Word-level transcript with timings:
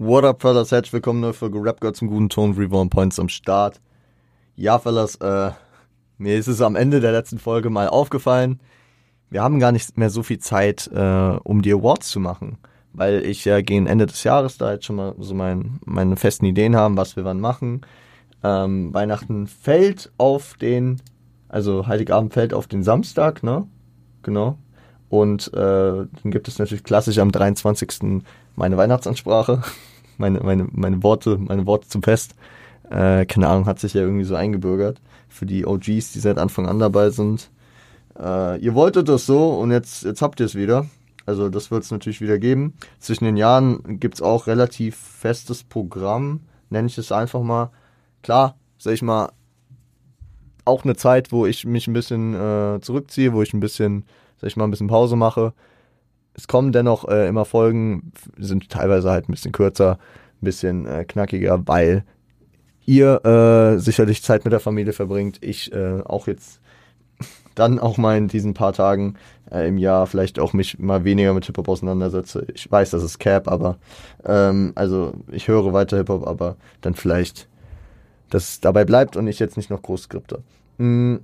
What 0.00 0.22
up, 0.22 0.42
fellas? 0.42 0.70
Herzlich 0.70 0.92
willkommen 0.92 1.18
neue 1.18 1.32
Folge 1.32 1.58
Rap 1.60 1.80
Girl 1.80 1.92
zum 1.92 2.06
guten 2.06 2.28
Ton. 2.28 2.52
Reborn 2.52 2.88
Points 2.88 3.18
am 3.18 3.28
Start. 3.28 3.80
Ja, 4.54 4.78
fellas, 4.78 5.16
äh, 5.16 5.50
mir 6.18 6.36
ist 6.36 6.46
es 6.46 6.60
am 6.60 6.76
Ende 6.76 7.00
der 7.00 7.10
letzten 7.10 7.40
Folge 7.40 7.68
mal 7.68 7.88
aufgefallen. 7.88 8.60
Wir 9.28 9.42
haben 9.42 9.58
gar 9.58 9.72
nicht 9.72 9.98
mehr 9.98 10.10
so 10.10 10.22
viel 10.22 10.38
Zeit, 10.38 10.88
äh, 10.94 11.36
um 11.42 11.62
die 11.62 11.72
Awards 11.72 12.10
zu 12.10 12.20
machen. 12.20 12.58
Weil 12.92 13.26
ich 13.26 13.44
ja 13.44 13.60
gegen 13.60 13.88
Ende 13.88 14.06
des 14.06 14.22
Jahres 14.22 14.56
da 14.56 14.70
jetzt 14.70 14.84
schon 14.84 14.94
mal 14.94 15.16
so 15.18 15.34
mein, 15.34 15.80
meine 15.84 16.16
festen 16.16 16.44
Ideen 16.44 16.76
haben, 16.76 16.96
was 16.96 17.16
wir 17.16 17.24
wann 17.24 17.40
machen. 17.40 17.80
Ähm, 18.44 18.94
Weihnachten 18.94 19.48
fällt 19.48 20.12
auf 20.16 20.54
den, 20.54 21.02
also 21.48 21.88
Heiligabend 21.88 22.32
fällt 22.32 22.54
auf 22.54 22.68
den 22.68 22.84
Samstag, 22.84 23.42
ne? 23.42 23.66
Genau. 24.22 24.58
Und 25.08 25.48
äh, 25.54 25.56
dann 25.56 26.08
gibt 26.24 26.48
es 26.48 26.58
natürlich 26.58 26.84
klassisch 26.84 27.18
am 27.18 27.32
23. 27.32 28.22
meine 28.56 28.76
Weihnachtsansprache, 28.76 29.62
meine, 30.18 30.40
meine, 30.40 30.66
meine 30.70 31.02
Worte, 31.02 31.38
meine 31.38 31.66
Worte 31.66 31.88
zum 31.88 32.02
Fest. 32.02 32.34
Äh, 32.90 33.26
keine 33.26 33.48
Ahnung, 33.48 33.66
hat 33.66 33.78
sich 33.78 33.94
ja 33.94 34.02
irgendwie 34.02 34.24
so 34.24 34.34
eingebürgert. 34.34 35.00
Für 35.28 35.46
die 35.46 35.66
OGs, 35.66 36.12
die 36.12 36.20
seit 36.20 36.38
Anfang 36.38 36.66
an 36.66 36.78
dabei 36.78 37.10
sind. 37.10 37.50
Äh, 38.18 38.58
ihr 38.60 38.74
wolltet 38.74 39.08
das 39.08 39.26
so 39.26 39.50
und 39.50 39.70
jetzt, 39.70 40.04
jetzt 40.04 40.22
habt 40.22 40.40
ihr 40.40 40.46
es 40.46 40.54
wieder. 40.54 40.86
Also 41.26 41.50
das 41.50 41.70
wird 41.70 41.84
es 41.84 41.90
natürlich 41.90 42.22
wieder 42.22 42.38
geben. 42.38 42.74
Zwischen 42.98 43.24
den 43.24 43.36
Jahren 43.36 44.00
gibt's 44.00 44.22
auch 44.22 44.46
relativ 44.46 44.96
festes 44.96 45.62
Programm, 45.62 46.40
nenne 46.70 46.88
ich 46.88 46.96
es 46.96 47.12
einfach 47.12 47.42
mal. 47.42 47.70
Klar, 48.22 48.56
sag 48.78 48.94
ich 48.94 49.02
mal, 49.02 49.30
auch 50.64 50.84
eine 50.84 50.96
Zeit, 50.96 51.30
wo 51.30 51.46
ich 51.46 51.66
mich 51.66 51.86
ein 51.86 51.92
bisschen 51.92 52.34
äh, 52.34 52.80
zurückziehe, 52.80 53.32
wo 53.32 53.42
ich 53.42 53.52
ein 53.52 53.60
bisschen, 53.60 54.04
sag 54.40 54.48
ich 54.48 54.56
mal, 54.56 54.64
ein 54.64 54.70
bisschen 54.70 54.88
Pause 54.88 55.16
mache. 55.16 55.52
Es 56.34 56.46
kommen 56.46 56.72
dennoch 56.72 57.08
äh, 57.08 57.28
immer 57.28 57.44
Folgen, 57.44 58.12
sind 58.36 58.70
teilweise 58.70 59.10
halt 59.10 59.28
ein 59.28 59.32
bisschen 59.32 59.52
kürzer, 59.52 59.98
ein 60.40 60.44
bisschen 60.44 60.86
äh, 60.86 61.04
knackiger, 61.04 61.66
weil 61.66 62.04
ihr 62.86 63.24
äh, 63.24 63.78
sicherlich 63.78 64.22
Zeit 64.22 64.44
mit 64.44 64.52
der 64.52 64.60
Familie 64.60 64.92
verbringt. 64.92 65.38
Ich 65.42 65.72
äh, 65.72 66.00
auch 66.04 66.26
jetzt 66.26 66.60
dann 67.54 67.78
auch 67.78 67.98
mal 67.98 68.16
in 68.16 68.28
diesen 68.28 68.54
paar 68.54 68.72
Tagen 68.72 69.16
äh, 69.50 69.66
im 69.68 69.78
Jahr 69.78 70.06
vielleicht 70.06 70.38
auch 70.38 70.52
mich 70.52 70.78
mal 70.78 71.04
weniger 71.04 71.34
mit 71.34 71.44
Hip-Hop 71.46 71.68
auseinandersetze. 71.68 72.46
Ich 72.54 72.70
weiß, 72.70 72.90
das 72.90 73.02
ist 73.02 73.18
Cap, 73.18 73.48
aber 73.48 73.78
ähm, 74.24 74.72
also 74.76 75.12
ich 75.30 75.48
höre 75.48 75.72
weiter 75.72 75.96
Hip-Hop, 75.96 76.26
aber 76.26 76.56
dann 76.80 76.94
vielleicht, 76.94 77.48
dass 78.30 78.48
es 78.48 78.60
dabei 78.60 78.84
bleibt 78.84 79.16
und 79.16 79.26
ich 79.26 79.38
jetzt 79.38 79.56
nicht 79.56 79.70
noch 79.70 79.82
groß 79.82 80.04
skripte. 80.04 80.42
Hm. 80.78 81.20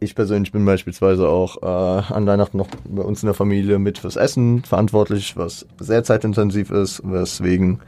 Ich 0.00 0.14
persönlich 0.14 0.52
bin 0.52 0.64
beispielsweise 0.64 1.28
auch 1.28 1.60
äh, 1.62 2.12
an 2.12 2.26
Weihnachten 2.26 2.56
noch 2.56 2.68
bei 2.88 3.02
uns 3.02 3.22
in 3.22 3.26
der 3.26 3.34
Familie 3.34 3.80
mit 3.80 3.98
fürs 3.98 4.14
Essen 4.14 4.62
verantwortlich, 4.62 5.36
was 5.36 5.66
sehr 5.80 6.04
zeitintensiv 6.04 6.70
ist, 6.70 7.02
weswegen 7.04 7.80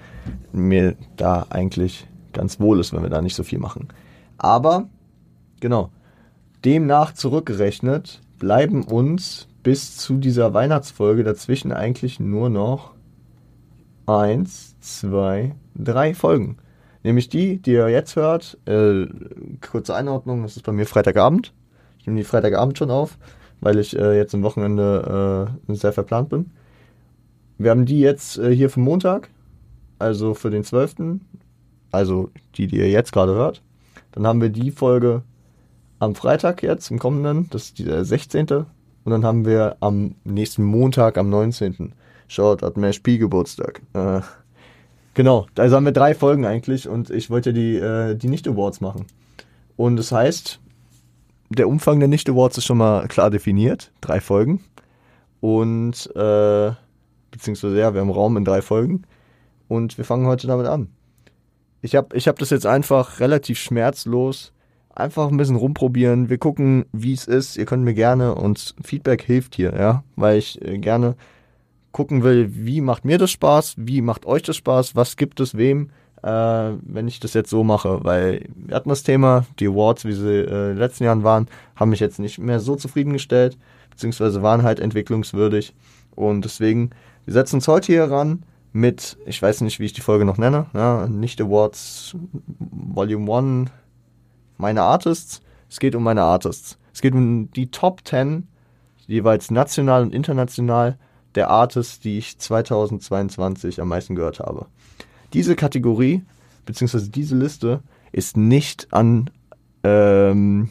mir 0.52 0.96
da 1.16 1.46
eigentlich 1.50 2.08
ganz 2.32 2.58
wohl 2.58 2.80
ist, 2.80 2.92
wenn 2.92 3.02
wir 3.02 3.10
da 3.10 3.22
nicht 3.22 3.36
so 3.36 3.44
viel 3.44 3.60
machen. 3.60 3.88
Aber, 4.38 4.88
genau, 5.60 5.90
demnach 6.64 7.14
zurückgerechnet 7.14 8.20
bleiben 8.38 8.82
uns 8.82 9.46
bis 9.62 9.96
zu 9.96 10.16
dieser 10.16 10.52
Weihnachtsfolge 10.52 11.22
dazwischen 11.22 11.70
eigentlich 11.70 12.18
nur 12.18 12.48
noch 12.48 12.94
eins, 14.06 14.76
zwei, 14.80 15.54
drei 15.76 16.14
Folgen. 16.14 16.56
Nämlich 17.04 17.28
die, 17.28 17.58
die 17.58 17.72
ihr 17.72 17.88
jetzt 17.88 18.16
hört. 18.16 18.58
Äh, 18.66 19.06
kurze 19.60 19.94
Einordnung, 19.94 20.42
das 20.42 20.56
ist 20.56 20.64
bei 20.64 20.72
mir 20.72 20.86
Freitagabend. 20.86 21.52
Ich 22.00 22.06
nehme 22.06 22.18
die 22.18 22.24
Freitagabend 22.24 22.78
schon 22.78 22.90
auf, 22.90 23.18
weil 23.60 23.78
ich 23.78 23.96
äh, 23.98 24.16
jetzt 24.16 24.34
am 24.34 24.42
Wochenende 24.42 25.52
äh, 25.68 25.74
sehr 25.74 25.92
verplant 25.92 26.30
bin. 26.30 26.50
Wir 27.58 27.70
haben 27.70 27.84
die 27.84 28.00
jetzt 28.00 28.38
äh, 28.38 28.54
hier 28.54 28.70
für 28.70 28.80
Montag, 28.80 29.28
also 29.98 30.32
für 30.32 30.50
den 30.50 30.64
12. 30.64 31.20
Also 31.92 32.30
die, 32.54 32.68
die 32.68 32.78
ihr 32.78 32.88
jetzt 32.88 33.12
gerade 33.12 33.34
hört. 33.34 33.62
Dann 34.12 34.26
haben 34.26 34.40
wir 34.40 34.48
die 34.48 34.70
Folge 34.70 35.22
am 35.98 36.14
Freitag 36.14 36.62
jetzt, 36.62 36.90
im 36.90 36.98
kommenden, 36.98 37.48
das 37.50 37.64
ist 37.64 37.78
der 37.80 38.04
16. 38.04 38.46
Und 38.48 38.66
dann 39.12 39.24
haben 39.24 39.44
wir 39.44 39.76
am 39.80 40.14
nächsten 40.24 40.64
Montag, 40.64 41.18
am 41.18 41.28
19. 41.28 41.92
Schaut, 42.28 42.62
hat 42.62 42.78
mehr 42.78 42.94
Spielgeburtstag. 42.94 43.82
Äh, 43.92 44.20
genau, 45.12 45.46
also 45.58 45.76
haben 45.76 45.84
wir 45.84 45.92
drei 45.92 46.14
Folgen 46.14 46.46
eigentlich 46.46 46.88
und 46.88 47.10
ich 47.10 47.28
wollte 47.28 47.52
die, 47.52 47.76
äh, 47.76 48.14
die 48.14 48.28
Nicht-Awards 48.28 48.80
machen. 48.80 49.04
Und 49.76 49.96
das 49.96 50.12
heißt, 50.12 50.59
der 51.50 51.68
Umfang 51.68 51.98
der 51.98 52.08
Nicht-Awards 52.08 52.58
ist 52.58 52.64
schon 52.64 52.78
mal 52.78 53.06
klar 53.08 53.30
definiert. 53.30 53.92
Drei 54.00 54.20
Folgen. 54.20 54.64
Und, 55.40 56.10
äh, 56.16 56.72
beziehungsweise 57.30 57.78
ja, 57.78 57.92
wir 57.92 58.00
haben 58.00 58.10
Raum 58.10 58.36
in 58.36 58.44
drei 58.44 58.62
Folgen. 58.62 59.02
Und 59.68 59.98
wir 59.98 60.04
fangen 60.04 60.26
heute 60.26 60.46
damit 60.46 60.66
an. 60.66 60.88
Ich 61.82 61.94
habe 61.96 62.16
ich 62.16 62.28
hab 62.28 62.38
das 62.38 62.50
jetzt 62.50 62.66
einfach 62.66 63.20
relativ 63.20 63.58
schmerzlos 63.58 64.52
einfach 64.94 65.28
ein 65.28 65.36
bisschen 65.36 65.56
rumprobieren. 65.56 66.28
Wir 66.28 66.38
gucken, 66.38 66.84
wie 66.92 67.12
es 67.12 67.26
ist. 67.26 67.56
Ihr 67.56 67.64
könnt 67.64 67.84
mir 67.84 67.94
gerne 67.94 68.34
und 68.34 68.74
Feedback 68.82 69.22
hilft 69.22 69.54
hier, 69.54 69.74
ja, 69.76 70.04
weil 70.16 70.38
ich 70.38 70.60
äh, 70.62 70.78
gerne 70.78 71.16
gucken 71.92 72.22
will, 72.22 72.50
wie 72.52 72.80
macht 72.80 73.04
mir 73.04 73.18
das 73.18 73.30
Spaß, 73.32 73.74
wie 73.78 74.02
macht 74.02 74.26
euch 74.26 74.42
das 74.42 74.56
Spaß, 74.56 74.94
was 74.94 75.16
gibt 75.16 75.40
es 75.40 75.56
wem, 75.56 75.90
äh, 76.22 76.72
wenn 76.82 77.08
ich 77.08 77.20
das 77.20 77.34
jetzt 77.34 77.50
so 77.50 77.64
mache, 77.64 78.04
weil 78.04 78.48
wir 78.54 78.76
hatten 78.76 78.88
das 78.88 79.02
Thema, 79.02 79.46
die 79.58 79.68
Awards, 79.68 80.04
wie 80.04 80.12
sie 80.12 80.28
äh, 80.28 80.42
in 80.42 80.74
den 80.74 80.78
letzten 80.78 81.04
Jahren 81.04 81.24
waren, 81.24 81.48
haben 81.76 81.90
mich 81.90 82.00
jetzt 82.00 82.18
nicht 82.18 82.38
mehr 82.38 82.60
so 82.60 82.76
zufriedengestellt, 82.76 83.56
beziehungsweise 83.90 84.42
waren 84.42 84.62
halt 84.62 84.80
entwicklungswürdig 84.80 85.74
und 86.14 86.44
deswegen, 86.44 86.90
wir 87.24 87.34
setzen 87.34 87.56
uns 87.56 87.68
heute 87.68 87.86
hier 87.86 88.10
ran 88.10 88.42
mit, 88.72 89.16
ich 89.26 89.40
weiß 89.40 89.62
nicht, 89.62 89.80
wie 89.80 89.86
ich 89.86 89.92
die 89.92 90.00
Folge 90.00 90.24
noch 90.24 90.38
nenne, 90.38 90.66
ja, 90.74 91.06
nicht 91.06 91.40
Awards 91.40 92.16
Volume 92.58 93.32
1, 93.66 93.70
meine 94.56 94.82
Artists. 94.82 95.42
Es 95.68 95.80
geht 95.80 95.94
um 95.94 96.02
meine 96.02 96.22
Artists. 96.22 96.78
Es 96.92 97.00
geht 97.00 97.14
um 97.14 97.50
die 97.52 97.70
Top 97.70 98.00
10, 98.04 98.46
jeweils 99.06 99.50
national 99.50 100.02
und 100.02 100.14
international, 100.14 100.98
der 101.34 101.48
Artists, 101.50 102.00
die 102.00 102.18
ich 102.18 102.38
2022 102.38 103.80
am 103.80 103.88
meisten 103.88 104.14
gehört 104.14 104.40
habe. 104.40 104.66
Diese 105.32 105.56
Kategorie, 105.56 106.22
beziehungsweise 106.66 107.10
diese 107.10 107.36
Liste, 107.36 107.82
ist 108.12 108.36
nicht 108.36 108.88
an 108.92 109.30
ähm, 109.84 110.68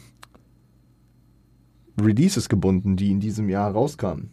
Releases 2.00 2.48
gebunden, 2.48 2.96
die 2.96 3.10
in 3.10 3.20
diesem 3.20 3.48
Jahr 3.48 3.72
rauskamen. 3.72 4.30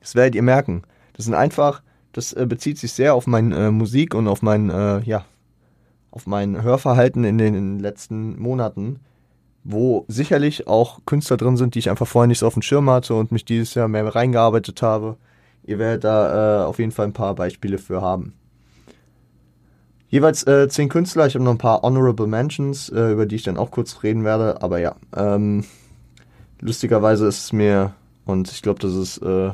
Das 0.00 0.14
werdet 0.14 0.34
ihr 0.34 0.42
merken. 0.42 0.82
Das 1.14 1.24
sind 1.24 1.34
einfach, 1.34 1.82
das 2.12 2.32
äh, 2.32 2.46
bezieht 2.46 2.78
sich 2.78 2.92
sehr 2.92 3.14
auf 3.14 3.26
meine 3.26 3.68
äh, 3.68 3.70
Musik 3.70 4.14
und 4.14 4.28
auf 4.28 4.42
mein, 4.42 4.70
äh, 4.70 5.00
ja, 5.00 5.24
auf 6.10 6.26
mein 6.26 6.62
Hörverhalten 6.62 7.24
in 7.24 7.38
den 7.38 7.78
letzten 7.78 8.40
Monaten, 8.40 9.00
wo 9.64 10.04
sicherlich 10.08 10.68
auch 10.68 11.00
Künstler 11.06 11.36
drin 11.36 11.56
sind, 11.56 11.74
die 11.74 11.78
ich 11.80 11.90
einfach 11.90 12.06
vorher 12.06 12.28
nicht 12.28 12.40
so 12.40 12.46
auf 12.46 12.54
dem 12.54 12.62
Schirm 12.62 12.90
hatte 12.90 13.14
und 13.14 13.32
mich 13.32 13.44
dieses 13.44 13.74
Jahr 13.74 13.88
mehr 13.88 14.14
reingearbeitet 14.14 14.82
habe. 14.82 15.16
Ihr 15.64 15.78
werdet 15.78 16.04
da 16.04 16.62
äh, 16.62 16.64
auf 16.66 16.78
jeden 16.78 16.92
Fall 16.92 17.06
ein 17.06 17.14
paar 17.14 17.34
Beispiele 17.34 17.78
für 17.78 18.02
haben. 18.02 18.34
Jeweils 20.14 20.46
äh, 20.46 20.68
zehn 20.68 20.88
Künstler, 20.88 21.26
ich 21.26 21.34
habe 21.34 21.44
noch 21.44 21.50
ein 21.50 21.58
paar 21.58 21.82
Honorable 21.82 22.28
Mentions, 22.28 22.88
äh, 22.88 23.10
über 23.10 23.26
die 23.26 23.34
ich 23.34 23.42
dann 23.42 23.56
auch 23.56 23.72
kurz 23.72 24.04
reden 24.04 24.22
werde, 24.22 24.62
aber 24.62 24.78
ja, 24.78 24.94
ähm, 25.16 25.64
lustigerweise 26.60 27.26
ist 27.26 27.46
es 27.46 27.52
mir, 27.52 27.94
und 28.24 28.48
ich 28.48 28.62
glaube, 28.62 28.78
das 28.78 28.94
ist 28.94 29.18
äh, 29.18 29.50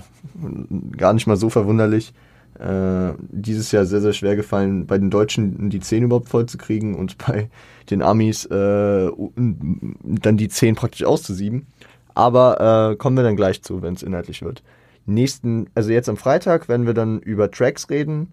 gar 0.98 1.14
nicht 1.14 1.26
mal 1.26 1.38
so 1.38 1.48
verwunderlich, 1.48 2.12
äh, 2.58 3.14
dieses 3.30 3.72
Jahr 3.72 3.86
sehr, 3.86 4.02
sehr 4.02 4.12
schwer 4.12 4.36
gefallen, 4.36 4.86
bei 4.86 4.98
den 4.98 5.08
Deutschen 5.08 5.70
die 5.70 5.80
10 5.80 6.02
überhaupt 6.02 6.28
voll 6.28 6.44
zu 6.44 6.58
kriegen 6.58 6.94
und 6.94 7.16
bei 7.16 7.48
den 7.88 8.02
Amis 8.02 8.44
äh, 8.44 9.10
dann 9.16 10.36
die 10.36 10.48
10 10.48 10.74
praktisch 10.74 11.04
auszusieben. 11.04 11.68
Aber 12.12 12.90
äh, 12.90 12.96
kommen 12.96 13.16
wir 13.16 13.24
dann 13.24 13.36
gleich 13.36 13.62
zu, 13.62 13.80
wenn 13.80 13.94
es 13.94 14.02
inhaltlich 14.02 14.42
wird. 14.42 14.62
Nächsten, 15.06 15.70
also 15.74 15.90
jetzt 15.90 16.10
am 16.10 16.18
Freitag 16.18 16.68
werden 16.68 16.84
wir 16.84 16.92
dann 16.92 17.18
über 17.20 17.50
Tracks 17.50 17.88
reden, 17.88 18.28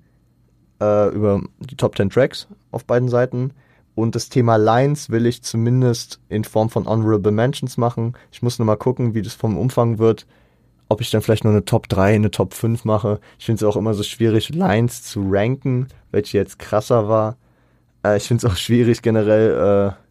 äh, 0.81 1.09
über 1.09 1.41
die 1.59 1.75
Top 1.75 1.95
10 1.97 2.09
Tracks 2.09 2.47
auf 2.71 2.85
beiden 2.85 3.09
Seiten. 3.09 3.51
Und 3.95 4.15
das 4.15 4.29
Thema 4.29 4.57
Lines 4.57 5.09
will 5.09 5.25
ich 5.25 5.41
zumindest 5.41 6.19
in 6.29 6.43
Form 6.43 6.69
von 6.69 6.87
Honorable 6.87 7.31
Mentions 7.31 7.77
machen. 7.77 8.15
Ich 8.31 8.41
muss 8.43 8.59
nur 8.59 8.65
mal 8.65 8.75
gucken, 8.75 9.15
wie 9.15 9.23
das 9.23 9.33
vom 9.33 9.57
Umfang 9.57 9.97
wird 9.97 10.27
ob 10.89 11.01
ich 11.01 11.09
dann 11.11 11.21
vielleicht 11.21 11.43
nur 11.43 11.53
eine 11.53 11.65
Top 11.65 11.89
3, 11.89 12.15
eine 12.15 12.31
Top 12.31 12.53
5 12.53 12.85
mache. 12.85 13.19
Ich 13.39 13.45
finde 13.45 13.63
es 13.63 13.69
auch 13.69 13.77
immer 13.77 13.93
so 13.93 14.03
schwierig, 14.03 14.49
Lines 14.49 15.03
zu 15.03 15.25
ranken, 15.29 15.87
welche 16.11 16.37
jetzt 16.37 16.59
krasser 16.59 17.09
war. 17.09 17.37
Äh, 18.03 18.17
ich 18.17 18.23
finde 18.23 18.45
es 18.45 18.51
auch 18.51 18.57
schwierig 18.57 19.01
generell, 19.01 19.93
äh, 19.93 20.01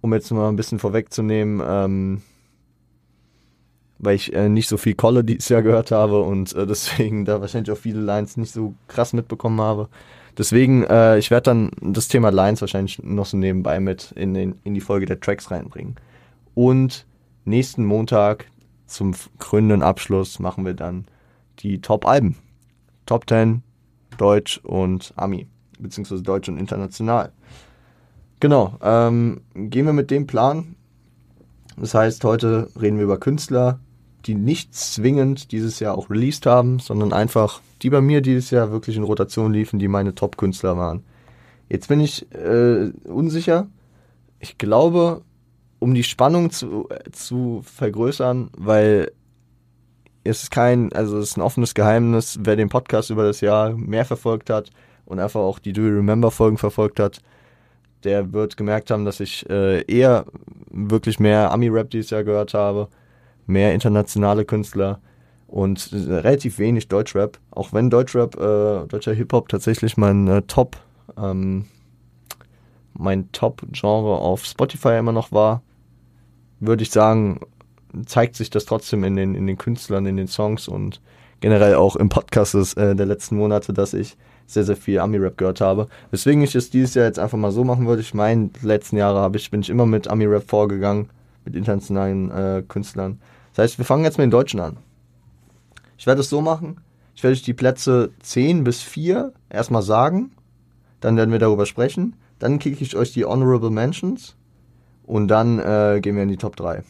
um 0.00 0.12
jetzt 0.14 0.30
mal 0.30 0.48
ein 0.48 0.56
bisschen 0.56 0.78
vorwegzunehmen, 0.78 1.62
ähm, 1.66 2.22
weil 3.98 4.16
ich 4.16 4.32
äh, 4.34 4.48
nicht 4.48 4.68
so 4.68 4.76
viel 4.76 4.94
Kolle 4.94 5.24
dieses 5.24 5.48
Jahr 5.48 5.62
gehört 5.62 5.90
habe 5.90 6.20
und 6.22 6.54
äh, 6.54 6.66
deswegen 6.66 7.24
da 7.24 7.40
wahrscheinlich 7.40 7.70
auch 7.70 7.80
viele 7.80 8.00
Lines 8.00 8.36
nicht 8.36 8.52
so 8.52 8.74
krass 8.88 9.12
mitbekommen 9.12 9.60
habe. 9.60 9.88
Deswegen, 10.36 10.82
äh, 10.84 11.18
ich 11.18 11.30
werde 11.30 11.50
dann 11.50 11.70
das 11.80 12.08
Thema 12.08 12.30
Lines 12.30 12.60
wahrscheinlich 12.60 13.00
noch 13.02 13.26
so 13.26 13.36
nebenbei 13.36 13.78
mit 13.78 14.12
in, 14.12 14.34
den, 14.34 14.56
in 14.64 14.74
die 14.74 14.80
Folge 14.80 15.06
der 15.06 15.20
Tracks 15.20 15.50
reinbringen. 15.50 15.94
Und 16.54 17.06
nächsten 17.44 17.84
Montag 17.84 18.46
zum 18.86 19.14
krönenden 19.38 19.82
Abschluss 19.82 20.38
machen 20.40 20.64
wir 20.64 20.74
dann 20.74 21.06
die 21.60 21.80
Top-Alben. 21.80 22.36
Top 23.06 23.28
10 23.28 23.62
Deutsch 24.16 24.58
und 24.58 25.12
Ami, 25.16 25.46
beziehungsweise 25.78 26.22
Deutsch 26.22 26.48
und 26.48 26.58
international. 26.58 27.32
Genau, 28.40 28.78
ähm, 28.82 29.40
gehen 29.54 29.86
wir 29.86 29.92
mit 29.92 30.10
dem 30.10 30.26
Plan. 30.26 30.76
Das 31.76 31.94
heißt, 31.94 32.24
heute 32.24 32.68
reden 32.80 32.98
wir 32.98 33.04
über 33.04 33.18
Künstler, 33.18 33.80
die 34.26 34.34
nicht 34.34 34.74
zwingend 34.74 35.52
dieses 35.52 35.80
Jahr 35.80 35.98
auch 35.98 36.10
released 36.10 36.46
haben, 36.46 36.78
sondern 36.78 37.12
einfach 37.12 37.60
die 37.82 37.90
bei 37.90 38.00
mir 38.00 38.22
dieses 38.22 38.50
Jahr 38.50 38.70
wirklich 38.70 38.96
in 38.96 39.02
Rotation 39.02 39.52
liefen, 39.52 39.78
die 39.78 39.88
meine 39.88 40.14
Top-Künstler 40.14 40.76
waren. 40.76 41.04
Jetzt 41.68 41.88
bin 41.88 42.00
ich 42.00 42.30
äh, 42.32 42.90
unsicher. 43.04 43.66
Ich 44.38 44.58
glaube, 44.58 45.22
um 45.78 45.94
die 45.94 46.04
Spannung 46.04 46.50
zu, 46.50 46.88
äh, 46.88 47.10
zu 47.10 47.62
vergrößern, 47.62 48.50
weil 48.56 49.12
es 50.24 50.44
ist 50.44 50.50
kein, 50.50 50.92
also 50.92 51.18
es 51.18 51.30
ist 51.30 51.36
ein 51.36 51.42
offenes 51.42 51.74
Geheimnis, 51.74 52.38
wer 52.42 52.56
den 52.56 52.70
Podcast 52.70 53.10
über 53.10 53.24
das 53.24 53.42
Jahr 53.42 53.72
mehr 53.76 54.06
verfolgt 54.06 54.48
hat 54.48 54.70
und 55.04 55.18
einfach 55.20 55.40
auch 55.40 55.58
die 55.58 55.74
Do 55.74 55.82
You 55.82 55.96
Remember 55.96 56.30
Folgen 56.30 56.56
verfolgt 56.56 56.98
hat, 56.98 57.20
der 58.04 58.32
wird 58.32 58.56
gemerkt 58.56 58.90
haben, 58.90 59.04
dass 59.04 59.20
ich 59.20 59.48
äh, 59.48 59.82
eher 59.82 60.26
wirklich 60.70 61.20
mehr 61.20 61.50
Ami-Rap 61.52 61.90
dieses 61.90 62.10
Jahr 62.10 62.24
gehört 62.24 62.54
habe, 62.54 62.88
mehr 63.46 63.74
internationale 63.74 64.44
Künstler 64.44 65.00
und 65.46 65.90
relativ 65.92 66.58
wenig 66.58 66.88
Deutschrap. 66.88 67.38
Auch 67.50 67.72
wenn 67.72 67.90
Deutschrap, 67.90 68.34
äh, 68.36 68.86
deutscher 68.86 69.14
Hip-Hop 69.14 69.48
tatsächlich 69.48 69.96
mein 69.96 70.26
äh, 70.28 70.42
Top, 70.42 70.76
ähm, 71.16 71.66
mein 72.92 73.30
Top-Genre 73.32 74.18
auf 74.18 74.44
Spotify 74.44 74.98
immer 74.98 75.12
noch 75.12 75.32
war, 75.32 75.62
würde 76.60 76.82
ich 76.82 76.90
sagen, 76.90 77.40
zeigt 78.06 78.36
sich 78.36 78.50
das 78.50 78.64
trotzdem 78.64 79.04
in 79.04 79.16
den, 79.16 79.34
in 79.34 79.46
den 79.46 79.58
Künstlern, 79.58 80.06
in 80.06 80.16
den 80.16 80.28
Songs 80.28 80.68
und 80.68 81.00
generell 81.40 81.74
auch 81.74 81.96
im 81.96 82.08
Podcast 82.08 82.76
äh, 82.76 82.94
der 82.94 83.06
letzten 83.06 83.36
Monate, 83.36 83.72
dass 83.72 83.94
ich 83.94 84.16
sehr, 84.46 84.64
sehr 84.64 84.76
viel 84.76 84.98
Ami-Rap 84.98 85.36
gehört 85.38 85.60
habe. 85.60 85.88
Weswegen 86.10 86.42
ich 86.42 86.54
es 86.54 86.70
dieses 86.70 86.94
Jahr 86.94 87.06
jetzt 87.06 87.18
einfach 87.18 87.38
mal 87.38 87.52
so 87.52 87.64
machen 87.64 87.86
würde. 87.86 88.02
Ich 88.02 88.14
meine, 88.14 88.48
die 88.48 88.66
letzten 88.66 88.96
Jahre 88.96 89.20
habe 89.20 89.36
ich, 89.36 89.50
bin 89.50 89.60
ich 89.60 89.70
immer 89.70 89.86
mit 89.86 90.08
Ami-Rap 90.08 90.48
vorgegangen, 90.48 91.10
mit 91.44 91.56
internationalen 91.56 92.30
äh, 92.30 92.62
Künstlern. 92.66 93.20
Das 93.54 93.64
heißt, 93.64 93.78
wir 93.78 93.84
fangen 93.84 94.04
jetzt 94.04 94.18
mit 94.18 94.24
den 94.24 94.30
Deutschen 94.30 94.60
an. 94.60 94.76
Ich 95.96 96.06
werde 96.06 96.20
es 96.20 96.28
so 96.28 96.40
machen, 96.40 96.78
ich 97.14 97.22
werde 97.22 97.34
euch 97.34 97.42
die 97.42 97.54
Plätze 97.54 98.10
10 98.20 98.64
bis 98.64 98.82
4 98.82 99.32
erstmal 99.48 99.82
sagen, 99.82 100.32
dann 101.00 101.16
werden 101.16 101.30
wir 101.30 101.38
darüber 101.38 101.66
sprechen, 101.66 102.16
dann 102.38 102.58
kicke 102.58 102.82
ich 102.82 102.96
euch 102.96 103.12
die 103.12 103.24
Honorable 103.24 103.70
Mentions 103.70 104.34
und 105.06 105.28
dann 105.28 105.58
äh, 105.58 106.00
gehen 106.02 106.16
wir 106.16 106.24
in 106.24 106.28
die 106.28 106.36
Top 106.36 106.56
3. 106.56 106.82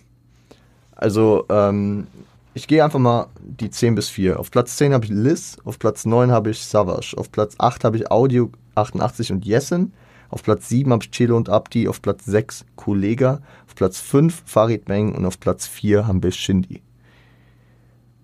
Also, 0.96 1.44
ähm, 1.50 2.06
ich 2.54 2.68
gehe 2.68 2.84
einfach 2.84 3.00
mal 3.00 3.26
die 3.42 3.70
10 3.70 3.96
bis 3.96 4.08
4. 4.08 4.38
Auf 4.38 4.50
Platz 4.50 4.76
10 4.76 4.94
habe 4.94 5.04
ich 5.04 5.10
Liz, 5.10 5.58
auf 5.64 5.78
Platz 5.78 6.06
9 6.06 6.30
habe 6.30 6.50
ich 6.50 6.64
Savage, 6.64 7.14
auf 7.16 7.30
Platz 7.30 7.56
8 7.58 7.84
habe 7.84 7.96
ich 7.96 8.10
Audio 8.10 8.50
88 8.76 9.32
und 9.32 9.44
Jessen, 9.44 9.92
auf 10.30 10.42
Platz 10.42 10.68
7 10.68 10.90
habe 10.92 11.02
ich 11.02 11.10
Chelo 11.10 11.36
und 11.36 11.48
Abdi, 11.48 11.88
auf 11.88 12.00
Platz 12.00 12.24
6 12.24 12.64
Kollega, 12.76 13.40
auf 13.66 13.74
Platz 13.74 14.00
5 14.00 14.44
Farid 14.46 14.84
Bang 14.84 15.14
und 15.14 15.26
auf 15.26 15.40
Platz 15.40 15.66
4 15.66 16.06
haben 16.06 16.22
wir 16.22 16.30
Shindy. 16.30 16.80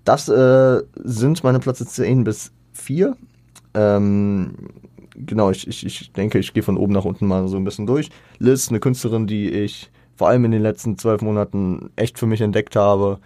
Das 0.04 0.28
äh, 0.28 0.80
sind 0.96 1.44
meine 1.44 1.58
Plätze 1.58 1.86
10 1.86 2.24
bis 2.24 2.52
4. 2.72 3.16
Ähm, 3.74 4.54
genau, 5.14 5.50
ich, 5.50 5.66
ich, 5.68 5.84
ich 5.84 6.12
denke, 6.12 6.38
ich 6.38 6.54
gehe 6.54 6.62
von 6.62 6.78
oben 6.78 6.92
nach 6.92 7.04
unten 7.04 7.26
mal 7.26 7.48
so 7.48 7.56
ein 7.56 7.64
bisschen 7.64 7.86
durch. 7.86 8.10
Liz, 8.38 8.68
eine 8.68 8.80
Künstlerin, 8.80 9.26
die 9.26 9.50
ich 9.50 9.90
vor 10.16 10.28
allem 10.28 10.44
in 10.44 10.50
den 10.52 10.62
letzten 10.62 10.98
zwölf 10.98 11.22
Monaten 11.22 11.90
echt 11.96 12.18
für 12.18 12.26
mich 12.26 12.40
entdeckt 12.40 12.76
habe. 12.76 13.20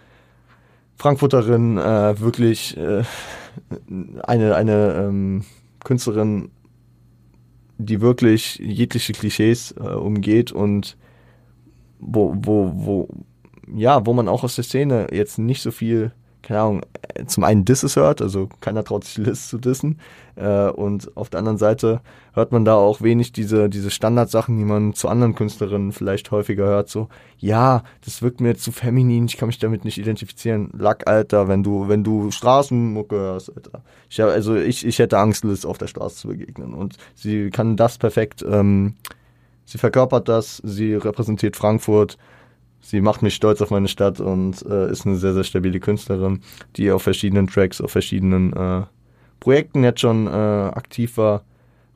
Frankfurterin, 0.97 1.77
äh, 1.77 2.19
wirklich 2.19 2.77
äh, 2.77 3.03
eine, 4.23 4.55
eine 4.55 4.93
ähm, 4.95 5.43
Künstlerin, 5.83 6.51
die 7.77 8.01
wirklich 8.01 8.57
jegliche 8.57 9.13
Klischees 9.13 9.73
äh, 9.77 9.83
umgeht 9.83 10.51
und 10.51 10.97
wo, 11.99 12.35
wo, 12.37 12.71
wo, 12.75 13.09
ja, 13.73 14.05
wo 14.05 14.13
man 14.13 14.27
auch 14.27 14.43
aus 14.43 14.55
der 14.55 14.63
Szene 14.63 15.07
jetzt 15.11 15.37
nicht 15.37 15.61
so 15.61 15.71
viel 15.71 16.11
keine 16.45 16.61
Ahnung, 16.61 16.81
zum 17.25 17.43
einen 17.43 17.65
Disses 17.65 17.95
hört, 17.95 18.21
also 18.21 18.47
keiner 18.61 18.83
traut 18.83 19.03
sich 19.03 19.17
Liz 19.25 19.49
zu 19.49 19.57
dissen. 19.57 19.99
Äh, 20.35 20.69
und 20.69 21.15
auf 21.17 21.29
der 21.29 21.39
anderen 21.39 21.57
Seite 21.57 22.01
hört 22.33 22.51
man 22.51 22.65
da 22.65 22.75
auch 22.75 23.01
wenig 23.01 23.31
diese, 23.31 23.67
diese 23.67 23.89
Standardsachen, 23.89 24.55
die 24.57 24.63
man 24.63 24.93
zu 24.93 25.09
anderen 25.09 25.33
Künstlerinnen 25.33 25.91
vielleicht 25.91 26.29
häufiger 26.29 26.65
hört. 26.65 26.89
So, 26.89 27.09
ja, 27.39 27.83
das 28.03 28.21
wirkt 28.21 28.41
mir 28.41 28.55
zu 28.55 28.71
feminin, 28.71 29.25
ich 29.25 29.37
kann 29.37 29.47
mich 29.47 29.57
damit 29.57 29.85
nicht 29.85 29.97
identifizieren. 29.97 30.69
Lack, 30.77 31.07
Alter, 31.07 31.47
wenn 31.47 31.63
du, 31.63 31.87
wenn 31.87 32.03
du 32.03 32.29
Straßenmucke 32.29 33.15
hörst, 33.15 33.51
Alter. 33.55 33.81
Ich 34.09 34.19
hab, 34.19 34.29
also 34.29 34.55
ich, 34.55 34.85
ich 34.85 34.99
hätte 34.99 35.17
Angst, 35.17 35.43
Liz 35.43 35.65
auf 35.65 35.79
der 35.79 35.87
Straße 35.87 36.17
zu 36.17 36.27
begegnen. 36.27 36.73
Und 36.73 36.97
sie 37.15 37.49
kann 37.49 37.75
das 37.75 37.97
perfekt, 37.97 38.45
ähm, 38.47 38.95
sie 39.65 39.79
verkörpert 39.79 40.29
das, 40.29 40.61
sie 40.63 40.93
repräsentiert 40.93 41.55
Frankfurt 41.55 42.17
sie 42.85 43.01
macht 43.01 43.23
mich 43.23 43.33
stolz 43.33 43.61
auf 43.61 43.71
meine 43.71 43.87
Stadt 43.87 44.19
und 44.19 44.63
äh, 44.65 44.91
ist 44.91 45.05
eine 45.05 45.15
sehr, 45.15 45.33
sehr 45.33 45.43
stabile 45.43 45.79
Künstlerin, 45.79 46.41
die 46.75 46.91
auf 46.91 47.01
verschiedenen 47.01 47.47
Tracks, 47.47 47.81
auf 47.81 47.91
verschiedenen 47.91 48.53
äh, 48.53 48.83
Projekten 49.39 49.83
jetzt 49.83 50.01
schon 50.01 50.27
äh, 50.27 50.29
aktiv 50.29 51.17
war 51.17 51.43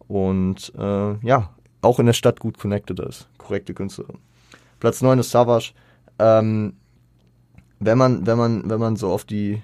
und 0.08 0.74
äh, 0.78 1.26
ja, 1.26 1.50
auch 1.82 2.00
in 2.00 2.08
der 2.08 2.14
Stadt 2.14 2.40
gut 2.40 2.58
connected 2.58 3.00
ist. 3.00 3.30
Korrekte 3.38 3.74
Künstlerin. 3.74 4.18
Platz 4.80 5.02
9 5.02 5.20
ist 5.20 5.30
Savage. 5.30 5.74
Ähm, 6.18 6.74
wenn 7.80 7.98
man, 7.98 8.26
wenn 8.26 8.38
man, 8.38 8.70
wenn 8.70 8.80
man 8.80 8.96
so 8.96 9.12
auf 9.12 9.26
die, 9.26 9.62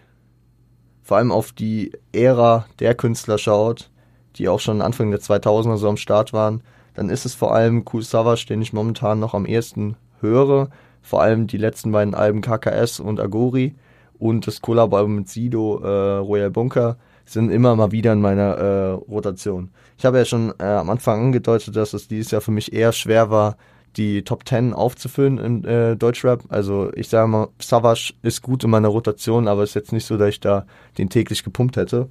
vor 1.01 1.17
allem 1.17 1.31
auf 1.31 1.51
die 1.51 1.91
Ära 2.13 2.65
der 2.79 2.93
Künstler 2.93 3.37
schaut, 3.39 3.89
die 4.35 4.47
auch 4.47 4.59
schon 4.59 4.81
Anfang 4.81 5.09
der 5.09 5.19
2000er 5.19 5.77
so 5.77 5.89
am 5.89 5.97
Start 5.97 6.33
waren, 6.33 6.61
dann 6.93 7.09
ist 7.09 7.25
es 7.25 7.33
vor 7.33 7.53
allem 7.53 7.83
Cool 7.91 8.03
Savage, 8.03 8.45
den 8.47 8.61
ich 8.61 8.73
momentan 8.73 9.19
noch 9.19 9.33
am 9.33 9.45
ehesten 9.45 9.97
höre, 10.21 10.69
vor 11.05 11.21
allem 11.21 11.47
die 11.47 11.57
letzten 11.57 11.91
beiden 11.91 12.15
Alben 12.15 12.41
KKS 12.41 12.99
und 12.99 13.19
Agori 13.19 13.75
und 14.17 14.47
das 14.47 14.61
Collab-Album 14.61 15.15
mit 15.15 15.29
Sido, 15.29 15.79
äh, 15.83 16.17
Royal 16.17 16.49
Bunker, 16.49 16.97
sind 17.25 17.51
immer 17.51 17.75
mal 17.75 17.91
wieder 17.91 18.13
in 18.13 18.21
meiner 18.21 18.57
äh, 18.57 18.89
Rotation. 18.91 19.69
Ich 19.97 20.05
habe 20.05 20.17
ja 20.17 20.25
schon 20.25 20.53
äh, 20.59 20.63
am 20.63 20.89
Anfang 20.89 21.25
angedeutet, 21.25 21.75
dass 21.75 21.93
es 21.93 22.07
dieses 22.07 22.31
Jahr 22.31 22.41
für 22.41 22.51
mich 22.51 22.73
eher 22.73 22.91
schwer 22.91 23.29
war, 23.29 23.57
die 23.97 24.23
Top 24.23 24.47
10 24.47 24.73
aufzufüllen 24.73 25.37
im 25.37 25.65
äh, 25.65 25.95
Deutschrap. 25.95 26.43
Also 26.49 26.91
ich 26.95 27.07
sage 27.07 27.27
mal, 27.27 27.47
Savage 27.61 28.13
ist 28.21 28.41
gut 28.41 28.63
in 28.63 28.69
meiner 28.69 28.89
Rotation, 28.89 29.47
aber 29.47 29.63
es 29.63 29.69
ist 29.69 29.75
jetzt 29.75 29.93
nicht 29.93 30.05
so, 30.05 30.17
dass 30.17 30.29
ich 30.29 30.39
da 30.39 30.65
den 30.97 31.09
täglich 31.09 31.43
gepumpt 31.43 31.77
hätte. 31.77 32.09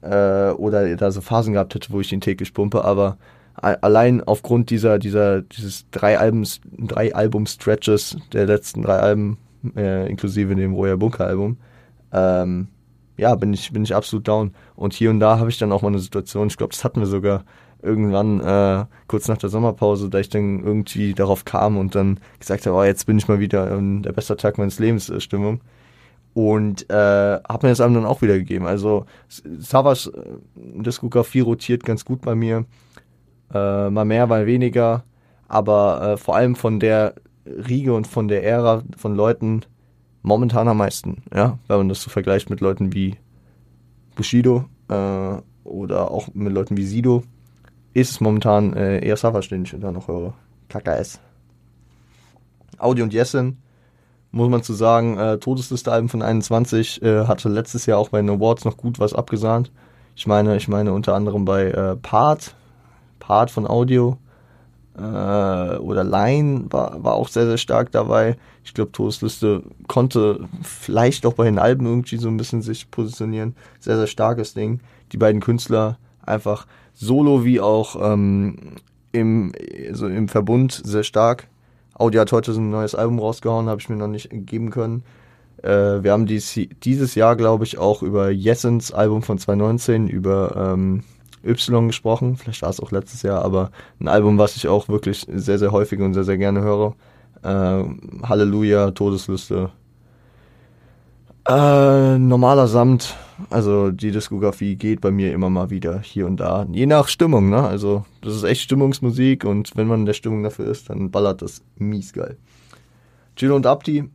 Äh, 0.00 0.50
oder 0.52 0.96
da 0.96 1.10
so 1.10 1.20
Phasen 1.20 1.52
gehabt 1.54 1.74
hätte, 1.74 1.92
wo 1.92 2.00
ich 2.00 2.12
ihn 2.12 2.20
täglich 2.20 2.54
pumpe, 2.54 2.84
aber 2.84 3.18
allein 3.54 4.22
aufgrund 4.22 4.70
dieser, 4.70 4.98
dieser, 4.98 5.42
dieses 5.42 5.88
drei 5.90 6.18
Albums, 6.18 6.60
drei 6.78 7.14
Album-Stretches 7.14 8.16
der 8.32 8.46
letzten 8.46 8.82
drei 8.82 8.98
Alben, 8.98 9.38
äh, 9.76 10.10
inklusive 10.10 10.54
dem 10.54 10.74
Royal 10.74 10.96
Bunker 10.96 11.26
Album, 11.26 11.58
ähm, 12.12 12.68
ja, 13.16 13.34
bin 13.34 13.52
ich, 13.52 13.72
bin 13.72 13.84
ich 13.84 13.94
absolut 13.94 14.26
down. 14.26 14.52
Und 14.74 14.94
hier 14.94 15.10
und 15.10 15.20
da 15.20 15.38
habe 15.38 15.50
ich 15.50 15.58
dann 15.58 15.72
auch 15.72 15.82
mal 15.82 15.88
eine 15.88 15.98
Situation, 15.98 16.48
ich 16.48 16.56
glaube, 16.56 16.72
das 16.72 16.84
hatten 16.84 17.00
wir 17.00 17.06
sogar 17.06 17.44
irgendwann 17.82 18.40
äh, 18.40 18.84
kurz 19.08 19.28
nach 19.28 19.38
der 19.38 19.50
Sommerpause, 19.50 20.08
da 20.08 20.18
ich 20.18 20.28
dann 20.28 20.62
irgendwie 20.64 21.14
darauf 21.14 21.44
kam 21.44 21.76
und 21.76 21.94
dann 21.94 22.20
gesagt 22.38 22.66
habe, 22.66 22.76
oh, 22.76 22.84
jetzt 22.84 23.06
bin 23.06 23.18
ich 23.18 23.28
mal 23.28 23.40
wieder 23.40 23.76
in 23.76 24.02
der 24.02 24.12
beste 24.12 24.36
Tag 24.36 24.56
meines 24.58 24.78
Lebens 24.78 25.10
äh, 25.10 25.20
Stimmung. 25.20 25.60
Und 26.34 26.88
äh, 26.88 26.94
habe 26.94 27.66
mir 27.66 27.72
das 27.72 27.82
Album 27.82 27.96
dann 27.96 28.06
auch 28.06 28.22
wieder 28.22 28.38
gegeben. 28.38 28.66
Also 28.66 29.04
Savas 29.28 30.06
äh, 30.06 30.22
Diskografie 30.54 31.40
rotiert 31.40 31.84
ganz 31.84 32.06
gut 32.06 32.22
bei 32.22 32.34
mir. 32.34 32.64
Äh, 33.52 33.90
mal 33.90 34.04
mehr, 34.04 34.26
mal 34.26 34.46
weniger. 34.46 35.04
Aber 35.48 36.02
äh, 36.02 36.16
vor 36.16 36.36
allem 36.36 36.56
von 36.56 36.80
der 36.80 37.14
Riege 37.46 37.92
und 37.94 38.06
von 38.06 38.28
der 38.28 38.44
Ära 38.44 38.82
von 38.96 39.14
Leuten 39.14 39.62
momentan 40.22 40.68
am 40.68 40.78
meisten. 40.78 41.22
Ja, 41.34 41.58
wenn 41.68 41.78
man 41.78 41.88
das 41.88 42.02
so 42.02 42.10
vergleicht 42.10 42.50
mit 42.50 42.60
Leuten 42.60 42.92
wie 42.92 43.16
Bushido 44.14 44.64
äh, 44.88 45.36
oder 45.64 46.10
auch 46.10 46.28
mit 46.34 46.52
Leuten 46.52 46.76
wie 46.76 46.84
Sido, 46.84 47.24
ist 47.94 48.10
es 48.10 48.20
momentan 48.20 48.74
äh, 48.74 49.04
eher 49.04 49.16
Savage, 49.16 49.48
den 49.48 49.64
ich 49.64 49.76
da 49.78 49.92
noch 49.92 50.08
höre. 50.08 50.34
KKS. 50.68 51.20
Audi 52.78 53.02
und 53.02 53.12
Jessen, 53.12 53.58
muss 54.30 54.48
man 54.48 54.62
zu 54.62 54.72
sagen, 54.72 55.18
äh, 55.18 55.38
Todesliste-Alben 55.38 56.08
von 56.08 56.22
21 56.22 57.02
äh, 57.02 57.26
hatte 57.26 57.48
letztes 57.48 57.86
Jahr 57.86 57.98
auch 57.98 58.08
bei 58.08 58.20
den 58.20 58.30
Awards 58.30 58.64
noch 58.64 58.76
gut 58.76 58.98
was 58.98 59.12
abgesahnt. 59.12 59.70
Ich 60.16 60.26
meine, 60.26 60.56
ich 60.56 60.68
meine 60.68 60.92
unter 60.92 61.14
anderem 61.14 61.44
bei 61.44 61.70
äh, 61.70 61.96
Part, 61.96 62.54
Part 63.22 63.52
von 63.52 63.68
Audio 63.68 64.18
äh, 64.98 65.00
oder 65.78 66.02
Line 66.02 66.66
war, 66.70 67.02
war 67.04 67.14
auch 67.14 67.28
sehr, 67.28 67.46
sehr 67.46 67.56
stark 67.56 67.92
dabei. 67.92 68.36
Ich 68.64 68.74
glaube, 68.74 68.90
Todesliste 68.90 69.62
konnte 69.86 70.40
vielleicht 70.62 71.24
auch 71.24 71.34
bei 71.34 71.44
den 71.44 71.60
Alben 71.60 71.86
irgendwie 71.86 72.16
so 72.16 72.26
ein 72.26 72.36
bisschen 72.36 72.62
sich 72.62 72.90
positionieren. 72.90 73.54
Sehr, 73.78 73.96
sehr 73.96 74.08
starkes 74.08 74.54
Ding. 74.54 74.80
Die 75.12 75.18
beiden 75.18 75.40
Künstler 75.40 75.98
einfach 76.26 76.66
solo 76.94 77.44
wie 77.44 77.60
auch 77.60 77.96
ähm, 78.12 78.56
im, 79.12 79.52
also 79.88 80.08
im 80.08 80.26
Verbund 80.26 80.82
sehr 80.84 81.04
stark. 81.04 81.46
Audi 81.94 82.18
hat 82.18 82.32
heute 82.32 82.52
so 82.52 82.60
ein 82.60 82.70
neues 82.70 82.96
Album 82.96 83.20
rausgehauen, 83.20 83.68
habe 83.68 83.80
ich 83.80 83.88
mir 83.88 83.96
noch 83.96 84.08
nicht 84.08 84.30
geben 84.32 84.70
können. 84.70 85.04
Äh, 85.62 86.02
wir 86.02 86.10
haben 86.10 86.26
dies, 86.26 86.58
dieses 86.82 87.14
Jahr, 87.14 87.36
glaube 87.36 87.62
ich, 87.64 87.78
auch 87.78 88.02
über 88.02 88.30
Jessens 88.30 88.92
Album 88.92 89.22
von 89.22 89.38
2019, 89.38 90.08
über 90.08 90.72
ähm, 90.74 91.04
Y 91.44 91.86
gesprochen, 91.86 92.36
vielleicht 92.36 92.62
war 92.62 92.70
es 92.70 92.80
auch 92.80 92.92
letztes 92.92 93.22
Jahr, 93.22 93.44
aber 93.44 93.70
ein 94.00 94.08
Album, 94.08 94.38
was 94.38 94.56
ich 94.56 94.68
auch 94.68 94.88
wirklich 94.88 95.26
sehr, 95.28 95.58
sehr 95.58 95.72
häufig 95.72 96.00
und 96.00 96.14
sehr, 96.14 96.24
sehr 96.24 96.38
gerne 96.38 96.60
höre. 96.60 96.94
Äh, 97.42 97.84
Halleluja, 98.22 98.92
Todesliste. 98.92 99.70
Äh, 101.48 102.18
normaler 102.18 102.68
Samt, 102.68 103.16
also 103.50 103.90
die 103.90 104.12
Diskografie 104.12 104.76
geht 104.76 105.00
bei 105.00 105.10
mir 105.10 105.32
immer 105.32 105.50
mal 105.50 105.70
wieder 105.70 105.98
hier 106.00 106.26
und 106.26 106.36
da, 106.36 106.66
je 106.70 106.86
nach 106.86 107.08
Stimmung, 107.08 107.50
ne? 107.50 107.64
Also 107.64 108.04
das 108.20 108.36
ist 108.36 108.44
echt 108.44 108.62
Stimmungsmusik 108.62 109.44
und 109.44 109.76
wenn 109.76 109.88
man 109.88 110.00
in 110.00 110.06
der 110.06 110.12
Stimmung 110.12 110.44
dafür 110.44 110.66
ist, 110.66 110.88
dann 110.88 111.10
ballert 111.10 111.42
das 111.42 111.62
mies 111.74 112.12
geil. 112.12 112.36
Jill 113.36 113.50
und 113.50 113.66
Abdi, 113.66 114.08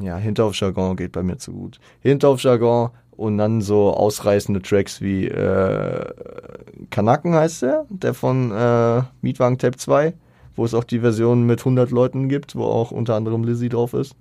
ja, 0.00 0.16
Hinter 0.16 0.44
auf 0.44 0.54
Jargon 0.54 0.96
geht 0.96 1.12
bei 1.12 1.22
mir 1.22 1.36
zu 1.36 1.52
gut. 1.52 1.78
Hinter 2.00 2.30
auf 2.30 2.42
Jargon 2.42 2.90
und 3.16 3.38
dann 3.38 3.60
so 3.60 3.92
ausreißende 3.92 4.62
Tracks 4.62 5.00
wie 5.00 5.28
äh, 5.28 6.04
Kanaken 6.90 7.34
heißt 7.34 7.62
der, 7.62 7.86
der 7.88 8.14
von 8.14 8.50
äh, 8.50 9.02
Mietwagen 9.20 9.58
Tape 9.58 9.76
2 9.76 10.14
wo 10.56 10.64
es 10.64 10.74
auch 10.74 10.84
die 10.84 11.00
Version 11.00 11.44
mit 11.44 11.60
100 11.60 11.90
Leuten 11.90 12.28
gibt, 12.28 12.56
wo 12.56 12.64
auch 12.64 12.90
unter 12.90 13.14
anderem 13.14 13.44
Lizzie 13.44 13.68
drauf 13.68 13.94
ist. 13.94 14.16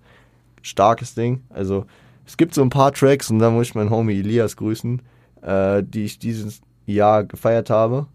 Starkes 0.62 1.16
Ding. 1.16 1.42
Also 1.50 1.86
es 2.26 2.38
gibt 2.38 2.54
so 2.54 2.62
ein 2.62 2.70
paar 2.70 2.94
Tracks 2.94 3.30
und 3.30 3.40
da 3.40 3.50
muss 3.50 3.68
ich 3.68 3.76
meinen 3.76 3.90
Homie 3.90 4.20
Elias 4.20 4.56
grüßen, 4.56 5.02
äh, 5.42 5.84
die 5.84 6.06
ich 6.06 6.20
dieses 6.20 6.62
Jahr 6.86 7.24
gefeiert 7.24 7.70
habe. 7.70 8.08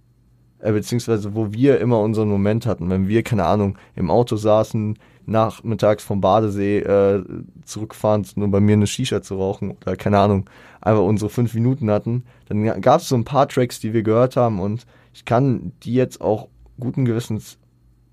Äh, 0.61 0.73
beziehungsweise 0.73 1.35
wo 1.35 1.52
wir 1.52 1.80
immer 1.80 2.00
unseren 2.00 2.28
Moment 2.28 2.66
hatten, 2.66 2.88
wenn 2.88 3.09
wir, 3.09 3.23
keine 3.23 3.45
Ahnung, 3.45 3.76
im 3.95 4.11
Auto 4.11 4.37
saßen, 4.37 4.99
nachmittags 5.26 6.04
vom 6.04 6.21
Badesee 6.21 6.78
äh, 6.78 7.25
zurückfahren, 7.64 8.26
um 8.37 8.50
bei 8.50 8.61
mir 8.61 8.75
eine 8.75 8.87
Shisha 8.87 9.23
zu 9.23 9.37
rauchen 9.37 9.73
oder 9.73 9.97
keine 9.97 10.18
Ahnung, 10.18 10.49
einfach 10.80 11.02
unsere 11.02 11.30
fünf 11.30 11.52
Minuten 11.54 11.90
hatten, 11.90 12.25
dann 12.49 12.80
gab 12.80 13.00
es 13.00 13.09
so 13.09 13.16
ein 13.16 13.25
paar 13.25 13.49
Tracks, 13.49 13.80
die 13.80 13.92
wir 13.92 14.02
gehört 14.02 14.37
haben 14.37 14.61
und 14.61 14.87
ich 15.12 15.25
kann 15.25 15.73
die 15.83 15.95
jetzt 15.95 16.21
auch 16.21 16.49
guten 16.78 17.04
Gewissens 17.04 17.59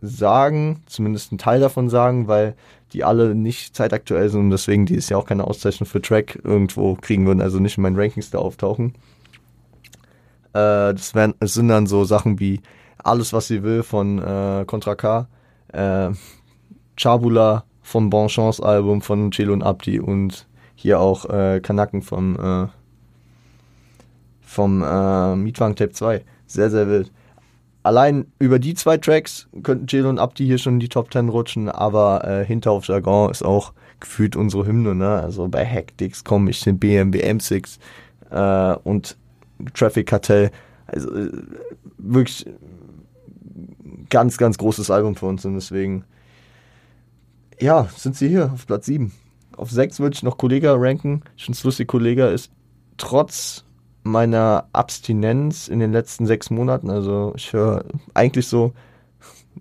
sagen, 0.01 0.82
zumindest 0.86 1.32
einen 1.32 1.38
Teil 1.38 1.60
davon 1.60 1.89
sagen, 1.89 2.27
weil 2.27 2.55
die 2.91 3.03
alle 3.03 3.36
nicht 3.36 3.75
zeitaktuell 3.75 4.29
sind 4.29 4.41
und 4.41 4.50
deswegen 4.50 4.86
dieses 4.86 5.10
Jahr 5.10 5.20
auch 5.20 5.25
keine 5.25 5.46
Auszeichnung 5.46 5.88
für 5.88 6.01
Track 6.01 6.39
irgendwo 6.43 6.96
kriegen 6.96 7.25
würden, 7.25 7.41
also 7.41 7.60
nicht 7.60 7.77
in 7.77 7.84
meinen 7.84 8.00
Rankings 8.00 8.29
da 8.29 8.38
auftauchen. 8.39 8.93
Äh, 10.53 10.93
das, 10.93 11.15
wären, 11.15 11.34
das 11.39 11.53
sind 11.53 11.70
dann 11.70 11.88
so 11.88 12.03
Sachen 12.05 12.39
wie 12.39 12.62
Alles, 13.03 13.34
was 13.34 13.48
sie 13.48 13.63
will 13.63 13.84
von 13.84 14.20
äh, 14.20 14.65
Contra 14.65 14.96
K, 14.96 15.27
äh, 15.74 16.12
Chabula 16.96 17.64
vom 17.82 18.10
Bon 18.10 18.28
Chance 18.28 18.64
Album 18.64 19.02
von 19.02 19.32
Chelo 19.32 19.54
und 19.54 19.64
Abdi 19.64 20.00
und 20.00 20.48
hier 20.76 21.00
auch 21.00 21.26
äh, 21.26 21.60
Kanaken 21.62 22.02
vom, 22.02 22.36
äh, 22.40 22.68
vom 24.42 24.84
äh, 24.84 25.36
Mietwagen 25.36 25.76
Tape 25.76 25.92
2. 25.92 26.24
Sehr, 26.48 26.70
sehr 26.70 26.88
wild 26.88 27.12
allein 27.84 28.26
über 28.40 28.60
die 28.60 28.74
zwei 28.74 28.98
Tracks 28.98 29.48
könnten 29.62 29.86
Jill 29.88 30.06
und 30.06 30.18
Abdi 30.18 30.46
hier 30.46 30.58
schon 30.58 30.76
in 30.76 30.80
die 30.80 30.90
Top 30.90 31.12
10 31.12 31.30
rutschen, 31.30 31.70
aber 31.70 32.26
äh, 32.26 32.46
Hinter 32.46 32.72
auf 32.72 32.88
Jargon 32.88 33.30
ist 33.30 33.44
auch 33.44 33.74
gefühlt 34.00 34.36
unsere 34.36 34.66
Hymne, 34.66 34.96
ne? 34.96 35.22
Also 35.22 35.48
bei 35.48 35.64
Hectics 35.64 36.24
komme 36.24 36.50
ich 36.50 36.62
den 36.62 36.80
BMW 36.80 37.24
M6 37.24 37.78
äh, 38.32 38.78
und 38.84 39.18
Traffic 39.74 40.08
Cartel. 40.08 40.52
Also 40.88 41.14
äh, 41.14 41.32
wirklich 41.98 42.46
ganz, 44.10 44.38
ganz 44.38 44.58
großes 44.58 44.90
Album 44.90 45.16
für 45.16 45.28
uns 45.28 45.46
und 45.46 45.56
deswegen, 45.56 46.06
ja, 47.60 47.88
sind 47.95 48.15
sie 48.15 48.29
hier 48.29 48.51
auf 48.53 48.67
Platz 48.67 48.86
7. 48.86 49.12
Auf 49.55 49.69
6 49.69 50.00
würde 50.00 50.15
ich 50.15 50.24
noch 50.24 50.38
Kollega 50.38 50.74
ranken. 50.75 51.22
Ich 51.38 51.45
finde 51.45 51.57
es 51.57 51.63
lustig, 51.63 51.88
Kollega 51.88 52.27
ist 52.29 52.51
trotz 52.98 53.65
meiner 54.03 54.67
Abstinenz 54.74 55.67
in 55.67 55.79
den 55.79 55.91
letzten 55.91 56.25
sechs 56.25 56.50
Monaten. 56.50 56.89
Also 56.89 57.33
ich 57.36 57.53
höre 57.53 57.86
eigentlich 58.13 58.48
so 58.48 58.74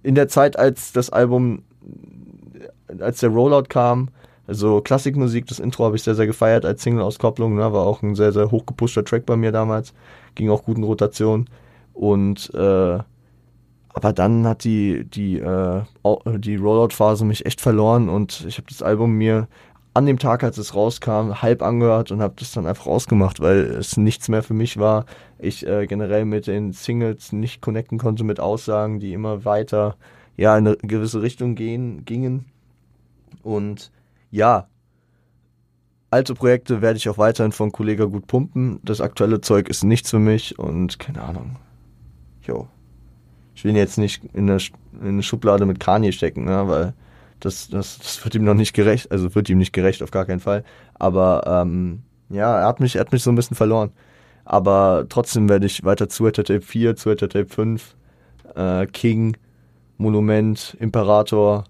in 0.02 0.14
der 0.14 0.28
Zeit, 0.28 0.58
als 0.58 0.92
das 0.92 1.10
Album, 1.10 1.62
als 2.98 3.20
der 3.20 3.30
Rollout 3.30 3.68
kam, 3.68 4.08
also 4.46 4.80
Klassikmusik, 4.80 5.46
das 5.46 5.60
Intro 5.60 5.84
habe 5.84 5.96
ich 5.96 6.02
sehr, 6.02 6.14
sehr 6.14 6.26
gefeiert 6.26 6.64
als 6.64 6.82
Single-Auskopplung, 6.82 7.54
ne, 7.54 7.72
war 7.72 7.86
auch 7.86 8.02
ein 8.02 8.16
sehr, 8.16 8.32
sehr 8.32 8.50
hochgepushter 8.50 9.04
Track 9.04 9.24
bei 9.24 9.36
mir 9.36 9.52
damals, 9.52 9.94
ging 10.34 10.50
auch 10.50 10.64
gut 10.64 10.76
in 10.76 10.84
Rotation 10.84 11.48
und 11.94 12.52
äh, 12.54 12.98
aber 13.94 14.12
dann 14.12 14.46
hat 14.46 14.64
die, 14.64 15.04
die, 15.04 15.38
äh, 15.38 15.82
die 16.38 16.56
Rollout-Phase 16.56 17.24
mich 17.24 17.46
echt 17.46 17.60
verloren 17.60 18.08
und 18.08 18.44
ich 18.46 18.58
habe 18.58 18.68
das 18.68 18.82
Album 18.82 19.12
mir 19.12 19.48
an 19.94 20.06
dem 20.06 20.18
Tag, 20.18 20.42
als 20.42 20.56
es 20.56 20.74
rauskam, 20.74 21.42
halb 21.42 21.62
angehört 21.62 22.10
und 22.10 22.22
habe 22.22 22.34
das 22.38 22.52
dann 22.52 22.66
einfach 22.66 22.86
ausgemacht, 22.86 23.40
weil 23.40 23.58
es 23.58 23.96
nichts 23.96 24.28
mehr 24.28 24.42
für 24.42 24.54
mich 24.54 24.78
war. 24.78 25.04
Ich 25.38 25.66
äh, 25.66 25.86
generell 25.86 26.24
mit 26.24 26.46
den 26.46 26.72
Singles 26.72 27.32
nicht 27.32 27.60
connecten 27.60 27.98
konnte 27.98 28.24
mit 28.24 28.40
Aussagen, 28.40 29.00
die 29.00 29.12
immer 29.12 29.44
weiter 29.44 29.96
ja 30.36 30.56
in 30.56 30.66
eine 30.66 30.76
gewisse 30.78 31.20
Richtung 31.20 31.54
gehen, 31.54 32.06
gingen. 32.06 32.46
Und 33.42 33.92
ja, 34.30 34.66
alte 36.10 36.34
Projekte 36.34 36.80
werde 36.80 36.96
ich 36.96 37.08
auch 37.10 37.18
weiterhin 37.18 37.52
von 37.52 37.70
Kollega 37.70 38.06
gut 38.06 38.26
pumpen. 38.26 38.80
Das 38.82 39.02
aktuelle 39.02 39.42
Zeug 39.42 39.68
ist 39.68 39.84
nichts 39.84 40.10
für 40.10 40.18
mich 40.18 40.58
und 40.58 40.98
keine 40.98 41.22
Ahnung. 41.22 41.56
Jo. 42.46 42.66
Ich 43.54 43.64
will 43.64 43.76
jetzt 43.76 43.98
nicht 43.98 44.22
in 44.32 44.48
eine, 44.48 44.60
in 45.00 45.08
eine 45.08 45.22
Schublade 45.22 45.66
mit 45.66 45.80
Kanye 45.80 46.12
stecken, 46.12 46.44
ne, 46.44 46.68
weil 46.68 46.94
das, 47.40 47.68
das, 47.68 47.98
das 47.98 48.24
wird 48.24 48.34
ihm 48.34 48.44
noch 48.44 48.54
nicht 48.54 48.72
gerecht, 48.72 49.10
also 49.10 49.34
wird 49.34 49.48
ihm 49.48 49.58
nicht 49.58 49.72
gerecht, 49.72 50.02
auf 50.02 50.10
gar 50.10 50.24
keinen 50.24 50.40
Fall. 50.40 50.64
Aber 50.94 51.44
ähm, 51.46 52.02
ja, 52.28 52.60
er 52.60 52.66
hat 52.66 52.80
mich, 52.80 52.96
er 52.96 53.00
hat 53.02 53.12
mich 53.12 53.22
so 53.22 53.30
ein 53.30 53.36
bisschen 53.36 53.56
verloren. 53.56 53.90
Aber 54.44 55.06
trotzdem 55.08 55.48
werde 55.48 55.66
ich 55.66 55.84
weiter 55.84 56.08
zu 56.08 56.30
Tape 56.30 56.60
4, 56.60 56.96
zu 56.96 57.14
Tape 57.14 57.46
5, 57.46 57.96
äh, 58.54 58.86
King, 58.86 59.36
Monument, 59.98 60.76
Imperator 60.80 61.64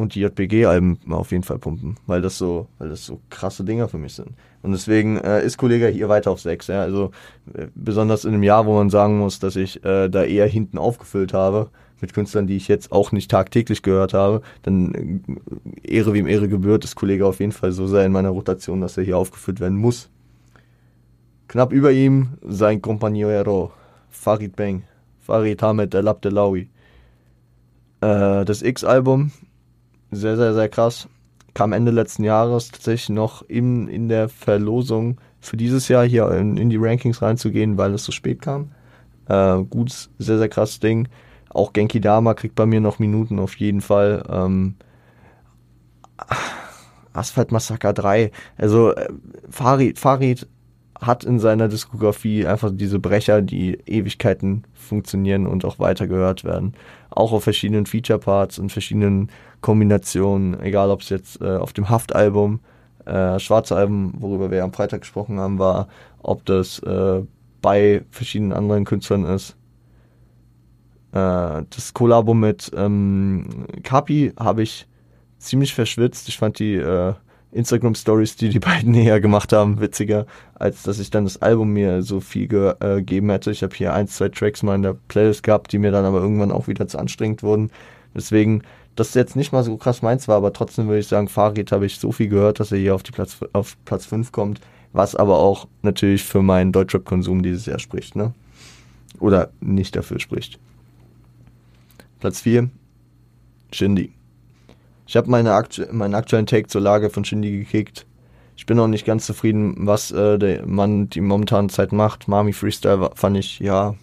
und 0.00 0.14
die 0.14 0.20
JPG-Alben 0.20 0.98
auf 1.10 1.30
jeden 1.32 1.44
Fall 1.44 1.58
pumpen, 1.58 1.96
weil 2.06 2.22
das 2.22 2.38
so, 2.38 2.68
weil 2.78 2.88
das 2.88 3.04
so 3.04 3.20
krasse 3.30 3.64
Dinger 3.64 3.88
für 3.88 3.98
mich 3.98 4.14
sind. 4.14 4.30
Und 4.62 4.72
deswegen 4.72 5.18
äh, 5.18 5.44
ist 5.44 5.56
Kollege 5.56 5.86
hier 5.88 6.08
weiter 6.08 6.30
auf 6.30 6.40
6. 6.40 6.66
Ja? 6.68 6.82
Also 6.82 7.10
äh, 7.54 7.66
besonders 7.74 8.24
in 8.24 8.34
einem 8.34 8.42
Jahr, 8.42 8.66
wo 8.66 8.74
man 8.74 8.90
sagen 8.90 9.18
muss, 9.18 9.38
dass 9.38 9.56
ich 9.56 9.84
äh, 9.84 10.08
da 10.08 10.24
eher 10.24 10.46
hinten 10.46 10.78
aufgefüllt 10.78 11.32
habe, 11.32 11.70
mit 12.00 12.14
Künstlern, 12.14 12.46
die 12.46 12.56
ich 12.56 12.68
jetzt 12.68 12.92
auch 12.92 13.12
nicht 13.12 13.30
tagtäglich 13.30 13.82
gehört 13.82 14.14
habe, 14.14 14.42
dann 14.62 15.22
äh, 15.84 15.96
Ehre 15.96 16.14
wie 16.14 16.18
ihm 16.18 16.26
Ehre 16.26 16.48
gebührt, 16.48 16.84
ist 16.84 16.96
Kollege 16.96 17.26
auf 17.26 17.40
jeden 17.40 17.52
Fall 17.52 17.72
so 17.72 17.86
sehr 17.86 18.04
in 18.04 18.12
meiner 18.12 18.30
Rotation, 18.30 18.80
dass 18.80 18.96
er 18.96 19.04
hier 19.04 19.18
aufgeführt 19.18 19.60
werden 19.60 19.78
muss. 19.78 20.10
Knapp 21.48 21.72
über 21.72 21.90
ihm 21.90 22.38
sein 22.42 22.80
Compagnero, 22.80 23.72
Farid 24.08 24.56
Bang, 24.56 24.84
Farid 25.20 25.62
Hamed 25.62 25.94
El 25.94 26.08
Abdelawi. 26.08 26.68
Äh, 28.00 28.44
das 28.44 28.62
X-Album, 28.62 29.32
sehr, 30.10 30.36
sehr, 30.36 30.54
sehr 30.54 30.68
krass. 30.68 31.08
Kam 31.54 31.72
Ende 31.72 31.90
letzten 31.90 32.24
Jahres 32.24 32.70
tatsächlich 32.70 33.10
noch 33.10 33.42
in, 33.42 33.88
in 33.88 34.08
der 34.08 34.28
Verlosung 34.28 35.18
für 35.40 35.56
dieses 35.56 35.88
Jahr 35.88 36.04
hier 36.06 36.30
in, 36.32 36.56
in 36.56 36.70
die 36.70 36.76
Rankings 36.78 37.22
reinzugehen, 37.22 37.78
weil 37.78 37.94
es 37.94 38.04
so 38.04 38.12
spät 38.12 38.40
kam. 38.42 38.72
Äh, 39.28 39.62
gut, 39.64 40.10
sehr, 40.18 40.38
sehr 40.38 40.48
krasses 40.48 40.80
Ding. 40.80 41.08
Auch 41.48 41.72
Genki 41.72 42.00
Dama 42.00 42.34
kriegt 42.34 42.54
bei 42.54 42.66
mir 42.66 42.80
noch 42.80 42.98
Minuten 42.98 43.38
auf 43.38 43.56
jeden 43.56 43.80
Fall. 43.80 44.24
Ähm, 44.28 44.76
Asphalt 47.12 47.50
Massaker 47.50 47.92
3. 47.92 48.30
Also 48.56 48.92
äh, 48.94 49.08
Farid, 49.48 49.98
Farid 49.98 50.46
hat 51.00 51.24
in 51.24 51.38
seiner 51.38 51.68
Diskografie 51.68 52.46
einfach 52.46 52.70
diese 52.72 52.98
Brecher, 52.98 53.42
die 53.42 53.78
Ewigkeiten 53.86 54.64
funktionieren 54.74 55.46
und 55.46 55.64
auch 55.64 55.78
weiter 55.78 56.06
gehört 56.06 56.44
werden. 56.44 56.74
Auch 57.10 57.32
auf 57.32 57.44
verschiedenen 57.44 57.86
Feature-Parts 57.86 58.58
und 58.58 58.70
verschiedenen 58.70 59.30
Kombinationen, 59.60 60.60
egal 60.60 60.90
ob 60.90 61.00
es 61.00 61.08
jetzt 61.08 61.40
äh, 61.40 61.56
auf 61.56 61.72
dem 61.72 61.88
Haftalbum, 61.88 62.60
äh, 63.06 63.38
schwarze 63.38 63.76
Album, 63.76 64.14
worüber 64.18 64.50
wir 64.50 64.62
am 64.62 64.72
Freitag 64.72 65.00
gesprochen 65.00 65.38
haben, 65.38 65.58
war, 65.58 65.88
ob 66.22 66.44
das 66.44 66.78
äh, 66.80 67.22
bei 67.62 68.04
verschiedenen 68.10 68.52
anderen 68.52 68.84
Künstlern 68.84 69.24
ist 69.24 69.56
äh, 71.12 71.62
das 71.70 71.92
Kollabo 71.94 72.34
mit 72.34 72.70
ähm, 72.76 73.66
Kapi 73.82 74.32
habe 74.38 74.62
ich 74.62 74.86
ziemlich 75.38 75.74
verschwitzt. 75.74 76.28
Ich 76.28 76.38
fand 76.38 76.58
die 76.58 76.74
äh, 76.74 77.14
Instagram-Stories, 77.52 78.36
die 78.36 78.48
die 78.48 78.58
beiden 78.58 78.92
näher 78.92 79.20
gemacht 79.20 79.52
haben, 79.52 79.80
witziger, 79.80 80.26
als 80.54 80.82
dass 80.82 80.98
ich 80.98 81.10
dann 81.10 81.24
das 81.24 81.42
Album 81.42 81.72
mir 81.72 82.02
so 82.02 82.20
viel 82.20 82.44
äh, 82.44 82.96
gegeben 82.96 83.30
hätte. 83.30 83.50
Ich 83.50 83.62
habe 83.62 83.74
hier 83.74 83.92
ein, 83.94 84.08
zwei 84.08 84.28
Tracks 84.28 84.62
mal 84.62 84.74
in 84.74 84.82
der 84.82 84.96
Playlist 85.08 85.42
gehabt, 85.42 85.72
die 85.72 85.78
mir 85.78 85.90
dann 85.90 86.04
aber 86.04 86.20
irgendwann 86.20 86.52
auch 86.52 86.68
wieder 86.68 86.86
zu 86.86 86.98
anstrengend 86.98 87.42
wurden. 87.42 87.70
Deswegen, 88.14 88.62
das 88.96 89.14
jetzt 89.14 89.36
nicht 89.36 89.52
mal 89.52 89.64
so 89.64 89.76
krass 89.76 90.02
meins 90.02 90.28
war, 90.28 90.36
aber 90.36 90.52
trotzdem 90.52 90.86
würde 90.86 91.00
ich 91.00 91.08
sagen, 91.08 91.28
Farid 91.28 91.72
habe 91.72 91.86
ich 91.86 91.98
so 91.98 92.12
viel 92.12 92.28
gehört, 92.28 92.60
dass 92.60 92.72
er 92.72 92.78
hier 92.78 92.94
auf, 92.94 93.02
die 93.02 93.12
Platz, 93.12 93.38
auf 93.52 93.76
Platz 93.84 94.06
5 94.06 94.32
kommt, 94.32 94.60
was 94.92 95.14
aber 95.14 95.38
auch 95.38 95.68
natürlich 95.82 96.24
für 96.24 96.42
meinen 96.42 96.72
Deutschrap-Konsum 96.72 97.42
dieses 97.42 97.66
Jahr 97.66 97.78
spricht, 97.78 98.16
ne? 98.16 98.34
Oder 99.18 99.50
nicht 99.60 99.96
dafür 99.96 100.18
spricht. 100.18 100.58
Platz 102.20 102.40
4, 102.40 102.70
Shindy. 103.72 104.12
Ich 105.10 105.16
habe 105.16 105.28
meine 105.28 105.54
aktu 105.54 105.86
meinen 105.90 106.14
aktuellen 106.14 106.46
Take 106.46 106.68
zur 106.68 106.82
Lage 106.82 107.10
von 107.10 107.24
Shindy 107.24 107.50
gekickt. 107.50 108.06
Ich 108.56 108.64
bin 108.64 108.78
auch 108.78 108.86
nicht 108.86 109.04
ganz 109.04 109.26
zufrieden, 109.26 109.74
was 109.78 110.12
äh, 110.12 110.38
der 110.38 110.64
Mann 110.68 111.10
die 111.10 111.20
momentane 111.20 111.66
Zeit 111.66 111.90
macht. 111.90 112.28
Mami 112.28 112.52
Freestyle 112.52 113.10
fand 113.16 113.36
ich, 113.36 113.58
ja, 113.58 113.96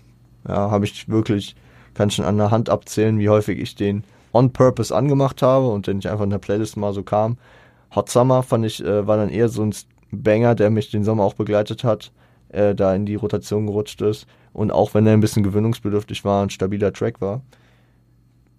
ja, 0.46 0.70
habe 0.70 0.84
ich 0.84 1.08
wirklich, 1.08 1.56
kann 1.94 2.12
schon 2.12 2.26
an 2.26 2.36
der 2.36 2.52
Hand 2.52 2.70
abzählen, 2.70 3.20
wie 3.20 3.30
häufig 3.30 3.58
ich 3.58 3.76
den 3.76 4.04
on 4.34 4.52
purpose 4.52 4.94
angemacht 4.94 5.42
habe 5.42 5.70
und 5.70 5.88
den 5.88 6.00
ich 6.00 6.10
einfach 6.10 6.26
in 6.26 6.30
der 6.30 6.40
Playlist 6.40 6.76
mal 6.76 6.92
so 6.92 7.04
kam. 7.04 7.38
Hot 7.96 8.10
Summer 8.10 8.44
fand 8.44 8.66
ich, 8.66 8.84
äh, 8.84 9.08
war 9.08 9.16
dann 9.16 9.30
eher 9.30 9.48
so 9.48 9.64
ein 9.64 9.74
Banger, 10.12 10.56
der 10.56 10.72
mich 10.72 10.92
den 10.92 11.06
Sommer 11.06 11.24
auch 11.24 11.36
begleitet 11.36 11.86
hat, 11.86 12.12
äh, 12.50 12.76
da 12.76 12.94
in 12.94 13.06
die 13.06 13.16
Rotation 13.16 13.66
gerutscht 13.66 14.02
ist. 14.02 14.28
Und 14.52 14.72
auch 14.72 14.94
wenn 14.94 15.08
er 15.08 15.14
ein 15.14 15.22
bisschen 15.22 15.44
gewöhnungsbedürftig 15.44 16.26
war, 16.26 16.44
ein 16.44 16.50
stabiler 16.50 16.92
Track 16.92 17.22
war. 17.22 17.44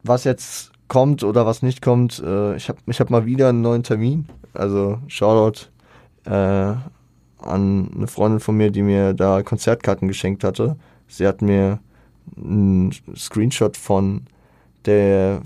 Was 0.02 0.24
jetzt 0.24 0.72
kommt 0.88 1.22
oder 1.22 1.46
was 1.46 1.62
nicht 1.62 1.82
kommt, 1.82 2.22
äh, 2.24 2.56
ich 2.56 2.68
habe 2.68 2.78
ich 2.86 3.00
hab 3.00 3.10
mal 3.10 3.26
wieder 3.26 3.48
einen 3.50 3.60
neuen 3.60 3.82
Termin. 3.82 4.26
Also 4.54 4.98
Shoutout 5.08 5.66
äh, 6.24 6.30
an 6.30 7.90
eine 7.94 8.06
Freundin 8.06 8.40
von 8.40 8.56
mir, 8.56 8.70
die 8.70 8.82
mir 8.82 9.14
da 9.14 9.42
Konzertkarten 9.42 10.08
geschenkt 10.08 10.44
hatte. 10.44 10.76
Sie 11.06 11.26
hat 11.26 11.42
mir 11.42 11.78
einen 12.36 12.92
Screenshot 13.16 13.76
von 13.76 14.22
der 14.84 15.40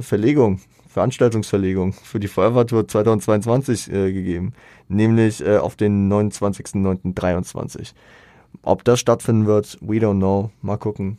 Verlegung, 0.00 0.60
Veranstaltungsverlegung 0.88 1.92
für 1.92 2.20
die 2.20 2.28
Feuerwehrtour 2.28 2.86
2022 2.86 3.92
äh, 3.92 4.12
gegeben, 4.12 4.52
nämlich 4.88 5.44
äh, 5.44 5.58
auf 5.58 5.76
den 5.76 6.10
29.09.23. 6.12 7.92
Ob 8.62 8.84
das 8.84 9.00
stattfinden 9.00 9.46
wird, 9.46 9.78
we 9.80 9.96
don't 9.96 10.18
know. 10.18 10.50
Mal 10.62 10.76
gucken. 10.76 11.18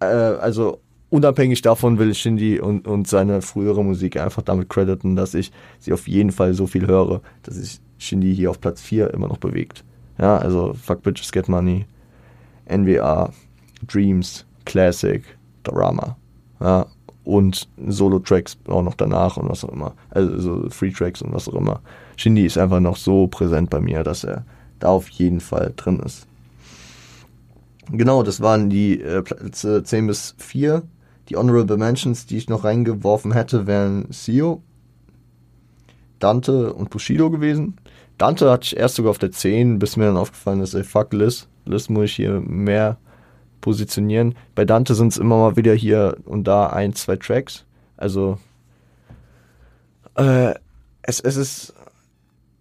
Äh, 0.00 0.06
also 0.06 0.80
unabhängig 1.10 1.62
davon 1.62 1.98
will 1.98 2.14
Shindy 2.14 2.60
und, 2.60 2.86
und 2.86 3.08
seine 3.08 3.42
frühere 3.42 3.84
Musik 3.84 4.16
einfach 4.16 4.42
damit 4.42 4.68
crediten, 4.68 5.16
dass 5.16 5.34
ich 5.34 5.52
sie 5.78 5.92
auf 5.92 6.08
jeden 6.08 6.32
Fall 6.32 6.54
so 6.54 6.66
viel 6.66 6.86
höre, 6.86 7.20
dass 7.42 7.56
sich 7.56 7.80
Shindy 7.98 8.34
hier 8.34 8.50
auf 8.50 8.60
Platz 8.60 8.80
4 8.80 9.12
immer 9.12 9.28
noch 9.28 9.38
bewegt. 9.38 9.84
Ja, 10.18 10.38
also 10.38 10.74
Fuck 10.74 11.02
Bitches 11.02 11.32
Get 11.32 11.48
Money, 11.48 11.86
NWA, 12.68 13.32
Dreams, 13.86 14.46
Classic, 14.64 15.22
Drama. 15.64 16.16
Ja, 16.60 16.86
und 17.24 17.68
Solo-Tracks 17.86 18.58
auch 18.68 18.82
noch 18.82 18.94
danach 18.94 19.36
und 19.36 19.48
was 19.48 19.64
auch 19.64 19.72
immer. 19.72 19.94
Also 20.10 20.38
so 20.38 20.70
Free-Tracks 20.70 21.22
und 21.22 21.32
was 21.32 21.48
auch 21.48 21.54
immer. 21.54 21.80
Shindy 22.16 22.46
ist 22.46 22.58
einfach 22.58 22.80
noch 22.80 22.96
so 22.96 23.26
präsent 23.26 23.70
bei 23.70 23.80
mir, 23.80 24.02
dass 24.02 24.24
er 24.24 24.44
da 24.78 24.88
auf 24.88 25.08
jeden 25.10 25.40
Fall 25.40 25.72
drin 25.76 26.00
ist. 26.00 26.26
Genau, 27.92 28.22
das 28.22 28.40
waren 28.40 28.70
die 28.70 29.00
äh, 29.00 29.22
Plätze 29.22 29.82
10 29.82 30.06
bis 30.06 30.34
4 30.38 30.82
die 31.30 31.36
Honorable 31.36 31.76
Mentions, 31.76 32.26
die 32.26 32.36
ich 32.36 32.48
noch 32.48 32.64
reingeworfen 32.64 33.32
hätte, 33.32 33.66
wären 33.66 34.06
Sio, 34.10 34.62
Dante 36.18 36.74
und 36.74 36.90
Bushido 36.90 37.30
gewesen. 37.30 37.76
Dante 38.18 38.50
hatte 38.50 38.64
ich 38.64 38.76
erst 38.76 38.96
sogar 38.96 39.10
auf 39.10 39.18
der 39.18 39.30
10, 39.30 39.78
bis 39.78 39.96
mir 39.96 40.06
dann 40.06 40.16
aufgefallen 40.16 40.60
ist, 40.60 40.74
ey, 40.74 40.84
fuck 40.84 41.12
Liz. 41.12 41.48
Liz 41.64 41.88
muss 41.88 42.06
ich 42.06 42.16
hier 42.16 42.40
mehr 42.40 42.98
positionieren. 43.60 44.34
Bei 44.54 44.64
Dante 44.64 44.94
sind 44.94 45.08
es 45.08 45.18
immer 45.18 45.38
mal 45.38 45.56
wieder 45.56 45.72
hier 45.74 46.16
und 46.24 46.44
da 46.44 46.66
ein, 46.66 46.94
zwei 46.94 47.16
Tracks. 47.16 47.64
Also, 47.96 48.38
äh, 50.16 50.54
es, 51.02 51.20
es 51.20 51.36
ist, 51.36 51.74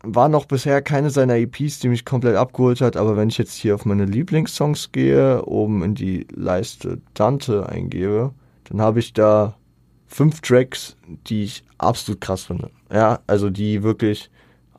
war 0.04 0.30
noch 0.30 0.46
bisher 0.46 0.82
keine 0.82 1.10
seiner 1.10 1.36
EPs, 1.36 1.80
die 1.80 1.90
mich 1.90 2.06
komplett 2.06 2.36
abgeholt 2.36 2.82
hat, 2.82 2.96
aber 2.96 3.18
wenn 3.18 3.30
ich 3.30 3.38
jetzt 3.38 3.54
hier 3.54 3.76
auf 3.76 3.86
meine 3.86 4.06
Lieblingssongs 4.06 4.92
gehe, 4.92 5.44
oben 5.46 5.84
in 5.84 5.96
die 5.96 6.28
Leiste 6.34 7.02
Dante 7.16 7.68
eingebe, 7.68 8.34
dann 8.70 8.82
habe 8.82 9.00
ich 9.00 9.14
da 9.14 9.56
fünf 10.08 10.42
Tracks, 10.42 10.98
die 11.28 11.44
ich 11.44 11.64
absolut 11.78 12.22
krass 12.22 12.46
finde. 12.46 12.72
Ja, 12.92 13.20
also 13.28 13.50
die 13.50 13.84
wirklich 13.84 14.30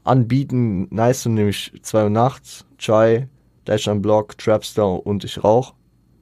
anbieten, 0.05 0.89
nice 0.91 1.23
sind, 1.23 1.35
nämlich 1.35 1.73
2 1.83 2.05
Uhr 2.05 2.11
nachts, 2.11 2.67
Chai, 2.79 3.29
Dash 3.65 3.89
am 3.89 4.03
Block, 4.03 4.39
Trapstar 4.39 5.07
und 5.07 5.25
ich 5.25 5.43
rauch. 5.43 5.75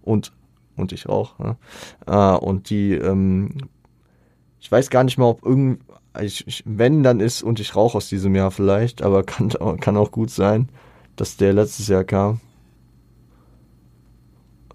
Und, 0.03 0.33
und 0.77 0.93
ich 0.93 1.09
rauch. 1.09 1.39
Ne? 1.39 1.57
Äh, 2.07 2.37
und 2.37 2.71
die, 2.71 2.93
ähm, 2.93 3.51
ich 4.61 4.71
weiß 4.71 4.90
gar 4.90 5.05
nicht 5.05 5.19
mal, 5.19 5.27
ob 5.27 5.45
irgend, 5.45 5.81
ich, 6.21 6.47
ich, 6.47 6.62
wenn, 6.66 7.03
dann 7.03 7.21
ist 7.21 7.42
und 7.42 7.61
ich 7.61 7.77
rauch 7.77 7.95
aus 7.95 8.09
diesem 8.09 8.35
Jahr 8.35 8.51
vielleicht, 8.51 9.03
aber 9.03 9.23
kann, 9.23 9.49
kann 9.81 9.97
auch 9.97 10.11
gut 10.11 10.31
sein, 10.31 10.69
dass 11.16 11.37
der 11.37 11.53
letztes 11.53 11.88
Jahr 11.88 12.05
kam. 12.05 12.40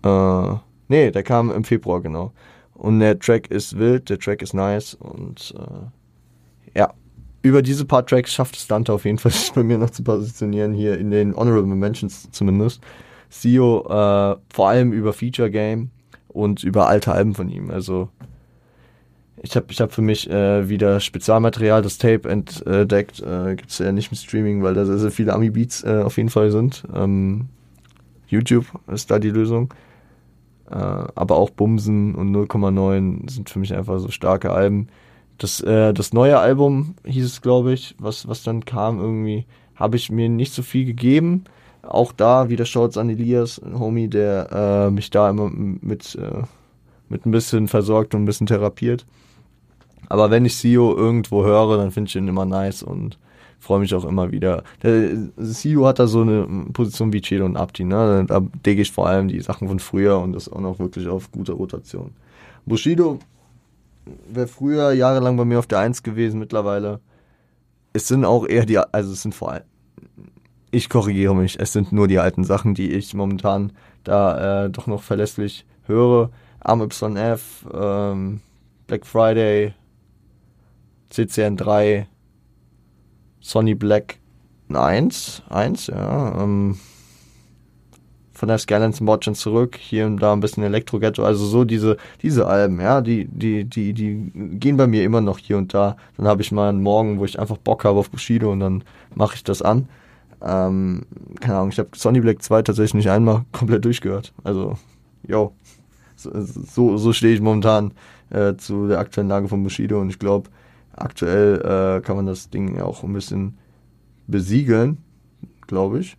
Äh, 0.03 0.55
nee, 0.87 1.11
der 1.11 1.23
kam 1.23 1.51
im 1.51 1.63
Februar, 1.63 2.01
genau. 2.01 2.31
Und 2.75 2.99
der 2.99 3.17
Track 3.19 3.51
ist 3.51 3.77
wild, 3.77 4.09
der 4.09 4.19
Track 4.19 4.41
ist 4.41 4.53
nice 4.53 4.95
und 4.95 5.53
äh, 5.57 6.79
ja, 6.79 6.93
über 7.43 7.61
diese 7.61 7.85
paar 7.85 8.05
Tracks 8.05 8.33
schafft 8.33 8.55
es 8.55 8.67
Dante 8.67 8.91
auf 8.91 9.05
jeden 9.05 9.19
Fall, 9.19 9.31
sich 9.33 9.51
bei 9.53 9.63
mir 9.63 9.77
noch 9.77 9.91
zu 9.91 10.03
positionieren, 10.03 10.73
hier 10.73 10.97
in 10.97 11.11
den 11.11 11.35
Honorable 11.35 11.75
Mentions 11.75 12.29
zumindest. 12.31 12.81
Sio 13.29 13.81
äh, 13.85 14.37
vor 14.53 14.69
allem 14.69 14.93
über 14.93 15.13
Feature 15.13 15.49
Game 15.49 15.89
und 16.27 16.63
über 16.63 16.87
alte 16.87 17.11
Alben 17.11 17.35
von 17.35 17.49
ihm. 17.49 17.69
Also 17.69 18.09
ich 19.41 19.55
habe 19.55 19.65
ich 19.69 19.81
hab 19.81 19.91
für 19.91 20.01
mich 20.01 20.29
äh, 20.29 20.69
wieder 20.69 20.99
Spezialmaterial, 20.99 21.81
das 21.81 21.97
Tape 21.97 22.29
entdeckt. 22.29 23.21
Äh, 23.21 23.55
Gibt 23.55 23.71
es 23.71 23.79
ja 23.79 23.91
nicht 23.91 24.11
im 24.11 24.17
Streaming, 24.17 24.63
weil 24.63 24.73
da 24.73 24.85
sehr, 24.85 24.97
sehr 24.97 25.11
viele 25.11 25.33
Ami-Beats 25.33 25.83
äh, 25.83 26.01
auf 26.03 26.17
jeden 26.17 26.29
Fall 26.29 26.49
sind. 26.49 26.83
Ähm, 26.95 27.49
YouTube 28.27 28.65
ist 28.87 29.11
da 29.11 29.19
die 29.19 29.29
Lösung. 29.29 29.73
Äh, 30.73 31.05
aber 31.13 31.35
auch 31.37 31.51
Bumsen 31.51 32.15
und 32.15 32.35
0,9 32.35 33.29
sind 33.29 33.49
für 33.49 33.59
mich 33.59 33.75
einfach 33.75 33.99
so 33.99 34.09
starke 34.09 34.51
Alben. 34.51 34.87
Das, 35.37 35.61
äh, 35.61 35.93
das 35.93 36.13
neue 36.13 36.39
Album 36.39 36.95
hieß 37.05 37.25
es, 37.25 37.41
glaube 37.41 37.73
ich, 37.73 37.95
was, 37.99 38.27
was 38.27 38.41
dann 38.41 38.65
kam 38.65 38.99
irgendwie, 38.99 39.45
habe 39.75 39.97
ich 39.97 40.09
mir 40.09 40.29
nicht 40.29 40.53
so 40.53 40.63
viel 40.63 40.85
gegeben. 40.85 41.43
Auch 41.83 42.11
da 42.11 42.49
wieder 42.49 42.65
Shouts 42.65 42.97
an 42.97 43.09
Elias, 43.09 43.59
ein 43.59 43.77
Homie, 43.77 44.07
der 44.07 44.87
äh, 44.87 44.91
mich 44.91 45.11
da 45.11 45.29
immer 45.29 45.51
mit, 45.51 46.15
äh, 46.15 46.41
mit 47.07 47.25
ein 47.25 47.31
bisschen 47.31 47.67
versorgt 47.67 48.15
und 48.15 48.23
ein 48.23 48.25
bisschen 48.25 48.47
therapiert. 48.47 49.05
Aber 50.09 50.31
wenn 50.31 50.45
ich 50.45 50.55
Sio 50.57 50.95
irgendwo 50.95 51.43
höre, 51.43 51.77
dann 51.77 51.91
finde 51.91 52.09
ich 52.09 52.15
ihn 52.15 52.27
immer 52.27 52.45
nice 52.45 52.81
und 52.81 53.19
freue 53.63 53.79
mich 53.79 53.95
auch 53.95 54.05
immer 54.05 54.31
wieder. 54.31 54.63
Der 54.83 55.09
CEO 55.41 55.85
hat 55.87 55.99
da 55.99 56.07
so 56.07 56.21
eine 56.21 56.45
Position 56.73 57.13
wie 57.13 57.21
Chelo 57.21 57.45
und 57.45 57.55
Abdi, 57.55 57.85
ne? 57.85 58.25
Da 58.27 58.41
decke 58.65 58.81
ich 58.81 58.91
vor 58.91 59.07
allem 59.07 59.29
die 59.29 59.39
Sachen 59.39 59.67
von 59.67 59.79
früher 59.79 60.19
und 60.19 60.33
das 60.33 60.51
auch 60.51 60.59
noch 60.59 60.79
wirklich 60.79 61.07
auf 61.07 61.31
gute 61.31 61.53
Rotation. 61.53 62.11
Bushido 62.65 63.19
wäre 64.27 64.47
früher 64.47 64.91
jahrelang 64.91 65.37
bei 65.37 65.45
mir 65.45 65.59
auf 65.59 65.67
der 65.67 65.79
Eins 65.79 66.03
gewesen, 66.03 66.39
mittlerweile. 66.39 66.99
Es 67.93 68.07
sind 68.07 68.25
auch 68.25 68.45
eher 68.45 68.65
die, 68.65 68.77
also 68.77 69.13
es 69.13 69.21
sind 69.21 69.33
vor 69.33 69.53
allem, 69.53 69.63
ich 70.71 70.89
korrigiere 70.89 71.35
mich, 71.35 71.59
es 71.59 71.71
sind 71.71 71.91
nur 71.91 72.07
die 72.07 72.19
alten 72.19 72.43
Sachen, 72.43 72.73
die 72.73 72.91
ich 72.91 73.13
momentan 73.13 73.71
da 74.03 74.65
äh, 74.65 74.69
doch 74.69 74.87
noch 74.87 75.03
verlässlich 75.03 75.65
höre. 75.85 76.31
AMYF, 76.59 77.65
ähm, 77.73 78.41
Black 78.87 79.05
Friday, 79.05 79.73
CCN3, 81.11 82.07
Sonny 83.43 83.75
Black 83.75 84.19
1, 84.73 85.43
1, 85.49 85.87
ja. 85.87 86.41
Ähm, 86.41 86.77
von 88.31 88.47
der 88.47 88.57
Skylands 88.57 88.99
Mordchen 88.99 89.35
zurück, 89.35 89.77
hier 89.79 90.07
und 90.07 90.17
da 90.17 90.33
ein 90.33 90.39
bisschen 90.39 90.63
Elektro-Ghetto, 90.63 91.23
also 91.23 91.45
so 91.45 91.65
diese, 91.65 91.97
diese 92.21 92.47
Alben, 92.47 92.81
ja, 92.81 93.01
die, 93.01 93.25
die, 93.25 93.65
die, 93.65 93.93
die 93.93 94.31
gehen 94.33 94.75
bei 94.75 94.87
mir 94.87 95.03
immer 95.03 95.21
noch 95.21 95.37
hier 95.37 95.57
und 95.57 95.73
da. 95.73 95.97
Dann 96.17 96.27
habe 96.27 96.41
ich 96.41 96.51
mal 96.51 96.69
einen 96.69 96.81
Morgen, 96.81 97.19
wo 97.19 97.25
ich 97.25 97.39
einfach 97.39 97.57
Bock 97.57 97.85
habe 97.85 97.99
auf 97.99 98.09
Bushido 98.09 98.51
und 98.51 98.61
dann 98.61 98.83
mache 99.13 99.35
ich 99.35 99.43
das 99.43 99.61
an. 99.61 99.87
Ähm, 100.41 101.05
keine 101.39 101.57
Ahnung, 101.57 101.69
ich 101.69 101.79
habe 101.79 101.89
Sonny 101.95 102.21
Black 102.21 102.41
2 102.41 102.63
tatsächlich 102.63 102.95
nicht 102.95 103.09
einmal 103.09 103.45
komplett 103.51 103.85
durchgehört. 103.85 104.33
Also, 104.43 104.77
yo, 105.27 105.53
so, 106.15 106.31
so, 106.33 106.97
so 106.97 107.13
stehe 107.13 107.35
ich 107.35 107.41
momentan 107.41 107.91
äh, 108.29 108.55
zu 108.55 108.87
der 108.87 108.99
aktuellen 108.99 109.29
Lage 109.29 109.47
von 109.47 109.63
Bushido 109.63 110.01
und 110.01 110.09
ich 110.09 110.17
glaube, 110.17 110.49
Aktuell 110.93 111.61
äh, 111.61 112.01
kann 112.01 112.15
man 112.15 112.25
das 112.25 112.49
Ding 112.49 112.79
auch 112.79 113.03
ein 113.03 113.13
bisschen 113.13 113.57
besiegeln, 114.27 114.99
glaube 115.67 115.99
ich. 115.99 116.17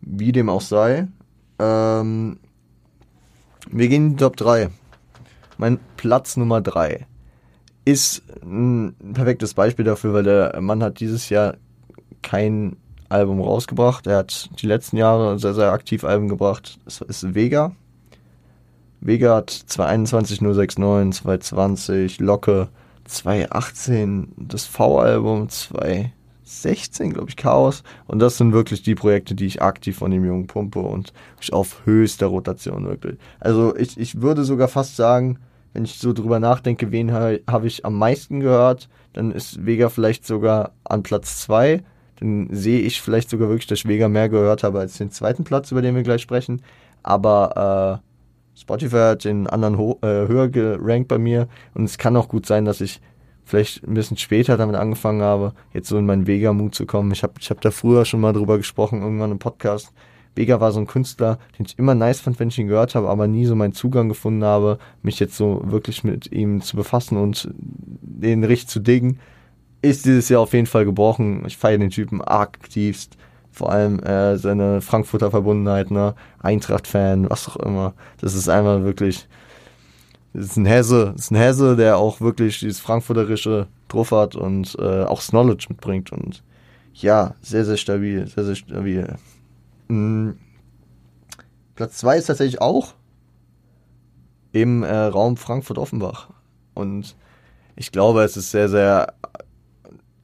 Wie 0.00 0.32
dem 0.32 0.48
auch 0.48 0.60
sei. 0.60 1.08
Ähm, 1.58 2.38
wir 3.70 3.88
gehen 3.88 4.06
in 4.06 4.10
die 4.10 4.16
Top 4.16 4.36
3. 4.36 4.70
Mein 5.58 5.78
Platz 5.96 6.36
Nummer 6.36 6.60
3 6.60 7.06
ist 7.84 8.22
ein 8.42 8.94
perfektes 9.14 9.54
Beispiel 9.54 9.84
dafür, 9.84 10.12
weil 10.12 10.22
der 10.22 10.60
Mann 10.60 10.82
hat 10.82 11.00
dieses 11.00 11.28
Jahr 11.30 11.56
kein 12.22 12.76
Album 13.08 13.40
rausgebracht. 13.40 14.06
Er 14.06 14.18
hat 14.18 14.50
die 14.60 14.66
letzten 14.66 14.96
Jahre 14.96 15.38
sehr, 15.38 15.54
sehr 15.54 15.72
aktiv 15.72 16.04
Alben 16.04 16.28
gebracht. 16.28 16.78
Das 16.84 17.00
ist 17.00 17.34
Vega. 17.34 17.72
Vega 19.00 19.36
hat 19.36 19.50
221 19.50 20.40
069, 20.40 21.22
220, 21.22 22.20
Locke, 22.20 22.68
2018 23.08 24.32
das 24.36 24.64
V-Album, 24.66 25.48
2016, 25.48 27.12
glaube 27.12 27.30
ich, 27.30 27.36
Chaos. 27.36 27.82
Und 28.06 28.20
das 28.20 28.38
sind 28.38 28.52
wirklich 28.52 28.82
die 28.82 28.94
Projekte, 28.94 29.34
die 29.34 29.46
ich 29.46 29.62
aktiv 29.62 29.98
von 29.98 30.10
dem 30.10 30.24
Jungen 30.24 30.46
pumpe 30.46 30.80
und 30.80 31.12
auf 31.50 31.84
höchster 31.84 32.26
Rotation 32.26 32.86
wirklich. 32.86 33.16
Also 33.40 33.74
ich, 33.76 33.98
ich 33.98 34.20
würde 34.20 34.44
sogar 34.44 34.68
fast 34.68 34.96
sagen, 34.96 35.38
wenn 35.72 35.84
ich 35.84 35.98
so 35.98 36.12
drüber 36.12 36.40
nachdenke, 36.40 36.90
wen 36.92 37.12
habe 37.12 37.40
hab 37.46 37.64
ich 37.64 37.84
am 37.84 37.94
meisten 37.94 38.40
gehört, 38.40 38.88
dann 39.12 39.32
ist 39.32 39.64
Vega 39.64 39.88
vielleicht 39.88 40.26
sogar 40.26 40.72
an 40.84 41.02
Platz 41.02 41.40
2. 41.42 41.82
Dann 42.20 42.48
sehe 42.50 42.80
ich 42.80 43.00
vielleicht 43.00 43.30
sogar 43.30 43.48
wirklich, 43.48 43.66
dass 43.66 43.80
ich 43.80 43.88
Vega 43.88 44.08
mehr 44.08 44.28
gehört 44.28 44.62
habe 44.64 44.80
als 44.80 44.98
den 44.98 45.10
zweiten 45.10 45.44
Platz, 45.44 45.70
über 45.70 45.82
den 45.82 45.94
wir 45.94 46.02
gleich 46.02 46.22
sprechen. 46.22 46.62
Aber 47.02 48.00
äh, 48.02 48.07
Spotify 48.58 48.96
hat 48.96 49.24
den 49.24 49.46
anderen 49.46 49.78
äh, 50.02 50.26
höher 50.26 50.48
gerankt 50.48 51.08
bei 51.08 51.18
mir. 51.18 51.48
Und 51.74 51.84
es 51.84 51.96
kann 51.96 52.16
auch 52.16 52.28
gut 52.28 52.44
sein, 52.44 52.64
dass 52.64 52.80
ich 52.80 53.00
vielleicht 53.44 53.86
ein 53.86 53.94
bisschen 53.94 54.16
später 54.16 54.56
damit 54.56 54.76
angefangen 54.76 55.22
habe, 55.22 55.52
jetzt 55.72 55.88
so 55.88 55.96
in 55.96 56.06
meinen 56.06 56.26
Vega-Mut 56.26 56.74
zu 56.74 56.84
kommen. 56.84 57.12
Ich 57.12 57.22
habe 57.22 57.34
ich 57.40 57.50
hab 57.50 57.60
da 57.60 57.70
früher 57.70 58.04
schon 58.04 58.20
mal 58.20 58.32
drüber 58.32 58.58
gesprochen, 58.58 59.00
irgendwann 59.00 59.30
im 59.30 59.38
Podcast. 59.38 59.92
Vega 60.34 60.60
war 60.60 60.72
so 60.72 60.80
ein 60.80 60.86
Künstler, 60.86 61.38
den 61.58 61.66
ich 61.66 61.78
immer 61.78 61.94
nice 61.94 62.20
fand, 62.20 62.38
wenn 62.38 62.48
ich 62.48 62.58
ihn 62.58 62.68
gehört 62.68 62.94
habe, 62.94 63.08
aber 63.08 63.26
nie 63.26 63.46
so 63.46 63.54
meinen 63.54 63.72
Zugang 63.72 64.08
gefunden 64.08 64.44
habe, 64.44 64.78
mich 65.02 65.18
jetzt 65.18 65.36
so 65.36 65.62
wirklich 65.64 66.04
mit 66.04 66.30
ihm 66.32 66.60
zu 66.60 66.76
befassen 66.76 67.16
und 67.16 67.48
den 67.54 68.44
richtig 68.44 68.68
zu 68.68 68.80
diggen. 68.80 69.18
Ist 69.82 70.04
dieses 70.04 70.28
Jahr 70.28 70.40
auf 70.40 70.52
jeden 70.52 70.66
Fall 70.66 70.84
gebrochen. 70.84 71.44
Ich 71.46 71.56
feiere 71.56 71.78
den 71.78 71.90
Typen 71.90 72.20
aktivst. 72.20 73.16
Vor 73.58 73.72
allem 73.72 73.98
äh, 74.00 74.38
seine 74.38 74.80
Frankfurter 74.80 75.32
Verbundenheit, 75.32 75.90
ne? 75.90 76.14
Eintracht-Fan, 76.40 77.28
was 77.28 77.48
auch 77.48 77.56
immer. 77.56 77.94
Das 78.20 78.34
ist 78.34 78.48
einfach 78.48 78.82
wirklich 78.84 79.26
das 80.32 80.46
ist 80.46 80.56
ein 80.56 80.66
Hesse, 80.66 81.12
das 81.16 81.24
ist 81.24 81.30
ein 81.32 81.36
Hesse, 81.36 81.74
der 81.74 81.96
auch 81.96 82.20
wirklich 82.20 82.60
dieses 82.60 82.78
Frankfurterische 82.78 83.66
drauf 83.88 84.12
hat 84.12 84.36
und 84.36 84.76
äh, 84.78 85.02
auch 85.02 85.18
das 85.18 85.30
Knowledge 85.30 85.66
mitbringt 85.70 86.12
und 86.12 86.44
ja, 86.94 87.34
sehr, 87.40 87.64
sehr 87.64 87.76
stabil, 87.76 88.26
sehr, 88.28 88.44
sehr 88.44 88.54
stabil. 88.54 89.16
Mhm. 89.88 90.38
Platz 91.74 91.98
2 91.98 92.18
ist 92.18 92.26
tatsächlich 92.26 92.60
auch 92.60 92.94
im 94.52 94.84
äh, 94.84 94.94
Raum 94.94 95.36
Frankfurt-Offenbach 95.36 96.28
und 96.74 97.16
ich 97.74 97.90
glaube, 97.90 98.22
es 98.22 98.36
ist 98.36 98.52
sehr, 98.52 98.68
sehr 98.68 99.14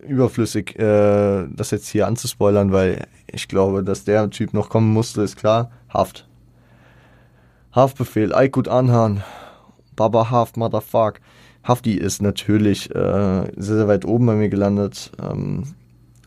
überflüssig, 0.06 0.78
äh, 0.78 1.46
das 1.48 1.70
jetzt 1.70 1.88
hier 1.88 2.06
anzuspoilern, 2.06 2.72
weil 2.72 3.06
ich 3.26 3.48
glaube, 3.48 3.82
dass 3.82 4.04
der 4.04 4.30
Typ 4.30 4.54
noch 4.54 4.68
kommen 4.68 4.92
musste, 4.92 5.22
ist 5.22 5.36
klar. 5.36 5.70
Haft. 5.88 6.28
Haftbefehl, 7.72 8.32
Aykut 8.32 8.68
Anhan, 8.68 9.24
Baba 9.96 10.30
Haft, 10.30 10.56
Motherfuck. 10.56 11.20
Hafti 11.64 11.94
ist 11.94 12.22
natürlich 12.22 12.94
äh, 12.94 13.50
sehr, 13.56 13.76
sehr 13.76 13.88
weit 13.88 14.04
oben 14.04 14.26
bei 14.26 14.34
mir 14.34 14.48
gelandet. 14.48 15.10
Ähm, 15.20 15.64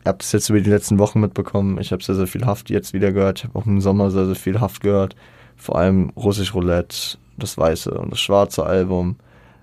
ihr 0.04 0.08
habt 0.08 0.24
es 0.24 0.32
jetzt 0.32 0.50
über 0.50 0.60
die 0.60 0.70
letzten 0.70 0.98
Wochen 0.98 1.20
mitbekommen. 1.20 1.78
Ich 1.80 1.92
habe 1.92 2.02
sehr, 2.02 2.16
sehr 2.16 2.26
viel 2.26 2.44
Haft 2.44 2.70
jetzt 2.70 2.92
wieder 2.92 3.12
gehört. 3.12 3.38
Ich 3.38 3.44
habe 3.44 3.58
auch 3.58 3.66
im 3.66 3.80
Sommer 3.80 4.10
sehr, 4.10 4.26
sehr 4.26 4.34
viel 4.34 4.60
Haft 4.60 4.82
gehört. 4.82 5.14
Vor 5.56 5.76
allem 5.76 6.10
Russisch 6.16 6.54
Roulette, 6.54 7.18
das 7.36 7.56
weiße 7.56 7.92
und 7.92 8.10
das 8.10 8.20
schwarze 8.20 8.66
Album. 8.66 9.16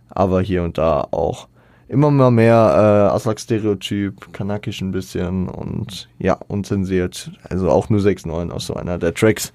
Aber 0.10 0.42
hier 0.42 0.64
und 0.64 0.78
da 0.78 1.08
auch 1.12 1.50
immer 1.88 2.12
mal 2.12 2.32
mehr 2.32 2.56
äh, 2.56 3.16
Aslak-Stereotyp, 3.16 4.34
kanakisch 4.34 4.82
ein 4.82 4.92
bisschen 4.92 5.48
und 5.48 6.10
ja, 6.20 6.38
unzensiert. 6.48 7.32
Also 7.50 7.70
auch 7.70 7.90
nur 7.90 8.00
6-9 8.00 8.50
aus 8.50 8.68
so 8.68 8.74
einer 8.74 8.98
der 8.98 9.14
Tracks, 9.14 9.54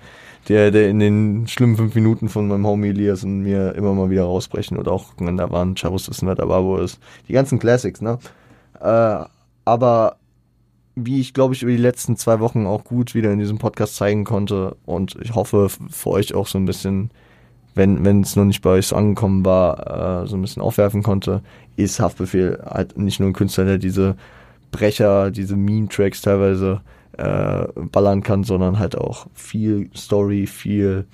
der, 0.48 0.70
der 0.70 0.88
in 0.88 0.98
den 1.00 1.48
schlimmen 1.48 1.76
fünf 1.76 1.94
Minuten 1.94 2.28
von 2.28 2.48
meinem 2.48 2.66
Homie 2.66 2.90
Elias 2.90 3.24
und 3.24 3.40
mir 3.40 3.74
immer 3.74 3.94
mal 3.94 4.10
wieder 4.10 4.24
rausbrechen 4.24 4.78
oder 4.78 4.92
auch 4.92 5.12
wenn 5.18 5.36
da 5.36 5.50
waren, 5.50 5.76
Chavos 5.76 6.08
wissen, 6.08 6.28
wer 6.28 6.34
da 6.34 6.48
war, 6.48 6.64
wo 6.64 6.76
ist. 6.76 7.00
Die 7.28 7.32
ganzen 7.32 7.58
Classics, 7.58 8.00
ne? 8.00 8.18
Äh, 8.80 9.24
aber 9.64 10.16
wie 10.94 11.20
ich 11.20 11.34
glaube 11.34 11.54
ich 11.54 11.62
über 11.62 11.72
die 11.72 11.78
letzten 11.78 12.16
zwei 12.16 12.40
Wochen 12.40 12.66
auch 12.66 12.84
gut 12.84 13.14
wieder 13.14 13.32
in 13.32 13.38
diesem 13.38 13.58
Podcast 13.58 13.96
zeigen 13.96 14.24
konnte 14.24 14.76
und 14.86 15.16
ich 15.22 15.34
hoffe 15.34 15.68
für 15.68 16.10
euch 16.10 16.34
auch 16.34 16.46
so 16.46 16.58
ein 16.58 16.66
bisschen, 16.66 17.10
wenn 17.74 18.20
es 18.22 18.37
noch 18.37 18.44
nicht 18.44 18.62
bei 18.62 18.70
euch 18.70 18.88
so 18.88 18.96
angekommen 18.96 19.44
war, 19.44 20.22
äh, 20.22 20.26
so 20.26 20.37
ein 20.37 20.42
bisschen 20.42 20.62
aufwerfen 20.62 21.02
konnte, 21.02 21.42
ist 21.76 22.00
Haftbefehl 22.00 22.62
halt 22.64 22.98
nicht 22.98 23.20
nur 23.20 23.28
ein 23.28 23.35
Künstler, 23.35 23.64
der 23.64 23.78
diese 23.78 24.16
Brecher, 24.70 25.30
diese 25.30 25.56
Meme-Tracks 25.56 26.22
teilweise 26.22 26.80
äh, 27.16 27.66
ballern 27.90 28.22
kann, 28.22 28.44
sondern 28.44 28.78
halt 28.78 28.96
auch 28.96 29.26
viel 29.35 29.90
Story, 29.96 30.46
viel 30.46 31.06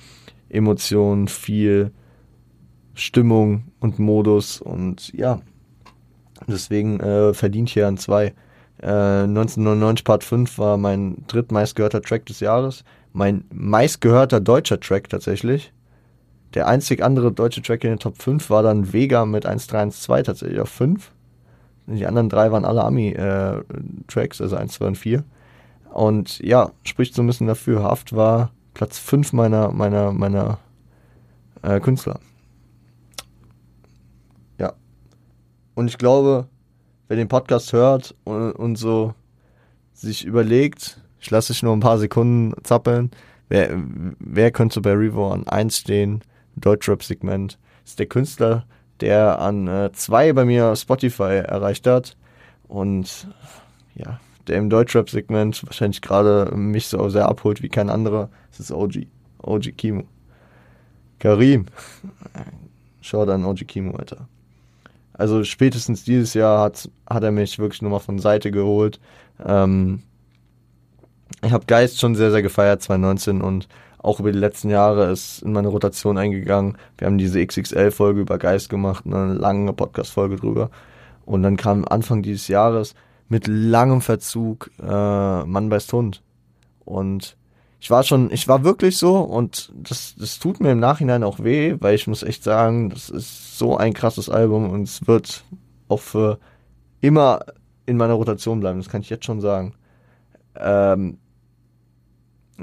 Emotion, 0.49 1.29
viel 1.29 1.91
Stimmung 2.95 3.65
und 3.81 3.99
Modus 3.99 4.61
und 4.61 5.13
ja, 5.13 5.41
deswegen 6.47 7.01
äh, 7.01 7.35
verdient 7.35 7.69
hier 7.69 7.87
an 7.87 7.99
zwei. 7.99 8.35
Äh, 8.83 9.25
1999 9.25 10.05
Part 10.05 10.25
5 10.25 10.59
war 10.59 10.77
mein 10.77 11.25
drittmeistgehörter 11.27 12.03
Track 12.03 12.27
des 12.27 12.41
Jahres. 12.41 12.85
Mein 13.13 13.45
meistgehörter 13.53 14.41
deutscher 14.41 14.81
Track 14.81 15.09
tatsächlich. 15.09 15.73
Der 16.57 16.67
einzig 16.69 17.05
andere 17.05 17.33
deutsche 17.33 17.61
Track 17.61 17.85
in 17.85 17.91
den 17.91 17.99
Top 17.99 18.17
5 18.17 18.49
war 18.49 18.63
dann 18.63 18.95
Vega 18.95 19.27
mit 19.27 19.45
1312 19.45 20.27
tatsächlich 20.27 20.59
auf 20.59 20.71
5. 20.71 21.13
Die 21.87 22.07
anderen 22.07 22.31
drei 22.31 22.51
waren 22.51 22.65
alle 22.65 22.83
Ami-Tracks, 22.83 24.41
äh, 24.41 24.43
also 24.43 24.57
1, 24.57 24.73
2 24.73 24.87
und 24.87 24.97
4. 24.97 25.23
Und 25.93 26.39
ja, 26.39 26.71
spricht 26.83 27.15
so 27.15 27.23
ein 27.23 27.27
bisschen 27.27 27.47
dafür. 27.47 27.83
Haft 27.83 28.17
war 28.17 28.53
Platz 28.73 28.99
5 28.99 29.35
meiner, 29.35 29.71
meiner, 29.71 30.13
meiner 30.13 30.59
äh, 31.61 31.79
Künstler. 31.79 32.21
Ja. 34.59 34.73
Und 35.75 35.89
ich 35.89 35.99
glaube, 35.99 36.47
wer 37.07 37.19
den 37.19 37.29
Podcast 37.29 37.75
hört 37.75 38.15
und, 38.25 38.53
und 38.53 38.77
so 38.77 39.13
sich 39.93 40.25
überlegt, 40.25 41.03
ich 41.21 41.31
lasse 41.31 41.53
dich 41.53 41.63
nur 41.63 41.77
ein 41.77 41.81
paar 41.81 41.99
Sekunden 41.99 42.55
zappeln, 42.63 43.11
wer, 43.51 43.79
wer 44.19 44.51
könnte 44.53 44.81
bei 44.81 44.95
Revo 44.95 45.31
an 45.31 45.47
1 45.47 45.77
stehen? 45.77 46.23
Deutschrap-Segment. 46.57 47.59
Ist 47.85 47.99
der 47.99 48.07
Künstler, 48.07 48.65
der 49.01 49.39
an 49.41 49.91
2 49.93 50.29
äh, 50.29 50.33
bei 50.33 50.45
mir 50.45 50.75
Spotify 50.77 51.43
erreicht 51.45 51.87
hat. 51.87 52.17
Und 52.69 53.29
ja, 53.95 54.21
der 54.47 54.59
im 54.59 54.71
Deutschrap-Segment 54.71 55.67
wahrscheinlich 55.67 56.03
gerade 56.03 56.55
mich 56.55 56.89
so 56.89 57.09
sehr 57.09 57.29
abholt 57.29 57.63
wie 57.63 57.69
kein 57.69 57.91
anderer. 57.91 58.29
Das 58.51 58.61
ist 58.61 58.73
OG. 58.73 59.07
OG 59.43 59.77
Kimo. 59.77 60.05
Karim. 61.19 61.67
Schau 63.01 63.25
dann 63.25 63.45
OG 63.45 63.67
Kimo, 63.67 63.97
Alter. 63.97 64.29
Also 65.13 65.45
spätestens 65.45 66.05
dieses 66.05 66.35
Jahr 66.35 66.61
hat, 66.61 66.91
hat 67.09 67.23
er 67.23 67.31
mich 67.31 67.59
wirklich 67.59 67.81
nochmal 67.81 68.01
von 68.01 68.19
Seite 68.19 68.51
geholt. 68.51 69.01
Ähm, 69.45 70.03
ich 71.43 71.53
habe 71.53 71.67
Geist 71.67 72.01
schon 72.01 72.15
sehr, 72.15 72.31
sehr 72.31 72.43
gefeiert 72.43 72.83
2019 72.83 73.41
und 73.41 73.69
auch 74.07 74.21
über 74.21 74.31
die 74.31 74.39
letzten 74.39 74.71
Jahre 74.71 75.11
ist 75.11 75.43
in 75.43 75.53
meine 75.53 75.69
Rotation 75.69 76.17
eingegangen. 76.17 76.79
Wir 76.97 77.07
haben 77.07 77.19
diese 77.19 77.45
XXL-Folge 77.45 78.21
über 78.21 78.39
Geist 78.39 78.69
gemacht, 78.69 79.05
eine 79.05 79.35
lange 79.35 79.73
Podcast-Folge 79.73 80.37
drüber. 80.37 80.71
Und 81.25 81.43
dann 81.43 81.57
kam 81.57 81.85
Anfang 81.85 82.23
dieses 82.23 82.47
Jahres 82.47 82.95
mit 83.29 83.49
langem 83.49 84.01
Verzug 84.01 84.71
äh, 84.81 84.85
Mann 85.45 85.69
beißt 85.69 85.93
Hund. 85.93 86.23
Und 86.85 87.37
ich 87.81 87.91
war 87.91 88.05
schon, 88.05 88.31
ich 88.31 88.47
war 88.47 88.63
wirklich 88.63 88.97
so 88.97 89.19
und 89.19 89.73
das, 89.75 90.15
das 90.17 90.39
tut 90.39 90.61
mir 90.61 90.73
im 90.73 90.81
Nachhinein 90.81 91.25
auch 91.25 91.41
weh, 91.41 91.77
weil 91.81 91.95
ich 91.95 92.07
muss 92.07 92.23
echt 92.23 92.45
sagen, 92.45 92.91
das 92.91 93.11
ist 93.11 93.59
so 93.59 93.77
ein 93.77 93.93
krasses 93.93 94.31
Album 94.31 94.71
und 94.71 94.83
es 94.83 95.07
wird 95.07 95.45
auch 95.89 96.01
für 96.01 96.39
immer 97.01 97.41
in 97.87 97.97
meiner 97.97 98.15
Rotation 98.15 98.61
bleiben, 98.61 98.79
das 98.79 98.89
kann 98.89 99.03
ich 99.03 99.11
jetzt 99.11 99.25
schon 99.25 99.41
sagen. 99.41 99.75
Ähm, 100.57 101.19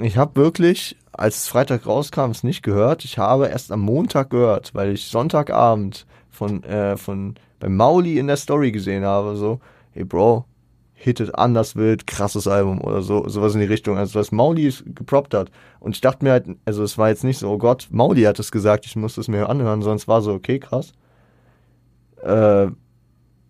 ich 0.00 0.16
habe 0.16 0.36
wirklich, 0.36 0.96
als 1.16 1.36
es 1.36 1.48
Freitag 1.48 1.86
rauskam, 1.86 2.30
es 2.30 2.42
nicht 2.42 2.62
gehört. 2.62 3.04
Ich 3.04 3.18
habe 3.18 3.48
erst 3.48 3.72
am 3.72 3.80
Montag 3.80 4.30
gehört, 4.30 4.74
weil 4.74 4.92
ich 4.92 5.06
Sonntagabend 5.06 6.06
von, 6.30 6.62
äh, 6.64 6.96
von 6.96 7.34
beim 7.60 7.76
Mauli 7.76 8.18
in 8.18 8.26
der 8.26 8.36
Story 8.36 8.72
gesehen 8.72 9.04
habe, 9.04 9.36
so, 9.36 9.60
hey 9.92 10.04
Bro, 10.04 10.44
hittet 10.92 11.34
anders 11.34 11.76
wild, 11.76 12.06
krasses 12.06 12.48
Album 12.48 12.80
oder 12.80 13.02
so, 13.02 13.28
sowas 13.28 13.54
in 13.54 13.60
die 13.60 13.66
Richtung, 13.66 13.96
also 13.96 14.18
was 14.18 14.32
Mauli 14.32 14.72
geproppt 14.86 15.34
hat. 15.34 15.50
Und 15.80 15.94
ich 15.94 16.00
dachte 16.00 16.24
mir 16.24 16.32
halt, 16.32 16.46
also 16.64 16.82
es 16.82 16.98
war 16.98 17.08
jetzt 17.08 17.24
nicht 17.24 17.38
so, 17.38 17.50
oh 17.50 17.58
Gott, 17.58 17.88
Mauli 17.90 18.22
hat 18.22 18.38
es 18.38 18.50
gesagt, 18.50 18.86
ich 18.86 18.96
muss 18.96 19.18
es 19.18 19.28
mir 19.28 19.48
anhören, 19.48 19.82
sonst 19.82 20.08
war 20.08 20.22
so, 20.22 20.32
okay, 20.32 20.58
krass. 20.58 20.92
Äh, 22.22 22.68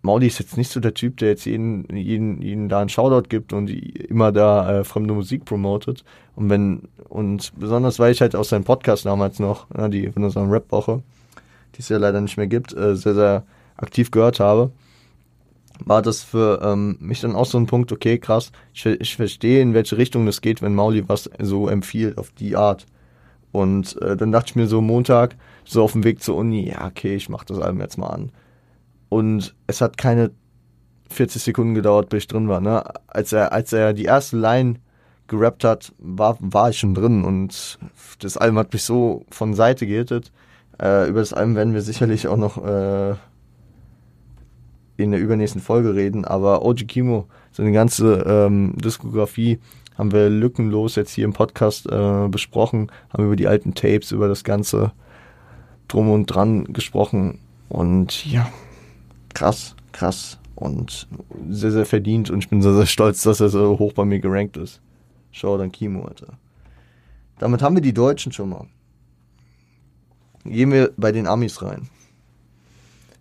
Mauli 0.05 0.27
ist 0.27 0.39
jetzt 0.39 0.59
nicht 0.59 0.71
so 0.71 0.81
der 0.81 0.93
Typ, 0.93 1.17
der 1.17 1.31
jetzt 1.31 1.47
jeden, 1.47 1.87
jeden, 1.97 2.43
jeden 2.43 2.69
da 2.69 2.81
einen 2.81 2.91
Shoutout 2.91 3.29
gibt 3.31 3.55
und 3.55 3.71
immer 3.71 4.33
da 4.33 4.81
äh, 4.81 4.85
fremde 4.85 5.15
Musik 5.15 5.47
promotet. 5.47 6.05
Und 6.37 6.51
wenn, 6.51 6.89
und 7.09 7.53
besonders 7.59 7.99
weil 7.99 8.13
ich 8.13 8.21
halt 8.21 8.37
aus 8.37 8.51
seinem 8.51 8.65
Podcast 8.65 9.07
damals 9.07 9.39
noch, 9.39 9.67
ja, 9.75 9.89
die 9.89 10.11
von 10.13 10.25
unserer 10.25 10.51
Rap-Woche, 10.51 11.03
die 11.75 11.81
es 11.81 11.89
ja 11.89 11.97
leider 11.97 12.21
nicht 12.21 12.37
mehr 12.37 12.47
gibt, 12.47 12.77
äh, 12.77 12.97
sehr, 12.97 13.15
sehr 13.15 13.45
aktiv 13.79 14.11
gehört 14.11 14.41
habe 14.41 14.73
war 15.81 16.03
das 16.03 16.23
für 16.23 16.61
ähm, 16.63 16.97
mich 17.01 17.21
dann 17.21 17.35
auch 17.35 17.47
so 17.47 17.59
ein 17.59 17.67
Punkt, 17.67 17.91
okay, 17.91 18.19
krass, 18.19 18.53
ich, 18.73 18.87
ich 18.87 19.17
verstehe, 19.17 19.61
in 19.61 19.75
welche 19.75 19.99
Richtung 19.99 20.25
das 20.25 20.41
geht, 20.41 20.63
wenn 20.63 20.75
Mauli 20.75 21.09
was 21.09 21.29
so 21.41 21.69
empfiehlt, 21.69 22.17
auf 22.17 22.31
die 22.31 22.55
Art. 22.55 22.87
Und 23.51 24.01
äh, 24.01 24.17
dann 24.17 24.33
dachte 24.33 24.51
ich 24.51 24.57
mir 24.57 24.69
so 24.69 24.81
Montag, 24.81 25.37
so 25.65 25.83
auf 25.83 25.93
dem 25.93 26.05
Weg 26.05 26.23
zur 26.23 26.37
Uni, 26.37 26.69
ja, 26.71 26.87
okay, 26.87 27.17
ich 27.17 27.29
mach 27.29 27.45
das 27.45 27.59
Album 27.59 27.81
jetzt 27.81 27.99
mal 27.99 28.07
an. 28.07 28.31
Und 29.15 29.55
es 29.69 29.81
hat 29.81 29.97
keine 29.97 30.33
40 31.11 31.41
Sekunden 31.41 31.77
gedauert, 31.77 32.09
bis 32.09 32.25
ich 32.25 32.27
drin 32.27 32.49
war. 32.49 32.61
Ne? 32.61 32.83
Als 33.07 33.33
er, 33.33 33.53
als 33.53 33.73
er 33.73 33.93
die 33.93 34.07
erste 34.07 34.37
Line 34.37 34.81
gerappt 35.29 35.63
hat, 35.63 35.93
war, 35.99 36.37
war 36.41 36.71
ich 36.71 36.81
schon 36.81 36.97
drin 36.97 37.23
und 37.23 37.79
das 38.19 38.37
Album 38.37 38.59
hat 38.59 38.73
mich 38.73 38.83
so 38.83 39.25
von 39.31 39.55
Seite 39.55 39.87
gehittet. 39.87 40.33
Äh, 40.83 41.09
über 41.09 41.21
das 41.21 41.33
Album 41.33 41.55
werden 41.55 41.75
wir 41.75 41.83
sicherlich 41.83 42.27
auch 42.27 42.37
noch 42.37 42.59
äh, 42.67 43.15
in 44.97 45.13
der 45.13 45.21
übernächsten 45.21 45.63
Folge 45.63 45.95
reden, 45.95 46.25
aber 46.25 46.65
OG 46.65 46.89
Kimo, 46.89 47.29
seine 47.53 47.71
ganze 47.71 48.17
ähm, 48.27 48.75
Diskografie 48.79 49.61
haben 49.97 50.11
wir 50.11 50.29
lückenlos 50.29 50.97
jetzt 50.97 51.13
hier 51.13 51.25
im 51.25 51.35
Podcast 51.35 51.87
äh, 51.87 52.27
besprochen, 52.27 52.91
haben 53.11 53.27
über 53.27 53.37
die 53.37 53.47
alten 53.47 53.75
Tapes, 53.75 54.11
über 54.11 54.27
das 54.27 54.43
ganze 54.43 54.91
Drum 55.87 56.11
und 56.11 56.27
Dran 56.27 56.65
gesprochen 56.73 57.39
und 57.69 58.27
ja, 58.27 58.49
krass, 59.35 59.77
krass 59.93 60.39
und 60.55 61.09
sehr, 61.51 61.73
sehr 61.73 61.87
verdient 61.87 62.31
und 62.31 62.39
ich 62.39 62.49
bin 62.49 62.63
sehr, 62.63 62.75
sehr 62.75 62.87
stolz, 62.87 63.23
dass 63.23 63.41
er 63.41 63.49
so 63.49 63.79
hoch 63.79 63.93
bei 63.93 64.05
mir 64.05 64.21
gerankt 64.21 64.57
ist. 64.57 64.81
Schau 65.31 65.59
dann 65.59 65.73
Kimo, 65.73 66.05
Alter. 66.05 66.39
Damit 67.39 67.63
haben 67.63 67.75
wir 67.75 67.83
die 67.83 67.93
Deutschen 67.93 68.33
schon 68.33 68.51
mal. 68.51 68.67
Gehen 70.45 70.71
wir 70.73 70.93
bei 70.97 71.11
den 71.11 71.27
Amis 71.27 71.63
rein. 71.63 71.89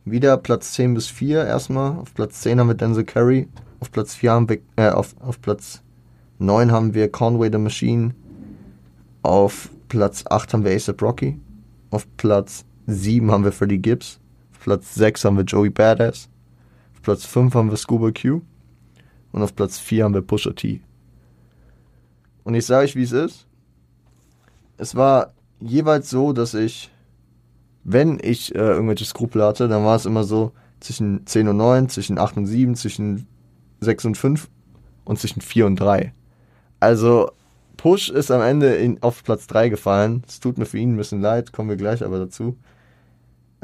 Wieder 0.05 0.37
Platz 0.37 0.73
10 0.73 0.93
bis 0.93 1.07
4 1.07 1.45
erstmal. 1.45 1.97
Auf 1.97 2.13
Platz 2.13 2.41
10 2.41 2.59
haben 2.59 2.67
wir 2.67 2.75
Denzel 2.75 3.05
Curry. 3.05 3.47
Auf 3.79 3.91
Platz 3.91 4.13
4 4.15 4.31
haben 4.31 4.49
wir, 4.49 4.59
äh, 4.75 4.89
auf, 4.89 5.15
auf 5.21 5.41
Platz 5.41 5.81
9 6.39 6.71
haben 6.71 6.93
wir 6.93 7.09
Conway 7.09 7.49
the 7.51 7.57
Machine. 7.57 8.13
Auf 9.21 9.69
Platz 9.87 10.25
8 10.29 10.53
haben 10.53 10.65
wir 10.65 10.75
ASAP 10.75 11.01
Rocky. 11.01 11.39
Auf 11.89 12.05
Platz 12.17 12.65
7 12.87 13.31
haben 13.31 13.45
wir 13.45 13.53
Freddie 13.53 13.79
Gibbs. 13.79 14.19
Platz 14.63 14.95
6 14.95 15.25
haben 15.25 15.37
wir 15.37 15.43
Joey 15.43 15.69
Badass. 15.69 16.29
Auf 16.93 17.01
Platz 17.01 17.25
5 17.25 17.53
haben 17.53 17.69
wir 17.69 17.77
Scuba 17.77 18.11
Q. 18.11 18.41
Und 19.31 19.43
auf 19.43 19.55
Platz 19.55 19.77
4 19.77 20.05
haben 20.05 20.13
wir 20.13 20.21
Pusha 20.21 20.51
T. 20.51 20.81
Und 22.43 22.55
ich 22.55 22.65
sage 22.65 22.85
euch, 22.85 22.95
wie 22.95 23.03
es 23.03 23.11
ist. 23.11 23.47
Es 24.77 24.95
war 24.95 25.33
jeweils 25.59 26.09
so, 26.09 26.33
dass 26.33 26.53
ich 26.53 26.91
wenn 27.83 28.19
ich 28.21 28.55
äh, 28.55 28.59
irgendwelche 28.59 29.05
Skrupel 29.05 29.43
hatte, 29.43 29.67
dann 29.67 29.83
war 29.83 29.95
es 29.95 30.05
immer 30.05 30.23
so 30.23 30.53
zwischen 30.79 31.25
10 31.25 31.49
und 31.49 31.57
9, 31.57 31.89
zwischen 31.89 32.17
8 32.17 32.37
und 32.37 32.45
7, 32.45 32.75
zwischen 32.75 33.27
6 33.81 34.05
und 34.05 34.17
5 34.17 34.49
und 35.05 35.19
zwischen 35.19 35.41
4 35.41 35.65
und 35.65 35.75
3. 35.77 36.13
Also 36.79 37.31
Push 37.77 38.09
ist 38.09 38.31
am 38.31 38.41
Ende 38.41 38.75
in, 38.75 39.01
auf 39.01 39.23
Platz 39.23 39.47
3 39.47 39.69
gefallen. 39.69 40.23
Es 40.27 40.39
tut 40.39 40.57
mir 40.57 40.65
für 40.65 40.77
ihn 40.77 40.93
ein 40.93 40.97
bisschen 40.97 41.21
leid, 41.21 41.51
kommen 41.51 41.69
wir 41.69 41.75
gleich 41.75 42.03
aber 42.03 42.19
dazu. 42.19 42.55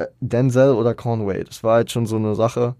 Äh, 0.00 0.06
Denzel 0.20 0.74
oder 0.74 0.94
Conway, 0.94 1.44
das 1.44 1.62
war 1.62 1.80
jetzt 1.80 1.92
schon 1.92 2.06
so 2.06 2.16
eine 2.16 2.34
Sache. 2.34 2.74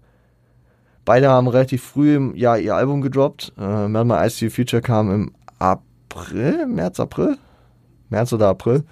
Beide 1.05 1.29
haben 1.29 1.47
relativ 1.47 1.83
früh 1.83 2.15
im 2.15 2.35
Jahr 2.35 2.59
ihr 2.59 2.75
Album 2.75 3.01
gedroppt. 3.01 3.53
Äh, 3.57 3.87
Melma 3.87 4.23
ICU 4.25 4.49
Future 4.49 4.81
kam 4.81 5.11
im 5.11 5.31
April, 5.59 6.67
März, 6.67 6.99
April? 6.99 7.37
März 8.09 8.33
oder 8.33 8.49
April. 8.49 8.83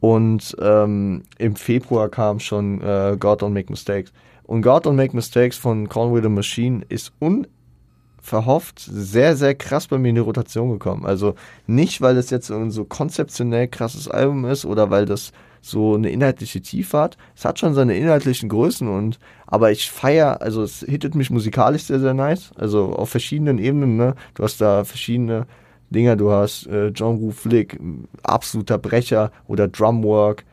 Und 0.00 0.56
ähm, 0.60 1.24
im 1.38 1.56
Februar 1.56 2.08
kam 2.08 2.40
schon 2.40 2.80
äh, 2.80 3.16
God 3.18 3.42
Don't 3.42 3.50
Make 3.50 3.70
Mistakes. 3.70 4.12
Und 4.44 4.62
God 4.62 4.86
Don't 4.86 4.94
Make 4.94 5.14
Mistakes 5.14 5.58
von 5.58 5.88
Conway 5.88 6.22
the 6.22 6.28
Machine 6.30 6.82
ist 6.88 7.12
unverhofft 7.18 8.80
sehr, 8.80 9.36
sehr 9.36 9.54
krass 9.54 9.86
bei 9.88 9.98
mir 9.98 10.08
in 10.08 10.14
die 10.14 10.22
Rotation 10.22 10.70
gekommen. 10.70 11.04
Also 11.04 11.34
nicht, 11.66 12.00
weil 12.00 12.14
das 12.14 12.30
jetzt 12.30 12.46
so 12.46 12.84
konzeptionell 12.86 13.68
krasses 13.68 14.08
Album 14.08 14.46
ist 14.46 14.64
oder 14.64 14.90
weil 14.90 15.04
das 15.04 15.32
so 15.60 15.94
eine 15.94 16.10
inhaltliche 16.10 16.60
Tiefe 16.60 16.98
hat. 16.98 17.16
Es 17.36 17.44
hat 17.44 17.58
schon 17.58 17.74
seine 17.74 17.96
inhaltlichen 17.96 18.48
Größen 18.48 18.88
und 18.88 19.18
aber 19.46 19.70
ich 19.70 19.90
feiere, 19.90 20.40
also 20.40 20.62
es 20.62 20.80
hittet 20.80 21.14
mich 21.14 21.30
musikalisch 21.30 21.84
sehr, 21.84 22.00
sehr 22.00 22.14
nice. 22.14 22.52
Also 22.56 22.92
auf 22.92 23.10
verschiedenen 23.10 23.58
Ebenen, 23.58 23.96
ne? 23.96 24.14
Du 24.34 24.44
hast 24.44 24.60
da 24.60 24.84
verschiedene 24.84 25.46
Dinger, 25.90 26.16
du 26.16 26.30
hast 26.30 26.66
äh, 26.68 26.88
John 26.88 27.20
Woo 27.20 27.32
Flick, 27.32 27.78
absoluter 28.22 28.78
Brecher 28.78 29.32
oder 29.48 29.66
Drumwork, 29.66 30.44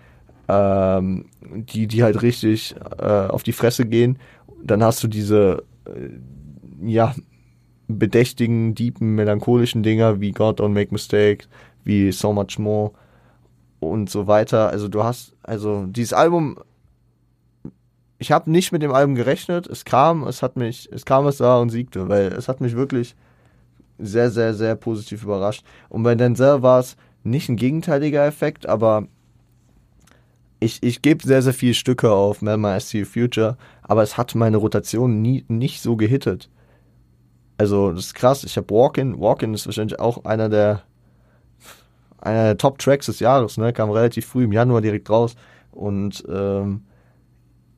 ähm, 0.48 1.26
die, 1.42 1.88
die 1.88 2.04
halt 2.04 2.22
richtig 2.22 2.76
äh, 2.98 3.28
auf 3.28 3.44
die 3.44 3.52
Fresse 3.52 3.86
gehen. 3.86 4.18
Dann 4.64 4.84
hast 4.84 5.04
du 5.04 5.08
diese, 5.08 5.64
äh, 5.86 6.90
ja, 6.90 7.14
bedächtigen, 7.88 8.76
deepen, 8.76 9.16
melancholischen 9.16 9.84
Dinger 9.84 10.20
wie 10.20 10.32
God 10.32 10.60
Don't 10.60 10.70
Make 10.70 10.92
Mistakes, 10.92 11.48
wie 11.84 12.12
So 12.12 12.34
Much 12.34 12.60
More 12.60 12.92
und 13.80 14.10
so 14.10 14.28
weiter. 14.28 14.70
Also 14.70 14.88
du 14.88 15.04
hast, 15.04 15.34
also 15.44 15.86
dieses 15.86 16.14
Album, 16.14 16.58
ich 18.20 18.32
habe 18.32 18.50
nicht 18.50 18.72
mit 18.72 18.82
dem 18.82 18.92
Album 18.94 19.16
gerechnet. 19.16 19.68
Es 19.68 19.86
kam, 19.86 20.26
es 20.28 20.42
hat 20.42 20.56
mich, 20.56 20.90
es 20.92 21.06
kam 21.06 21.28
es 21.28 21.38
da 21.38 21.58
und 21.60 21.70
siegte, 21.70 22.10
weil 22.10 22.28
es 22.34 22.48
hat 22.48 22.62
mich 22.62 22.76
wirklich 22.76 23.16
sehr, 24.00 24.32
sehr, 24.32 24.54
sehr 24.54 24.76
positiv 24.76 25.24
überrascht. 25.24 25.64
Und 25.90 26.04
bei 26.04 26.16
Denzel 26.16 26.62
war 26.62 26.80
es 26.80 26.98
nicht 27.24 27.50
ein 27.50 27.56
gegenteiliger 27.56 28.26
Effekt, 28.26 28.68
aber 28.68 29.08
ich, 30.60 30.82
ich 30.82 31.02
gebe 31.02 31.26
sehr, 31.26 31.42
sehr 31.42 31.54
viele 31.54 31.74
Stücke 31.74 32.12
auf 32.12 32.42
Melma 32.42 32.80
SC 32.80 33.06
Future, 33.06 33.58
aber 33.84 34.02
es 34.02 34.18
hat 34.18 34.34
meine 34.36 34.58
Rotation 34.58 35.22
nie, 35.22 35.46
nicht 35.48 35.82
so 35.82 35.96
gehittet. 35.96 36.50
Also, 37.58 37.92
das 37.92 38.08
ist 38.08 38.14
krass. 38.14 38.44
Ich 38.44 38.58
habe 38.58 38.70
Walk-In. 38.70 39.20
Walk-In 39.20 39.54
ist 39.54 39.66
wahrscheinlich 39.66 40.00
auch 40.00 40.26
einer 40.26 40.50
der, 40.50 40.84
einer 42.20 42.44
der 42.44 42.58
Top-Tracks 42.58 43.08
des 43.08 43.20
Jahres, 43.20 43.58
ne? 43.58 43.74
Kam 43.74 43.90
relativ 43.92 44.26
früh 44.26 44.44
im 44.46 44.52
Januar 44.52 44.82
direkt 44.82 45.10
raus. 45.10 45.36
Und 45.72 46.24
ähm, 46.30 46.82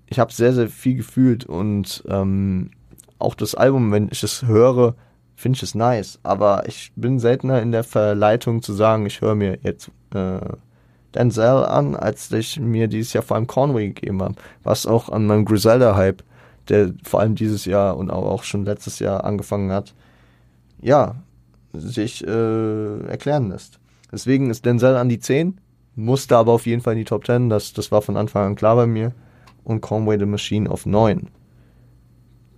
ich 0.08 0.20
habe 0.20 0.34
sehr, 0.34 0.54
sehr 0.54 0.70
viel 0.70 0.96
gefühlt. 0.96 1.46
Und 1.46 2.04
ähm, 2.08 2.72
auch 3.18 3.36
das 3.36 3.56
Album, 3.56 3.92
wenn 3.92 4.10
ich 4.12 4.24
es 4.24 4.44
höre, 4.44 4.96
finde 5.36 5.58
ich 5.58 5.64
es 5.64 5.76
nice. 5.76 6.20
Aber 6.24 6.64
ich 6.68 6.92
bin 6.96 7.20
seltener 7.20 7.62
in 7.62 7.72
der 7.72 7.84
Verleitung 7.84 8.62
zu 8.62 8.74
sagen, 8.74 9.06
ich 9.06 9.22
höre 9.22 9.36
mir 9.36 9.60
jetzt 9.64 9.92
äh, 10.14 10.40
Denzel 11.16 11.66
an, 11.66 11.96
als 11.96 12.32
ich 12.32 12.60
mir 12.60 12.88
dieses 12.88 13.14
Jahr 13.14 13.24
vor 13.24 13.36
allem 13.36 13.48
Conway 13.48 13.88
gegeben 13.88 14.22
habe. 14.22 14.36
Was 14.64 14.86
auch 14.86 15.10
an 15.10 15.26
meinem 15.26 15.46
Griselda-Hype, 15.46 16.24
der 16.68 16.94
vor 17.04 17.20
allem 17.20 17.36
dieses 17.36 17.66
Jahr 17.66 17.98
und 17.98 18.12
auch 18.12 18.44
schon 18.44 18.64
letztes 18.64 19.00
Jahr 19.00 19.24
angefangen 19.24 19.72
hat, 19.72 19.96
ja, 20.82 21.16
sich 21.74 22.26
äh, 22.26 23.00
erklären 23.08 23.50
lässt. 23.50 23.80
Deswegen 24.12 24.50
ist 24.50 24.66
Denzel 24.66 24.96
an 24.96 25.10
die 25.10 25.20
10, 25.20 25.60
musste 25.96 26.38
aber 26.38 26.54
auf 26.54 26.66
jeden 26.66 26.82
Fall 26.82 26.94
in 26.94 27.00
die 27.00 27.06
Top 27.06 27.26
10, 27.26 27.50
das, 27.50 27.74
das 27.74 27.92
war 27.92 28.02
von 28.02 28.18
Anfang 28.18 28.48
an 28.48 28.56
klar 28.56 28.76
bei 28.76 28.88
mir. 28.88 29.14
Und 29.64 29.82
Conway 29.82 30.18
the 30.18 30.26
Machine 30.26 30.70
auf 30.70 30.86
9 30.86 31.28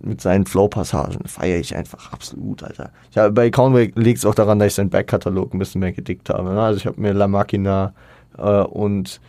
mit 0.04 0.20
seinen 0.20 0.46
Flow-Passagen 0.46 1.26
feiere 1.26 1.60
ich 1.60 1.76
einfach 1.76 2.12
absolut, 2.12 2.62
Alter. 2.62 2.90
Ich 3.10 3.18
hab, 3.18 3.34
bei 3.34 3.50
Conway 3.50 3.92
liegt 3.94 4.18
es 4.18 4.24
auch 4.24 4.34
daran, 4.34 4.58
dass 4.58 4.68
ich 4.68 4.74
seinen 4.74 4.90
Backkatalog 4.90 5.54
ein 5.54 5.58
bisschen 5.58 5.80
mehr 5.80 5.92
gedickt 5.92 6.28
habe. 6.28 6.50
Ne? 6.50 6.60
Also 6.60 6.78
ich 6.78 6.86
habe 6.86 7.00
mir 7.00 7.12
La 7.12 7.28
Machina 7.28 7.94
äh, 8.36 8.62
und 8.62 9.20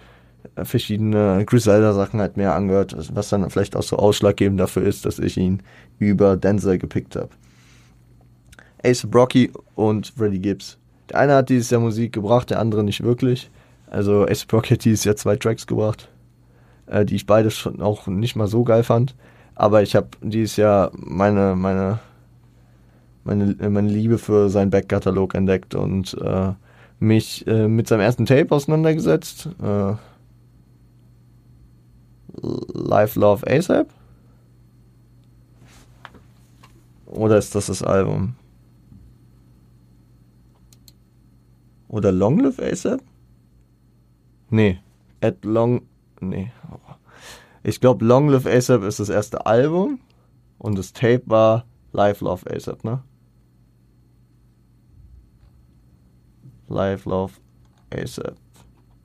verschiedene 0.63 1.43
Griselda-Sachen 1.45 2.19
halt 2.19 2.37
mehr 2.37 2.55
angehört, 2.55 2.95
was 3.13 3.29
dann 3.29 3.49
vielleicht 3.49 3.75
auch 3.75 3.83
so 3.83 3.97
ausschlaggebend 3.97 4.59
dafür 4.59 4.83
ist, 4.83 5.05
dass 5.05 5.19
ich 5.19 5.37
ihn 5.37 5.61
über 5.99 6.37
Denzel 6.37 6.77
gepickt 6.77 7.15
habe. 7.15 7.29
Ace 8.83 9.07
Brocky 9.07 9.51
und 9.75 10.07
Freddie 10.07 10.41
Gibbs. 10.41 10.77
Der 11.09 11.19
eine 11.19 11.35
hat 11.35 11.49
dieses 11.49 11.69
Jahr 11.69 11.81
Musik 11.81 12.13
gebracht, 12.13 12.49
der 12.49 12.59
andere 12.59 12.83
nicht 12.83 13.03
wirklich. 13.03 13.49
Also 13.87 14.25
Ace 14.25 14.45
Brocky 14.45 14.75
hat 14.75 14.85
dieses 14.85 15.03
Jahr 15.03 15.15
zwei 15.15 15.35
Tracks 15.35 15.67
gebracht, 15.67 16.09
äh, 16.87 17.05
die 17.05 17.15
ich 17.15 17.25
beide 17.25 17.51
schon 17.51 17.81
auch 17.81 18.07
nicht 18.07 18.35
mal 18.35 18.47
so 18.47 18.63
geil 18.63 18.83
fand. 18.83 19.15
Aber 19.55 19.83
ich 19.83 19.95
habe 19.95 20.07
dieses 20.21 20.55
Jahr 20.55 20.91
meine, 20.95 21.55
meine, 21.55 21.99
meine, 23.23 23.55
meine 23.69 23.89
Liebe 23.89 24.17
für 24.17 24.49
seinen 24.49 24.71
Backkatalog 24.71 25.35
entdeckt 25.35 25.75
und 25.75 26.15
äh, 26.21 26.53
mich 26.99 27.45
äh, 27.45 27.67
mit 27.67 27.87
seinem 27.87 28.01
ersten 28.01 28.25
Tape 28.25 28.51
auseinandergesetzt. 28.51 29.49
Äh, 29.61 29.93
Life 32.73 33.19
Love 33.19 33.45
ASAP? 33.47 33.87
Oder 37.05 37.37
ist 37.37 37.53
das 37.53 37.67
das 37.67 37.83
Album? 37.83 38.35
Oder 41.93 42.11
Long 42.11 42.39
Live 42.39 42.57
ASAP? 42.57 43.03
Nee. 44.49 44.79
At 45.21 45.45
Long. 45.45 45.83
Nee. 46.19 46.51
Ich 47.61 47.79
glaube, 47.79 48.03
Long 48.03 48.29
Live 48.29 48.47
ASAP 48.47 48.81
ist 48.81 48.99
das 48.99 49.09
erste 49.09 49.45
Album 49.45 49.99
und 50.57 50.75
das 50.75 50.93
Tape 50.93 51.21
war 51.27 51.65
Live 51.91 52.21
Love 52.21 52.49
ASAP, 52.51 52.83
ne? 52.83 53.03
Live 56.67 57.05
Love 57.05 57.33
ASAP. 57.91 58.37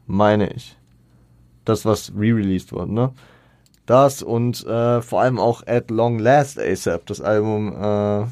Meine 0.07 0.51
ich. 0.55 0.79
Das, 1.66 1.85
was 1.85 2.11
re-released 2.16 2.72
wurde, 2.72 2.94
ne? 2.94 3.12
Das 3.85 4.22
und 4.22 4.64
äh, 4.64 5.03
vor 5.03 5.20
allem 5.20 5.38
auch 5.38 5.62
At 5.66 5.90
Long 5.90 6.18
Last 6.18 6.59
ASAP, 6.59 7.05
das 7.05 7.20
Album, 7.20 7.68
äh, 7.68 8.27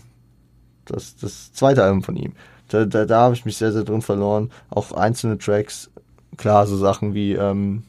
das, 0.87 1.15
das 1.17 1.53
zweite 1.53 1.83
Album 1.83 2.03
von 2.03 2.17
ihm. 2.17 2.33
Da, 2.69 2.85
da, 2.85 3.05
da 3.05 3.21
habe 3.21 3.35
ich 3.35 3.45
mich 3.45 3.57
sehr, 3.57 3.73
sehr 3.73 3.85
drin 3.85 4.03
verloren. 4.03 4.51
Auch 4.71 4.93
einzelne 4.93 5.39
Tracks, 5.39 5.91
klar, 6.37 6.67
so 6.67 6.77
Sachen 6.77 7.15
wie 7.15 7.33
ähm, 7.33 7.85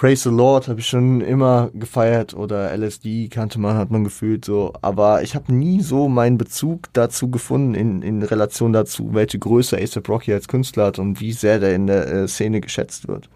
Praise 0.00 0.22
the 0.22 0.34
Lord 0.34 0.66
habe 0.68 0.80
ich 0.80 0.86
schon 0.86 1.20
immer 1.20 1.68
gefeiert 1.74 2.32
oder 2.32 2.74
LSD 2.74 3.28
kannte 3.28 3.60
man, 3.60 3.76
hat 3.76 3.90
man 3.90 4.02
gefühlt 4.02 4.46
so. 4.46 4.72
Aber 4.80 5.22
ich 5.22 5.34
habe 5.34 5.52
nie 5.52 5.82
so 5.82 6.08
meinen 6.08 6.38
Bezug 6.38 6.90
dazu 6.94 7.30
gefunden 7.30 7.74
in, 7.74 8.00
in 8.00 8.22
Relation 8.22 8.72
dazu, 8.72 9.12
welche 9.12 9.38
Größe 9.38 9.76
ASAP 9.76 10.08
Rocky 10.08 10.32
als 10.32 10.48
Künstler 10.48 10.86
hat 10.86 10.98
und 10.98 11.20
wie 11.20 11.32
sehr 11.32 11.58
der 11.58 11.74
in 11.74 11.86
der 11.86 12.10
äh, 12.10 12.28
Szene 12.28 12.62
geschätzt 12.62 13.08
wird. 13.08 13.28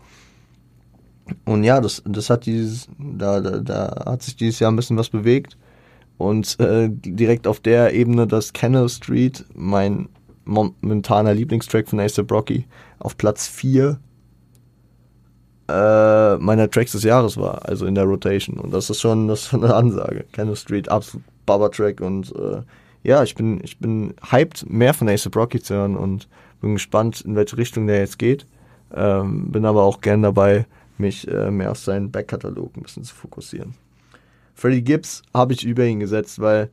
Und 1.44 1.64
ja, 1.64 1.82
das, 1.82 2.02
das 2.06 2.30
hat 2.30 2.46
dieses, 2.46 2.88
da, 2.98 3.42
da, 3.42 3.58
da 3.58 4.04
hat 4.06 4.22
sich 4.22 4.34
dieses 4.34 4.58
Jahr 4.58 4.72
ein 4.72 4.76
bisschen 4.76 4.96
was 4.96 5.10
bewegt. 5.10 5.58
Und 6.16 6.58
äh, 6.60 6.88
direkt 6.90 7.46
auf 7.46 7.60
der 7.60 7.92
Ebene, 7.92 8.26
dass 8.26 8.52
Canal 8.52 8.88
Street, 8.88 9.44
mein 9.54 10.08
momentaner 10.44 11.34
Lieblingstrack 11.34 11.88
von 11.88 12.00
ASAP 12.00 12.30
Rocky, 12.30 12.66
auf 12.98 13.16
Platz 13.16 13.48
4 13.48 13.98
äh, 15.68 16.36
meiner 16.36 16.70
Tracks 16.70 16.92
des 16.92 17.04
Jahres 17.04 17.36
war, 17.36 17.66
also 17.66 17.86
in 17.86 17.94
der 17.94 18.04
Rotation. 18.04 18.58
Und 18.58 18.72
das 18.72 18.90
ist 18.90 19.00
schon, 19.00 19.28
das 19.28 19.40
ist 19.40 19.48
schon 19.48 19.64
eine 19.64 19.74
Ansage. 19.74 20.24
Canal 20.32 20.56
Street, 20.56 20.88
absolut 20.88 21.24
Baba-Track 21.46 22.00
und 22.00 22.34
äh, 22.36 22.62
ja, 23.02 23.22
ich 23.22 23.34
bin, 23.34 23.60
ich 23.62 23.78
bin 23.78 24.14
hyped, 24.30 24.68
mehr 24.68 24.94
von 24.94 25.08
ASAP 25.08 25.36
Rocky 25.36 25.60
zu 25.60 25.74
hören 25.74 25.96
und 25.96 26.28
bin 26.60 26.74
gespannt, 26.74 27.20
in 27.20 27.36
welche 27.36 27.58
Richtung 27.58 27.86
der 27.86 27.98
jetzt 27.98 28.18
geht. 28.18 28.46
Ähm, 28.94 29.50
bin 29.50 29.66
aber 29.66 29.82
auch 29.82 30.00
gern 30.00 30.22
dabei, 30.22 30.66
mich 30.96 31.28
äh, 31.28 31.50
mehr 31.50 31.72
auf 31.72 31.78
seinen 31.78 32.10
Backkatalog 32.10 32.76
ein 32.76 32.82
bisschen 32.82 33.04
zu 33.04 33.14
fokussieren. 33.14 33.74
Freddie 34.54 34.82
Gibbs 34.82 35.22
habe 35.34 35.52
ich 35.52 35.64
über 35.64 35.84
ihn 35.84 36.00
gesetzt, 36.00 36.40
weil 36.40 36.70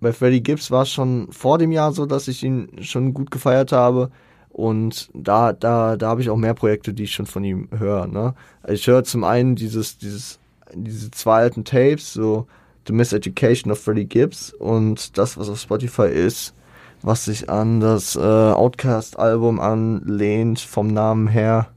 bei 0.00 0.12
Freddie 0.12 0.42
Gibbs 0.42 0.70
war 0.70 0.82
es 0.82 0.90
schon 0.90 1.30
vor 1.32 1.58
dem 1.58 1.72
Jahr 1.72 1.92
so, 1.92 2.06
dass 2.06 2.28
ich 2.28 2.42
ihn 2.42 2.68
schon 2.80 3.14
gut 3.14 3.30
gefeiert 3.30 3.72
habe. 3.72 4.10
Und 4.50 5.10
da, 5.14 5.52
da, 5.52 5.96
da 5.96 6.08
habe 6.08 6.20
ich 6.20 6.30
auch 6.30 6.36
mehr 6.36 6.54
Projekte, 6.54 6.94
die 6.94 7.04
ich 7.04 7.12
schon 7.12 7.26
von 7.26 7.42
ihm 7.42 7.68
höre. 7.76 8.06
Ne? 8.06 8.34
Also 8.62 8.74
ich 8.74 8.86
höre 8.86 9.02
zum 9.02 9.24
einen 9.24 9.56
dieses, 9.56 9.98
dieses, 9.98 10.38
diese 10.72 11.10
zwei 11.10 11.40
alten 11.40 11.64
Tapes, 11.64 12.12
so 12.12 12.46
The 12.86 12.92
Miseducation 12.92 13.72
of 13.72 13.80
Freddie 13.80 14.04
Gibbs 14.04 14.52
und 14.52 15.18
das, 15.18 15.36
was 15.36 15.48
auf 15.48 15.58
Spotify 15.58 16.08
ist, 16.08 16.54
was 17.02 17.24
sich 17.24 17.50
an 17.50 17.80
das 17.80 18.14
äh, 18.14 18.20
Outcast-Album 18.20 19.58
anlehnt, 19.58 20.60
vom 20.60 20.88
Namen 20.88 21.26
her. 21.26 21.68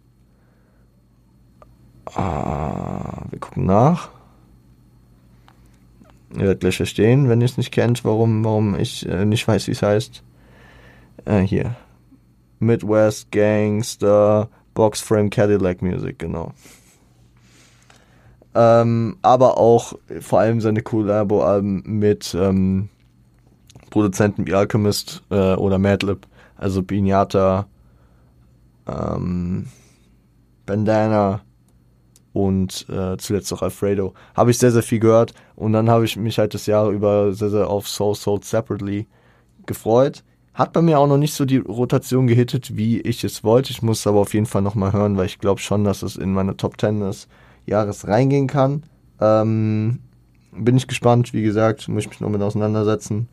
Ah, 2.13 3.23
wir 3.29 3.39
gucken 3.39 3.65
nach. 3.65 4.16
Ihr 6.33 6.41
werdet 6.41 6.59
gleich 6.59 6.77
verstehen, 6.77 7.29
wenn 7.29 7.41
ihr 7.41 7.45
es 7.45 7.57
nicht 7.57 7.71
kennt, 7.71 8.03
warum, 8.03 8.43
warum 8.43 8.77
ich 8.77 9.07
äh, 9.07 9.25
nicht 9.25 9.47
weiß, 9.47 9.67
wie 9.67 9.71
es 9.71 9.81
heißt. 9.81 10.23
Äh, 11.25 11.39
hier. 11.39 11.75
Midwest 12.59 13.31
Gangster 13.31 14.49
Box 14.73 15.01
Frame 15.01 15.29
Cadillac 15.29 15.81
Music, 15.81 16.19
genau. 16.19 16.53
Ähm, 18.53 19.17
aber 19.21 19.57
auch 19.57 19.93
vor 20.19 20.39
allem 20.39 20.61
seine 20.61 20.81
Collabo-Alben 20.81 21.83
mit 21.85 22.35
ähm, 22.37 22.89
Produzenten 23.89 24.47
wie 24.47 24.53
Alchemist 24.53 25.23
äh, 25.29 25.53
oder 25.53 25.77
Madlib, 25.77 26.27
also 26.55 26.81
Pinata, 26.83 27.67
ähm, 28.87 29.67
Bandana 30.65 31.41
und 32.37 32.85
äh, 32.87 33.17
zuletzt 33.17 33.51
auch 33.51 33.63
Alfredo. 33.63 34.13
Habe 34.35 34.51
ich 34.51 34.59
sehr, 34.59 34.71
sehr 34.71 34.83
viel 34.83 34.99
gehört 34.99 35.33
und 35.55 35.73
dann 35.73 35.89
habe 35.89 36.05
ich 36.05 36.17
mich 36.17 36.37
halt 36.37 36.53
das 36.53 36.67
Jahr 36.67 36.91
über 36.91 37.33
sehr, 37.33 37.49
sehr 37.49 37.67
auf 37.67 37.87
Soul 37.87 38.13
Sold 38.13 38.45
Separately 38.45 39.07
gefreut. 39.65 40.23
Hat 40.53 40.71
bei 40.71 40.83
mir 40.83 40.99
auch 40.99 41.07
noch 41.07 41.17
nicht 41.17 41.33
so 41.33 41.45
die 41.45 41.57
Rotation 41.57 42.27
gehittet, 42.27 42.77
wie 42.77 43.01
ich 43.01 43.23
es 43.23 43.43
wollte. 43.43 43.71
Ich 43.71 43.81
muss 43.81 44.05
aber 44.05 44.19
auf 44.19 44.35
jeden 44.35 44.45
Fall 44.45 44.61
nochmal 44.61 44.93
hören, 44.93 45.17
weil 45.17 45.25
ich 45.25 45.39
glaube 45.39 45.61
schon, 45.61 45.83
dass 45.83 46.03
es 46.03 46.15
in 46.15 46.31
meine 46.31 46.55
Top 46.55 46.79
10 46.79 46.99
des 46.99 47.27
Jahres 47.65 48.07
reingehen 48.07 48.45
kann. 48.45 48.83
Ähm, 49.19 49.99
bin 50.51 50.77
ich 50.77 50.87
gespannt, 50.87 51.33
wie 51.33 51.41
gesagt, 51.41 51.87
muss 51.87 52.03
ich 52.03 52.09
mich 52.09 52.19
noch 52.19 52.29
mit 52.29 52.43
auseinandersetzen. 52.43 53.29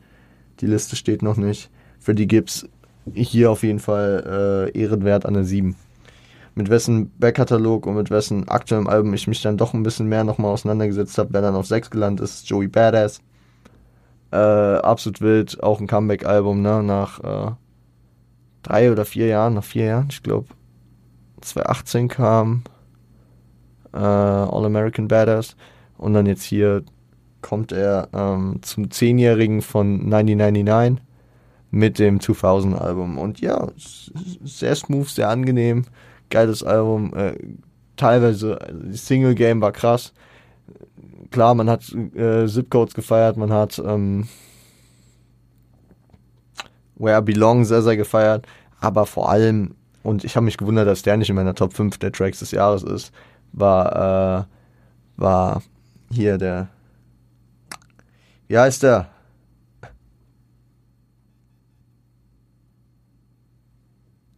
Die 0.61 0.67
Liste 0.67 0.95
steht 0.95 1.21
noch 1.21 1.37
nicht. 1.37 1.69
Für 1.99 2.15
die 2.15 2.27
Gibbs 2.27 2.67
hier 3.13 3.51
auf 3.51 3.61
jeden 3.61 3.79
Fall 3.79 4.71
äh, 4.73 4.79
ehrenwert 4.79 5.27
an 5.27 5.35
der 5.35 5.43
7. 5.43 5.75
Mit 6.55 6.69
wessen 6.69 7.11
Backkatalog 7.19 7.85
und 7.85 7.95
mit 7.95 8.09
wessen 8.09 8.47
aktuellem 8.47 8.87
Album 8.87 9.13
ich 9.13 9.27
mich 9.27 9.41
dann 9.41 9.57
doch 9.57 9.73
ein 9.73 9.83
bisschen 9.83 10.07
mehr 10.07 10.23
nochmal 10.23 10.51
auseinandergesetzt 10.51 11.17
habe, 11.17 11.29
wer 11.33 11.41
dann 11.41 11.55
auf 11.55 11.67
6 11.67 11.89
gelandet 11.89 12.23
ist, 12.23 12.49
Joey 12.49 12.67
Badass. 12.67 13.19
Äh, 14.31 14.37
absolut 14.37 15.21
wild, 15.21 15.61
auch 15.61 15.79
ein 15.79 15.87
Comeback-Album, 15.87 16.61
ne? 16.61 16.81
Nach 16.81 17.19
äh, 17.19 17.51
drei 18.63 18.91
oder 18.91 19.05
vier 19.05 19.27
Jahren, 19.27 19.53
nach 19.53 19.63
vier 19.63 19.85
Jahren, 19.85 20.07
ich 20.09 20.23
glaube 20.23 20.47
2018 21.41 22.07
kam 22.07 22.63
äh, 23.93 23.97
All 23.97 24.65
American 24.65 25.07
Badass 25.07 25.55
und 25.97 26.13
dann 26.13 26.25
jetzt 26.25 26.43
hier 26.43 26.83
kommt 27.41 27.71
er 27.71 28.09
ähm, 28.13 28.59
zum 28.61 28.89
Zehnjährigen 28.89 29.61
von 29.61 30.11
1999 30.11 31.03
mit 31.69 31.99
dem 31.99 32.19
2000 32.19 32.79
Album 32.79 33.17
und 33.17 33.39
ja, 33.39 33.67
sehr 34.43 34.75
smooth, 34.75 35.07
sehr 35.07 35.29
angenehm, 35.29 35.85
geiles 36.29 36.63
Album, 36.63 37.13
äh, 37.13 37.35
teilweise, 37.95 38.59
also 38.61 38.79
die 38.79 38.97
Single 38.97 39.35
Game 39.35 39.61
war 39.61 39.71
krass, 39.71 40.13
klar, 41.31 41.55
man 41.55 41.69
hat 41.69 41.91
äh, 41.93 42.47
Zipcodes 42.47 42.93
gefeiert, 42.93 43.37
man 43.37 43.51
hat 43.51 43.79
ähm, 43.79 44.27
Where 46.95 47.19
I 47.19 47.21
Belong 47.21 47.65
sehr, 47.65 47.81
sehr 47.81 47.97
gefeiert, 47.97 48.47
aber 48.79 49.05
vor 49.05 49.29
allem, 49.29 49.75
und 50.03 50.23
ich 50.23 50.35
habe 50.35 50.45
mich 50.45 50.57
gewundert, 50.57 50.87
dass 50.87 51.01
der 51.01 51.17
nicht 51.17 51.29
in 51.29 51.35
meiner 51.35 51.55
Top 51.55 51.73
5 51.73 51.97
der 51.97 52.11
Tracks 52.11 52.39
des 52.39 52.51
Jahres 52.51 52.83
ist, 52.83 53.11
war, 53.51 54.41
äh, 54.41 54.43
war 55.17 55.63
hier 56.11 56.37
der, 56.37 56.69
wie 58.47 58.57
heißt 58.57 58.83
der? 58.83 59.09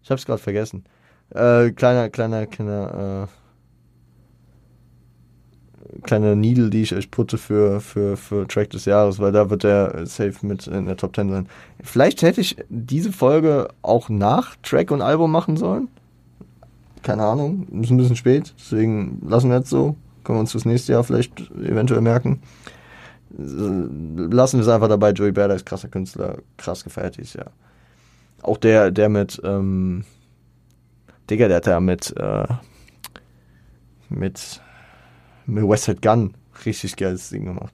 Ich 0.02 0.12
hab's 0.12 0.26
gerade 0.26 0.42
vergessen. 0.42 0.86
Äh, 1.32 1.72
kleiner, 1.72 2.10
kleiner, 2.10 2.46
kleiner, 2.48 3.28
äh, 3.28 3.38
kleine 6.04 6.36
Needle, 6.36 6.70
die 6.70 6.84
ich 6.84 6.96
euch 6.96 7.12
putte 7.12 7.38
für, 7.38 7.82
für, 7.82 8.18
für 8.18 8.48
Track 8.48 8.70
des 8.70 8.86
Jahres, 8.86 9.20
weil 9.20 9.32
da 9.32 9.50
wird 9.50 9.64
er 9.64 10.06
safe 10.06 10.46
mit 10.46 10.68
in 10.68 10.86
der 10.86 10.98
Top 10.98 11.16
10 11.16 11.30
sein. 11.30 11.48
Vielleicht 11.84 12.22
hätte 12.22 12.42
ich 12.42 12.58
diese 12.70 13.12
Folge 13.12 13.70
auch 13.82 14.10
nach 14.10 14.56
Track 14.64 14.92
und 14.92 15.02
Album 15.02 15.32
machen 15.32 15.58
sollen. 15.58 15.90
Keine 17.04 17.24
Ahnung, 17.24 17.68
ist 17.82 17.90
ein 17.90 17.98
bisschen 17.98 18.16
spät, 18.16 18.54
deswegen 18.58 19.22
lassen 19.28 19.50
wir 19.50 19.58
jetzt 19.58 19.70
so. 19.70 19.96
Können 20.24 20.38
wir 20.38 20.42
uns 20.42 20.52
fürs 20.52 20.66
nächste 20.66 20.92
Jahr 20.94 21.04
vielleicht 21.04 21.40
eventuell 21.52 22.02
merken. 22.02 22.42
Lassen 23.30 24.58
wir 24.58 24.64
es 24.64 24.68
einfach 24.68 24.90
dabei. 24.90 25.12
Joey 25.12 25.32
Berda 25.32 25.54
ist 25.54 25.66
krasser 25.66 25.88
Künstler, 25.88 26.40
krass 26.58 26.84
gefeiert 26.84 27.18
dieses 27.18 27.34
Jahr. 27.34 27.52
Auch 28.42 28.58
der, 28.58 28.92
der 28.92 29.10
mit, 29.10 29.42
ähm, 29.44 30.04
Digga, 31.30 31.48
der 31.48 31.58
hat 31.58 31.68
ja 31.68 31.80
mit, 31.80 32.16
äh, 32.18 32.48
mit 34.10 34.62
mit 35.48 35.68
Westside 35.68 36.02
Gun 36.02 36.34
richtig 36.66 36.96
geiles 36.96 37.30
Ding 37.30 37.46
gemacht. 37.46 37.74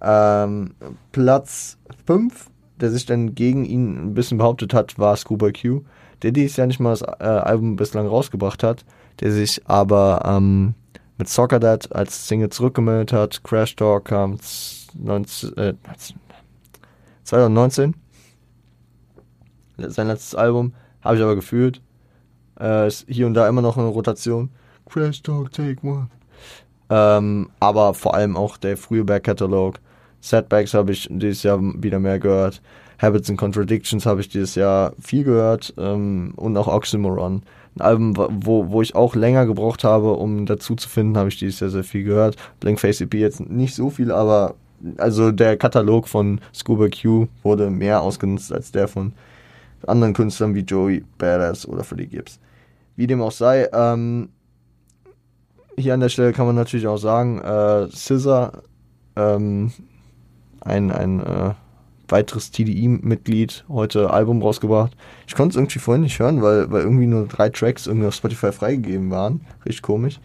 Ähm, 0.00 0.74
Platz 1.10 1.78
5, 2.06 2.50
der 2.80 2.90
sich 2.90 3.04
dann 3.04 3.34
gegen 3.34 3.64
ihn 3.64 3.96
ein 3.96 4.14
bisschen 4.14 4.38
behauptet 4.38 4.72
hat, 4.72 4.98
war 4.98 5.16
Scuba 5.16 5.50
Q, 5.50 5.82
der 6.22 6.32
dieses 6.32 6.56
Jahr 6.56 6.66
nicht 6.66 6.80
mal 6.80 6.90
das 6.90 7.02
äh, 7.02 7.24
Album 7.24 7.76
bislang 7.76 8.06
rausgebracht 8.06 8.62
hat, 8.62 8.84
der 9.20 9.32
sich 9.32 9.62
aber 9.66 10.22
ähm, 10.24 10.74
mit 11.18 11.28
Soccer 11.28 11.60
Dad 11.60 11.94
als 11.94 12.26
Single 12.26 12.50
zurückgemeldet 12.50 13.12
hat. 13.12 13.44
Crash 13.44 13.76
Talk 13.76 14.06
kam 14.06 14.38
19, 14.94 15.56
äh, 15.56 15.74
2019. 17.24 17.94
Sein 19.78 20.06
letztes 20.06 20.34
Album 20.34 20.74
habe 21.00 21.16
ich 21.16 21.22
aber 21.22 21.34
gefühlt. 21.34 21.80
Äh, 22.62 22.86
ist 22.86 23.04
hier 23.08 23.26
und 23.26 23.34
da 23.34 23.48
immer 23.48 23.60
noch 23.60 23.76
eine 23.76 23.88
Rotation. 23.88 24.50
Crash 24.88 25.22
Talk, 25.22 25.50
take 25.52 25.84
one. 25.84 26.08
Ähm, 26.90 27.50
aber 27.58 27.94
vor 27.94 28.14
allem 28.14 28.36
auch 28.36 28.56
der 28.56 28.76
frühe 28.76 29.04
Back-Catalog. 29.04 29.80
Setbacks 30.20 30.72
habe 30.74 30.92
ich 30.92 31.08
dieses 31.10 31.42
Jahr 31.42 31.58
wieder 31.60 31.98
mehr 31.98 32.20
gehört. 32.20 32.62
Habits 33.00 33.28
and 33.28 33.38
Contradictions 33.38 34.06
habe 34.06 34.20
ich 34.20 34.28
dieses 34.28 34.54
Jahr 34.54 34.92
viel 35.00 35.24
gehört. 35.24 35.74
Ähm, 35.76 36.34
und 36.36 36.56
auch 36.56 36.68
Oxymoron. 36.68 37.42
Ein 37.74 37.80
Album, 37.80 38.14
wo, 38.16 38.68
wo 38.68 38.82
ich 38.82 38.94
auch 38.94 39.16
länger 39.16 39.46
gebraucht 39.46 39.82
habe, 39.82 40.12
um 40.12 40.46
dazu 40.46 40.76
zu 40.76 40.88
finden, 40.88 41.16
habe 41.16 41.30
ich 41.30 41.38
dieses 41.38 41.58
Jahr 41.58 41.70
sehr 41.70 41.84
viel 41.84 42.04
gehört. 42.04 42.36
Blank 42.60 42.78
Face 42.78 43.00
EP 43.00 43.14
jetzt 43.14 43.40
nicht 43.40 43.74
so 43.74 43.90
viel, 43.90 44.12
aber 44.12 44.54
also 44.98 45.32
der 45.32 45.56
Katalog 45.56 46.06
von 46.06 46.40
Scuba 46.54 46.88
Q 46.88 47.28
wurde 47.42 47.70
mehr 47.70 48.02
ausgenutzt 48.02 48.52
als 48.52 48.72
der 48.72 48.88
von 48.88 49.12
anderen 49.86 50.12
Künstlern 50.12 50.54
wie 50.54 50.60
Joey 50.60 51.04
Badass 51.18 51.66
oder 51.66 51.82
Freddie 51.82 52.06
Gibbs. 52.06 52.38
Wie 53.02 53.08
dem 53.08 53.20
auch 53.20 53.32
sei, 53.32 53.68
ähm, 53.72 54.28
hier 55.76 55.92
an 55.92 55.98
der 55.98 56.08
Stelle 56.08 56.32
kann 56.32 56.46
man 56.46 56.54
natürlich 56.54 56.86
auch 56.86 56.98
sagen, 56.98 57.40
äh, 57.40 57.88
Scissor, 57.88 58.62
ähm, 59.16 59.72
ein, 60.60 60.92
ein 60.92 61.18
äh, 61.18 61.54
weiteres 62.06 62.52
TDI-Mitglied, 62.52 63.64
heute 63.68 64.10
Album 64.10 64.40
rausgebracht. 64.40 64.96
Ich 65.26 65.34
konnte 65.34 65.50
es 65.50 65.56
irgendwie 65.56 65.80
vorhin 65.80 66.02
nicht 66.02 66.20
hören, 66.20 66.42
weil, 66.42 66.70
weil 66.70 66.82
irgendwie 66.82 67.08
nur 67.08 67.26
drei 67.26 67.48
Tracks 67.48 67.88
irgendwie 67.88 68.06
auf 68.06 68.14
Spotify 68.14 68.52
freigegeben 68.52 69.10
waren. 69.10 69.40
Richtig 69.66 69.82
komisch. 69.82 70.20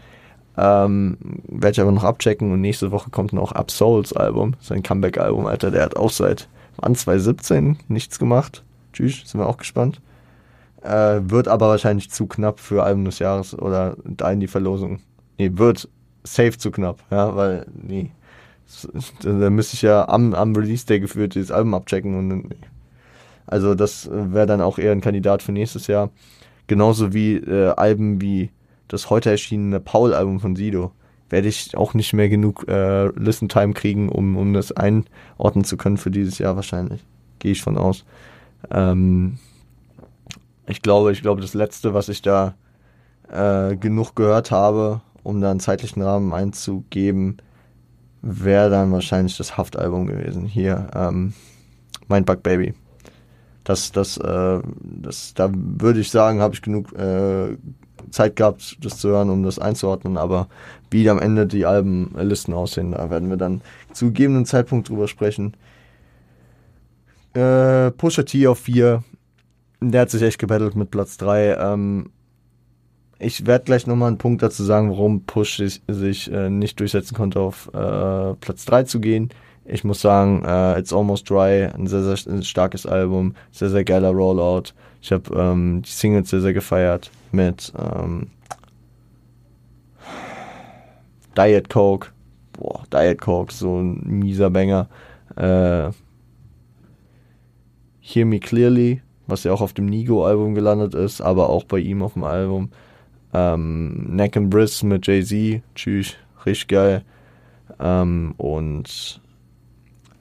Ähm, 0.56 1.18
Werde 1.48 1.72
ich 1.72 1.82
aber 1.82 1.92
noch 1.92 2.04
abchecken 2.04 2.52
und 2.52 2.62
nächste 2.62 2.92
Woche 2.92 3.10
kommt 3.10 3.34
noch 3.34 3.54
Up 3.54 3.72
Souls 3.72 4.14
Album, 4.14 4.54
sein 4.62 4.84
Comeback-Album, 4.84 5.48
Alter. 5.48 5.72
Der 5.72 5.82
hat 5.82 5.98
auch 5.98 6.12
seit 6.12 6.48
wann 6.76 6.94
2017 6.94 7.80
nichts 7.88 8.20
gemacht. 8.20 8.64
Tschüss, 8.94 9.24
sind 9.26 9.42
wir 9.42 9.48
auch 9.48 9.58
gespannt. 9.58 10.00
Äh, 10.84 11.22
wird 11.30 11.48
aber 11.48 11.70
wahrscheinlich 11.70 12.12
zu 12.12 12.28
knapp 12.28 12.60
für 12.60 12.84
Album 12.84 13.06
des 13.06 13.20
Jahres 13.20 13.58
oder 13.58 13.98
in 14.06 14.40
die 14.40 14.48
Verlosung 14.48 15.00
nee, 15.38 15.52
wird 15.54 15.90
safe 16.24 16.58
zu 16.58 16.72
knapp, 16.72 17.00
ja, 17.12 17.36
weil, 17.36 17.66
nee. 17.74 18.12
Da 19.22 19.50
müsste 19.50 19.76
ich 19.76 19.82
ja 19.82 20.10
am, 20.10 20.34
am 20.34 20.54
Release 20.54 20.86
Day 20.86 21.00
geführt 21.00 21.36
dieses 21.36 21.52
Album 21.52 21.74
abchecken 21.74 22.18
und 22.18 22.50
nee. 22.50 22.58
Also 23.46 23.76
das 23.76 24.10
wäre 24.12 24.46
dann 24.46 24.60
auch 24.60 24.78
eher 24.78 24.92
ein 24.92 25.00
Kandidat 25.00 25.42
für 25.42 25.54
nächstes 25.54 25.88
Jahr. 25.88 26.10
Genauso 26.68 27.14
wie 27.14 27.36
äh, 27.36 27.70
Alben 27.70 28.20
wie 28.20 28.52
das 28.90 29.10
heute 29.10 29.30
erschienene 29.30 29.80
Paul-Album 29.80 30.42
von 30.42 30.58
Sido. 30.58 30.92
Werde 31.30 31.48
ich 31.48 31.78
auch 31.78 31.94
nicht 31.94 32.12
mehr 32.12 32.28
genug 32.28 32.68
äh, 32.68 33.08
Listen-Time 33.08 33.74
kriegen, 33.74 34.10
um, 34.10 34.36
um 34.36 34.54
das 34.54 34.74
einordnen 34.74 35.64
zu 35.64 35.78
können 35.78 35.96
für 35.96 36.12
dieses 36.12 36.40
Jahr 36.40 36.58
wahrscheinlich. 36.58 37.06
Gehe 37.40 37.54
ich 37.54 37.62
von 37.62 37.78
aus. 37.78 38.04
Ähm, 38.70 39.38
ich 40.68 40.82
glaube, 40.82 41.12
ich 41.12 41.22
glaube, 41.22 41.42
das 41.42 41.54
letzte, 41.54 41.94
was 41.94 42.10
ich 42.10 42.22
da 42.22 42.56
äh, 43.30 43.76
genug 43.76 44.16
gehört 44.16 44.52
habe, 44.52 45.02
um 45.24 45.42
da 45.42 45.52
einen 45.52 45.60
zeitlichen 45.60 46.02
Rahmen 46.02 46.34
einzugeben, 46.34 47.38
wäre 48.22 48.70
dann 48.70 48.92
wahrscheinlich 48.92 49.38
das 49.38 49.58
Haftalbum 49.58 50.08
gewesen. 50.08 50.46
Hier, 50.46 50.88
ähm, 50.94 51.34
Mindbug 52.08 52.44
Baby. 52.44 52.74
Das, 53.64 53.92
das, 53.92 54.18
äh, 54.18 54.60
das, 54.82 55.34
da 55.34 55.50
würde 55.54 56.00
ich 56.00 56.10
sagen, 56.10 56.42
habe 56.42 56.54
ich 56.54 56.62
genug 56.62 56.94
äh, 56.94 57.58
Zeit 58.12 58.36
gehabt, 58.38 58.78
das 58.82 58.98
zu 58.98 59.10
hören, 59.10 59.30
um 59.30 59.44
das 59.44 59.60
einzuordnen. 59.60 60.18
Aber 60.18 60.48
wie 60.90 61.10
am 61.10 61.20
Ende 61.20 61.48
die 61.48 61.66
Albenlisten 61.66 62.54
aussehen, 62.54 62.92
da 62.92 63.10
werden 63.10 63.30
wir 63.30 63.38
dann 63.38 63.62
zu 63.92 64.08
gegebenen 64.08 64.46
Zeitpunkt 64.46 64.90
drüber 64.90 65.08
sprechen. 65.08 65.54
Äh, 67.34 67.92
Pusha 67.92 68.24
T 68.24 68.48
auf 68.48 68.60
4. 68.60 69.04
Der 69.80 70.02
hat 70.02 70.10
sich 70.10 70.22
echt 70.22 70.40
gebettelt 70.40 70.76
mit 70.76 70.92
Platz 70.92 71.18
3. 71.18 71.56
Ähm, 71.56 72.10
ich 73.20 73.46
werde 73.46 73.66
gleich 73.66 73.88
nochmal 73.88 74.10
einen 74.10 74.18
Punkt 74.18 74.44
dazu 74.44 74.64
sagen, 74.64 74.90
warum 74.90 75.24
Push 75.26 75.58
sich, 75.58 75.82
sich 75.88 76.32
äh, 76.32 76.50
nicht 76.50 76.80
durchsetzen 76.80 77.16
konnte, 77.16 77.40
auf 77.40 77.68
äh, 77.74 78.34
Platz 78.36 78.66
3 78.66 78.84
zu 78.84 79.00
gehen. 79.00 79.30
Ich 79.66 79.84
muss 79.84 80.02
sagen, 80.02 80.44
äh, 80.46 80.80
It's 80.80 80.94
Almost 80.94 81.30
Dry, 81.30 81.66
ein 81.66 81.88
sehr, 81.88 82.02
sehr 82.04 82.42
starkes 82.44 82.86
Album, 82.86 83.36
sehr, 83.52 83.70
sehr 83.70 83.84
geiler 83.84 84.12
Rollout. 84.12 84.74
Ich 85.02 85.12
habe 85.12 85.36
ähm, 85.36 85.82
die 85.82 85.90
Singles 85.90 86.30
sehr, 86.30 86.42
sehr 86.42 86.54
gefeiert 86.54 87.12
mit 87.32 87.74
ähm, 87.78 88.28
Diet 91.38 91.70
Coke. 91.70 92.10
Boah, 92.54 92.84
Diet 92.92 93.20
Coke, 93.20 93.54
so 93.54 93.80
ein 93.80 94.02
mieser 94.06 94.50
Banger. 94.50 94.88
Äh, 95.36 95.92
Hear 98.00 98.26
Me 98.26 98.40
Clearly, 98.40 99.02
was 99.28 99.44
ja 99.44 99.54
auch 99.54 99.62
auf 99.62 99.74
dem 99.74 99.86
Nigo-Album 99.86 100.56
gelandet 100.56 100.96
ist, 100.96 101.22
aber 101.22 101.50
auch 101.50 101.64
bei 101.66 101.80
ihm 101.80 102.02
auf 102.02 102.14
dem 102.14 102.24
Album. 102.24 102.70
Ähm, 103.34 104.16
Neck 104.16 104.38
and 104.38 104.50
Briss 104.50 104.84
mit 104.84 105.06
Jay-Z, 105.06 105.62
tschüss, 105.76 106.16
richtig 106.46 106.70
geil. 106.70 107.04
Ähm, 107.80 108.34
und 108.38 109.22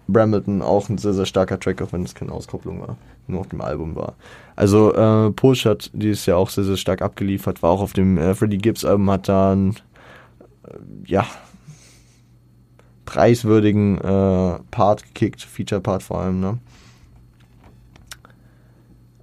Brambleton 0.08 0.62
auch 0.62 0.88
ein 0.88 0.98
sehr, 0.98 1.14
sehr 1.14 1.26
starker 1.26 1.58
Track, 1.58 1.82
auch 1.82 1.92
wenn 1.92 2.02
es 2.02 2.14
keine 2.14 2.32
Auskopplung 2.32 2.80
war, 2.80 2.96
nur 3.26 3.40
auf 3.40 3.48
dem 3.48 3.60
Album 3.60 3.94
war. 3.96 4.14
Also 4.54 4.94
äh, 4.94 5.30
Push 5.30 5.66
hat 5.66 5.90
dieses 5.94 6.26
Jahr 6.26 6.38
auch 6.38 6.50
sehr, 6.50 6.64
sehr 6.64 6.76
stark 6.76 7.02
abgeliefert, 7.02 7.62
war 7.62 7.70
auch 7.70 7.80
auf 7.80 7.92
dem 7.92 8.18
äh, 8.18 8.34
Freddie 8.34 8.58
Gibbs 8.58 8.84
Album, 8.84 9.10
hat 9.10 9.28
da 9.28 9.52
einen, 9.52 9.76
äh, 10.64 10.76
ja, 11.06 11.26
preiswürdigen 13.04 13.98
äh, 13.98 14.58
Part 14.70 15.04
gekickt, 15.04 15.42
Feature-Part 15.42 16.02
vor 16.02 16.20
allem, 16.20 16.40
ne? 16.40 16.58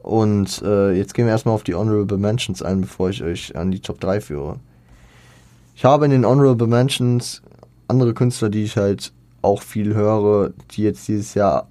Und 0.04 0.62
äh, 0.64 0.92
jetzt 0.92 1.14
gehen 1.14 1.26
wir 1.26 1.32
erstmal 1.32 1.56
auf 1.56 1.64
die 1.64 1.76
Honorable 1.76 2.18
Mentions 2.18 2.62
ein, 2.62 2.82
bevor 2.82 3.10
ich 3.10 3.24
euch 3.24 3.56
an 3.56 3.72
die 3.72 3.80
Top 3.80 4.02
3 4.02 4.20
führe. 4.20 4.60
Ich 5.76 5.86
habe 5.86 6.06
in 6.06 6.12
den 6.12 6.26
Honorable 6.26 6.68
Mentions 6.68 7.42
andere 7.88 8.14
Künstler, 8.14 8.50
die 8.50 8.64
ich 8.64 8.76
halt 8.76 9.14
auch 9.42 9.62
viel 9.62 9.94
höre, 9.94 10.52
die 10.72 10.84
jetzt 10.84 11.08
dieses 11.08 11.34
Jahr 11.34 11.68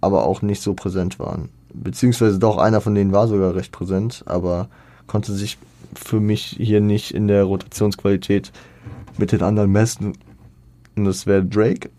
aber 0.00 0.24
auch 0.24 0.42
nicht 0.42 0.60
so 0.60 0.74
präsent 0.74 1.18
waren. 1.20 1.50
Beziehungsweise 1.72 2.38
doch, 2.38 2.58
einer 2.58 2.80
von 2.80 2.94
denen 2.94 3.12
war 3.12 3.28
sogar 3.28 3.54
recht 3.54 3.70
präsent, 3.72 4.24
aber 4.26 4.68
konnte 5.06 5.32
sich 5.32 5.56
für 5.94 6.20
mich 6.20 6.56
hier 6.58 6.80
nicht 6.80 7.12
in 7.12 7.28
der 7.28 7.44
Rotationsqualität 7.44 8.52
mit 9.18 9.32
den 9.32 9.42
anderen 9.42 9.70
messen. 9.70 10.14
Und 10.96 11.04
das 11.04 11.26
wäre 11.26 11.44
Drake, 11.44 11.90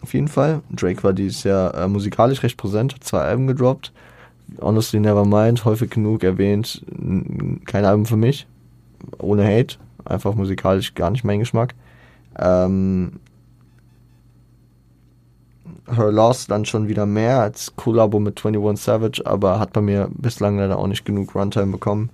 auf 0.00 0.14
jeden 0.14 0.28
Fall. 0.28 0.62
Drake 0.70 1.02
war 1.04 1.12
dieses 1.12 1.44
Jahr 1.44 1.74
äh, 1.74 1.88
musikalisch 1.88 2.42
recht 2.42 2.56
präsent, 2.56 2.94
hat 2.94 3.04
zwei 3.04 3.20
Alben 3.20 3.46
gedroppt. 3.46 3.92
Honestly 4.60 5.00
Nevermind, 5.00 5.64
häufig 5.64 5.90
genug 5.90 6.22
erwähnt, 6.22 6.84
kein 7.66 7.84
Album 7.84 8.06
für 8.06 8.16
mich. 8.16 8.46
Ohne 9.18 9.44
Hate, 9.44 9.76
einfach 10.04 10.34
musikalisch 10.34 10.94
gar 10.94 11.10
nicht 11.10 11.24
mein 11.24 11.40
Geschmack. 11.40 11.74
Ähm, 12.38 13.20
Her 15.88 16.10
Loss 16.10 16.46
dann 16.46 16.64
schon 16.64 16.88
wieder 16.88 17.06
mehr 17.06 17.40
als 17.40 17.74
Collabo 17.76 18.18
mit 18.18 18.44
21 18.44 18.84
Savage, 18.84 19.22
aber 19.24 19.60
hat 19.60 19.72
bei 19.72 19.80
mir 19.80 20.08
bislang 20.14 20.58
leider 20.58 20.78
auch 20.78 20.86
nicht 20.86 21.04
genug 21.04 21.34
Runtime 21.34 21.72
bekommen. 21.72 22.10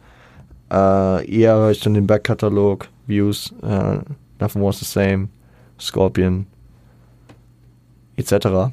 Äh, 0.70 1.30
eher 1.30 1.55
höre 1.55 1.70
ich 1.70 1.80
dann 1.80 1.95
den 1.95 2.07
Backkatalog, 2.07 2.89
Views, 3.07 3.55
äh, 3.62 3.99
Nothing 4.41 4.62
Was 4.62 4.80
the 4.80 4.85
Same, 4.85 5.28
Scorpion, 5.78 6.47
etc. 8.16 8.72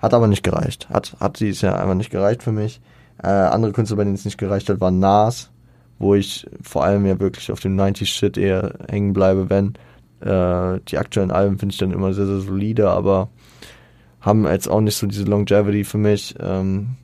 Hat 0.00 0.14
aber 0.14 0.26
nicht 0.26 0.42
gereicht. 0.42 0.88
Hat, 0.90 1.16
hat 1.20 1.40
dieses 1.40 1.60
Jahr 1.60 1.78
einfach 1.78 1.94
nicht 1.94 2.10
gereicht 2.10 2.42
für 2.42 2.52
mich. 2.52 2.80
Äh, 3.22 3.28
andere 3.28 3.72
Künstler, 3.72 3.98
bei 3.98 4.04
denen 4.04 4.14
es 4.14 4.24
nicht 4.24 4.38
gereicht 4.38 4.68
hat, 4.68 4.80
waren 4.80 4.98
Nas, 4.98 5.50
wo 5.98 6.14
ich 6.14 6.46
vor 6.62 6.84
allem 6.84 7.04
ja 7.04 7.20
wirklich 7.20 7.52
auf 7.52 7.60
dem 7.60 7.76
90 7.76 8.10
Shit 8.10 8.38
eher 8.38 8.74
hängen 8.88 9.12
bleibe, 9.12 9.50
wenn. 9.50 9.74
Äh, 10.20 10.80
die 10.88 10.98
aktuellen 10.98 11.30
Alben 11.30 11.58
finde 11.58 11.72
ich 11.74 11.78
dann 11.78 11.92
immer 11.92 12.14
sehr, 12.14 12.26
sehr 12.26 12.40
solide, 12.40 12.90
aber 12.90 13.28
haben 14.20 14.46
jetzt 14.46 14.68
auch 14.68 14.80
nicht 14.80 14.96
so 14.96 15.06
diese 15.06 15.24
Longevity 15.24 15.84
für 15.84 15.98
mich. 15.98 16.34
Ähm, 16.40 16.96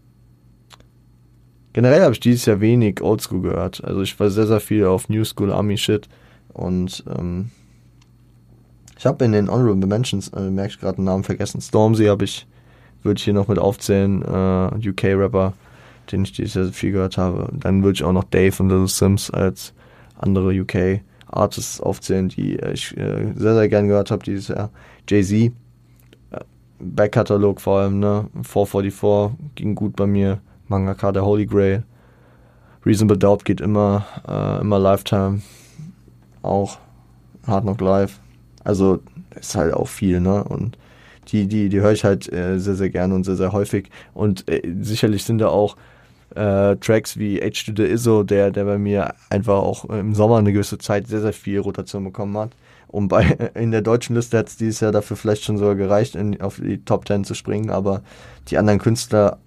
generell 1.73 2.03
habe 2.03 2.13
ich 2.13 2.21
dieses 2.21 2.47
Jahr 2.47 2.61
wenig 2.61 3.03
Oldschool 3.03 3.43
gehört. 3.43 3.85
Also 3.85 4.03
ich 4.03 4.19
war 4.19 4.31
sehr, 4.31 4.47
sehr 4.47 4.61
viel 4.61 4.87
auf 4.87 5.09
New 5.09 5.25
School 5.25 5.53
Army 5.53 5.77
Shit 5.77 6.09
und 6.53 7.05
ähm, 7.15 7.51
ich 8.99 9.05
habe 9.05 9.25
in 9.27 9.33
den 9.33 9.51
Honorable 9.51 9.87
Mentions, 9.87 10.29
äh, 10.29 10.51
merke 10.51 10.73
ich 10.73 10.81
gerade 10.81 10.97
den 10.97 11.05
Namen 11.05 11.25
vergessen, 11.25 11.61
Stormzy 11.61 12.07
habe 12.07 12.25
ich 12.25 12.47
würde 13.07 13.19
ich 13.19 13.25
hier 13.25 13.33
noch 13.33 13.49
mit 13.49 13.59
aufzählen, 13.59 14.23
äh, 14.23 14.89
UK-Rapper, 14.89 15.55
den 16.13 16.25
ich 16.25 16.33
dieses 16.33 16.55
Jahr 16.55 16.67
viel 16.67 16.93
gehört 16.93 17.17
habe. 17.17 17.49
Dann 17.53 17.83
würde 17.83 17.97
ich 17.97 18.05
auch 18.05 18.13
noch 18.13 18.25
Dave 18.25 18.55
und 18.63 18.69
Little 18.69 18.89
Sims 18.89 19.31
als 19.31 19.73
andere 20.19 20.53
UK-Artists 20.61 21.81
aufzählen, 21.81 22.29
die 22.29 22.57
ich 22.57 22.97
äh, 22.97 23.33
sehr, 23.35 23.55
sehr 23.55 23.69
gern 23.69 23.89
gehört 23.89 24.11
habe 24.11 24.25
dieses 24.25 24.49
Jahr. 24.49 24.71
Jay-Z, 25.09 25.33
äh, 25.33 25.51
Backkatalog 26.81 27.61
vor 27.61 27.81
allem, 27.81 28.01
ne? 28.01 28.29
444 28.43 29.39
ging 29.55 29.75
gut 29.75 29.97
bei 29.97 30.07
mir. 30.07 30.41
Mangaka, 30.69 31.13
der 31.13 31.25
Holy 31.25 31.47
Grail. 31.47 31.85
Reasonable 32.85 33.19
Doubt 33.19 33.45
geht 33.45 33.61
immer, 33.61 34.05
äh, 34.29 34.61
immer 34.61 34.79
Lifetime. 34.79 35.43
Auch 36.43 36.79
Hard 37.47 37.65
Knock 37.65 37.81
Live. 37.81 38.21
Also 38.65 39.01
ist 39.35 39.55
halt 39.55 39.75
auch 39.75 39.89
viel, 39.89 40.21
ne? 40.21 40.43
Und 40.45 40.77
die, 41.29 41.47
die, 41.47 41.69
die 41.69 41.81
höre 41.81 41.93
ich 41.93 42.05
halt 42.05 42.33
äh, 42.33 42.59
sehr, 42.59 42.75
sehr 42.75 42.91
gerne 42.91 43.15
und 43.15 43.25
sehr, 43.25 43.37
sehr 43.37 43.53
häufig. 43.53 43.91
Und 44.15 44.49
äh, 44.51 44.63
sicherlich 44.81 45.25
sind 45.25 45.39
da 45.39 45.49
auch 45.49 45.77
äh, 46.35 46.77
Tracks 46.77 47.19
wie 47.19 47.41
H 47.41 47.65
to 47.67 47.73
the 47.77 47.91
Izzo, 47.91 48.23
der, 48.23 48.51
der 48.51 48.65
bei 48.65 48.79
mir 48.79 49.15
einfach 49.31 49.57
auch 49.57 49.85
im 49.87 50.15
Sommer 50.15 50.39
eine 50.39 50.53
gewisse 50.53 50.79
Zeit 50.79 51.09
sehr, 51.09 51.21
sehr 51.21 51.33
viel 51.33 51.61
Rotation 51.61 52.05
bekommen 52.05 52.37
hat. 52.37 52.51
Und 52.89 53.09
bei, 53.09 53.25
in 53.55 53.71
der 53.71 53.83
deutschen 53.83 54.17
Liste 54.17 54.39
hat 54.39 54.49
es 54.49 54.57
dieses 54.57 54.81
Jahr 54.81 54.93
dafür 54.93 55.17
vielleicht 55.17 55.45
schon 55.45 55.59
sogar 55.59 55.75
gereicht, 55.75 56.15
in, 56.15 56.41
auf 56.41 56.57
die 56.57 56.85
Top 56.85 57.07
10 57.07 57.25
zu 57.25 57.35
springen, 57.35 57.71
aber 57.71 58.03
die 58.49 58.59
anderen 58.59 58.79
Künstler 58.79 59.39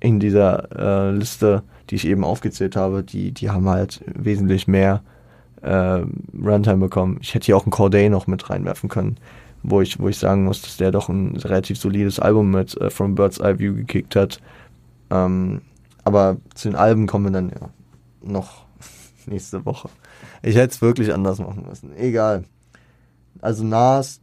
in 0.00 0.20
dieser 0.20 1.08
äh, 1.08 1.10
Liste, 1.12 1.62
die 1.90 1.96
ich 1.96 2.06
eben 2.06 2.24
aufgezählt 2.24 2.76
habe, 2.76 3.02
die, 3.02 3.32
die 3.32 3.50
haben 3.50 3.68
halt 3.68 4.00
wesentlich 4.06 4.68
mehr 4.68 5.02
äh, 5.62 6.02
Runtime 6.40 6.76
bekommen. 6.76 7.18
Ich 7.20 7.34
hätte 7.34 7.46
hier 7.46 7.56
auch 7.56 7.64
einen 7.64 7.72
Corday 7.72 8.08
noch 8.08 8.26
mit 8.26 8.48
reinwerfen 8.48 8.88
können 8.88 9.18
wo 9.70 9.80
ich, 9.80 9.98
wo 9.98 10.08
ich 10.08 10.18
sagen 10.18 10.44
muss, 10.44 10.62
dass 10.62 10.76
der 10.76 10.90
doch 10.90 11.08
ein 11.08 11.36
relativ 11.36 11.78
solides 11.78 12.18
Album 12.18 12.50
mit 12.50 12.76
äh, 12.80 12.90
From 12.90 13.14
Bird's 13.14 13.38
Eye 13.38 13.58
View 13.58 13.74
gekickt 13.74 14.16
hat. 14.16 14.40
Ähm, 15.10 15.62
aber 16.04 16.36
zu 16.54 16.68
den 16.68 16.76
Alben 16.76 17.06
kommen 17.06 17.26
wir 17.26 17.32
dann 17.32 17.50
ja 17.50 17.68
noch 18.22 18.64
nächste 19.26 19.64
Woche. 19.64 19.88
Ich 20.42 20.56
hätte 20.56 20.74
es 20.74 20.82
wirklich 20.82 21.12
anders 21.12 21.38
machen 21.38 21.66
müssen. 21.68 21.96
Egal. 21.96 22.44
Also 23.40 23.64
Nas, 23.64 24.20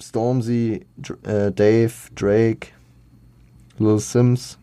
Stormzy, 0.00 0.84
äh, 1.22 1.52
Dave, 1.52 1.92
Drake, 2.14 2.68
Lil 3.78 3.98
Sims, 3.98 4.58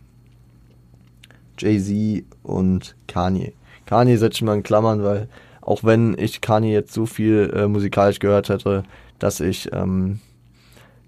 Jay-Z 1.58 2.26
und 2.44 2.96
Kanye. 3.08 3.54
Kanye 3.86 4.18
setze 4.18 4.36
ich 4.36 4.42
mal 4.44 4.56
in 4.56 4.64
Klammern, 4.64 5.04
weil 5.04 5.28
auch 5.62 5.84
wenn 5.84 6.16
ich 6.18 6.42
Kanye 6.42 6.72
jetzt 6.72 6.94
so 6.94 7.06
viel 7.06 7.52
äh, 7.56 7.68
musikalisch 7.68 8.20
gehört 8.20 8.50
hätte, 8.50 8.84
dass 9.20 9.40
ich 9.40 9.70
ähm, 9.74 10.20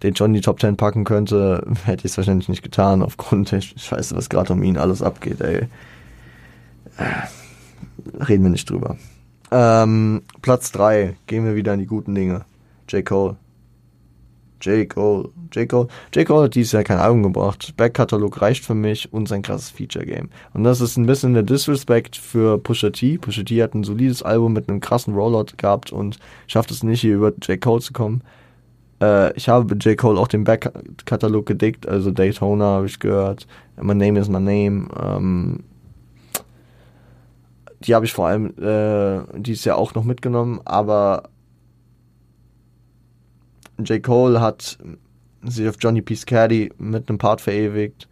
den 0.03 0.34
die 0.34 0.41
Top 0.41 0.59
10 0.59 0.78
packen 0.78 1.03
könnte, 1.03 1.66
hätte 1.86 2.05
ich 2.05 2.12
es 2.12 2.18
wahrscheinlich 2.18 2.49
nicht 2.49 2.64
getan, 2.64 3.01
aufgrund 3.01 3.51
der 3.51 3.62
Scheiße, 3.62 4.16
was 4.16 4.30
gerade 4.30 4.53
um 4.53 4.64
ihn 4.64 4.78
alles 4.78 5.01
abgeht, 5.01 5.41
ey. 5.41 5.68
Reden 8.28 8.43
wir 8.43 8.49
nicht 8.49 8.70
drüber. 8.70 8.97
Ähm, 9.51 10.24
Platz 10.41 10.72
3, 10.72 11.16
gehen 11.28 11.45
wir 11.45 11.55
wieder 11.55 11.74
in 11.74 11.80
die 11.80 11.86
guten 11.86 12.16
Dinge. 12.16 12.45
J. 12.89 13.05
Cole. 13.05 13.36
J. 14.62 14.89
Cole. 14.89 15.30
J. 15.53 15.67
Cole. 15.67 15.87
J. 16.13 16.25
Cole 16.25 16.43
hat 16.43 16.55
dieses 16.55 16.71
Jahr 16.71 16.83
kein 16.83 16.97
Album 16.97 17.23
gebracht. 17.23 17.73
Backkatalog 17.77 18.41
reicht 18.41 18.65
für 18.65 18.75
mich 18.75 19.11
und 19.11 19.27
sein 19.27 19.41
krasses 19.41 19.69
Feature-Game. 19.69 20.29
Und 20.53 20.63
das 20.63 20.81
ist 20.81 20.97
ein 20.97 21.05
bisschen 21.05 21.33
der 21.33 21.43
Disrespect 21.43 22.15
für 22.15 22.57
Pusha 22.57 22.89
T. 22.89 23.17
Pusha 23.17 23.43
T 23.43 23.61
hat 23.61 23.73
ein 23.73 23.83
solides 23.83 24.23
Album 24.23 24.53
mit 24.53 24.69
einem 24.69 24.79
krassen 24.79 25.13
Rollout 25.13 25.57
gehabt 25.57 25.91
und 25.91 26.19
schafft 26.47 26.71
es 26.71 26.83
nicht, 26.83 27.01
hier 27.01 27.15
über 27.15 27.33
J. 27.41 27.59
Cole 27.59 27.81
zu 27.81 27.93
kommen. 27.93 28.23
Äh, 29.01 29.33
ich 29.35 29.49
habe 29.49 29.75
J. 29.75 29.97
Cole 29.97 30.19
auch 30.19 30.27
den 30.27 30.43
Backkatalog 30.43 31.45
gedickt, 31.45 31.87
also 31.87 32.11
Daytona 32.11 32.65
habe 32.65 32.85
ich 32.85 32.99
gehört. 32.99 33.47
My 33.81 33.95
Name 33.95 34.19
is 34.19 34.29
My 34.29 34.39
Name. 34.39 34.87
Ähm, 35.01 35.63
die 37.79 37.95
habe 37.95 38.05
ich 38.05 38.13
vor 38.13 38.27
allem 38.27 38.53
äh, 38.59 39.23
dieses 39.39 39.65
Jahr 39.65 39.77
auch 39.77 39.95
noch 39.95 40.03
mitgenommen, 40.03 40.61
aber 40.65 41.29
J. 43.83 44.03
Cole 44.03 44.39
hat 44.39 44.77
sich 45.43 45.67
auf 45.67 45.75
Johnny 45.79 46.01
P. 46.01 46.15
Scaddy 46.15 46.71
mit 46.77 47.09
einem 47.09 47.17
Part 47.17 47.41
verewigt. 47.41 48.07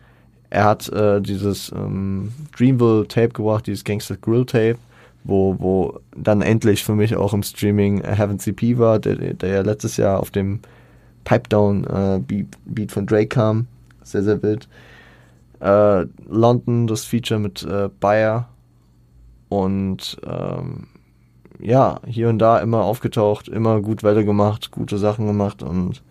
Er 0.49 0.63
hat 0.65 0.89
äh, 0.89 1.21
dieses 1.21 1.71
ähm, 1.71 2.31
Dreamville 2.57 3.07
Tape 3.07 3.29
gebracht, 3.29 3.67
dieses 3.67 3.83
Gangster 3.83 4.17
Grill 4.17 4.45
Tape, 4.45 4.77
wo, 5.23 5.55
wo 5.59 5.99
dann 6.15 6.41
endlich 6.41 6.83
für 6.83 6.95
mich 6.95 7.15
auch 7.15 7.33
im 7.33 7.43
Streaming 7.43 8.03
Heaven 8.03 8.39
CP 8.39 8.77
war, 8.79 8.99
der, 8.99 9.33
der 9.33 9.49
ja 9.49 9.61
letztes 9.61 9.97
Jahr 9.97 10.19
auf 10.19 10.31
dem 10.31 10.59
Pipe 11.23 11.49
Down 11.49 11.85
äh, 11.85 12.87
von 12.87 13.05
Drake 13.05 13.27
kam. 13.27 13.67
Sehr, 14.03 14.23
sehr 14.23 14.41
wild. 14.41 14.67
Äh, 15.59 16.05
London, 16.27 16.87
das 16.87 17.05
Feature 17.05 17.39
mit 17.39 17.63
äh, 17.63 17.89
Bayer 17.99 18.47
und 19.49 20.17
ähm, 20.25 20.87
ja, 21.59 21.99
hier 22.07 22.29
und 22.29 22.39
da 22.39 22.59
immer 22.59 22.83
aufgetaucht, 22.83 23.49
immer 23.49 23.81
gut 23.81 24.01
Welle 24.01 24.23
gemacht, 24.23 24.71
gute 24.71 24.97
Sachen 24.97 25.27
gemacht 25.27 25.61
und 25.61 26.01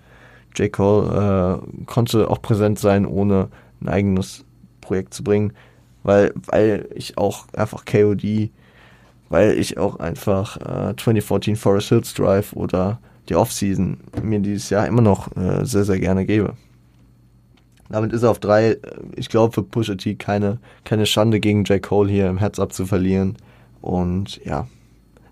J. 0.58 0.72
Cole 0.72 1.62
äh, 1.62 1.84
konnte 1.86 2.30
auch 2.30 2.42
präsent 2.42 2.78
sein, 2.78 3.06
ohne 3.06 3.48
ein 3.80 3.88
eigenes 3.88 4.44
Projekt 4.80 5.14
zu 5.14 5.22
bringen, 5.22 5.52
weil, 6.02 6.32
weil 6.46 6.88
ich 6.94 7.18
auch 7.18 7.46
einfach 7.54 7.84
KOD, 7.84 8.50
weil 9.28 9.58
ich 9.58 9.78
auch 9.78 9.96
einfach 9.96 10.56
äh, 10.56 10.96
2014 10.96 11.56
Forest 11.56 11.88
Hills 11.90 12.14
Drive 12.14 12.52
oder 12.54 12.98
die 13.28 13.36
Offseason 13.36 13.98
mir 14.22 14.40
dieses 14.40 14.70
Jahr 14.70 14.86
immer 14.86 15.02
noch 15.02 15.36
äh, 15.36 15.64
sehr, 15.64 15.84
sehr 15.84 16.00
gerne 16.00 16.24
gebe. 16.24 16.54
Damit 17.90 18.12
ist 18.12 18.22
er 18.22 18.30
auf 18.30 18.38
drei. 18.38 18.76
Ich 19.16 19.28
glaube 19.28 19.52
für 19.54 19.62
Pusha 19.62 19.94
T 19.94 20.14
keine, 20.14 20.58
keine 20.84 21.06
Schande 21.06 21.40
gegen 21.40 21.64
J. 21.64 21.82
Cole 21.82 22.10
hier 22.10 22.28
im 22.28 22.38
Heads-Up 22.38 22.72
zu 22.72 22.84
verlieren. 22.86 23.36
Und 23.80 24.44
ja, 24.44 24.66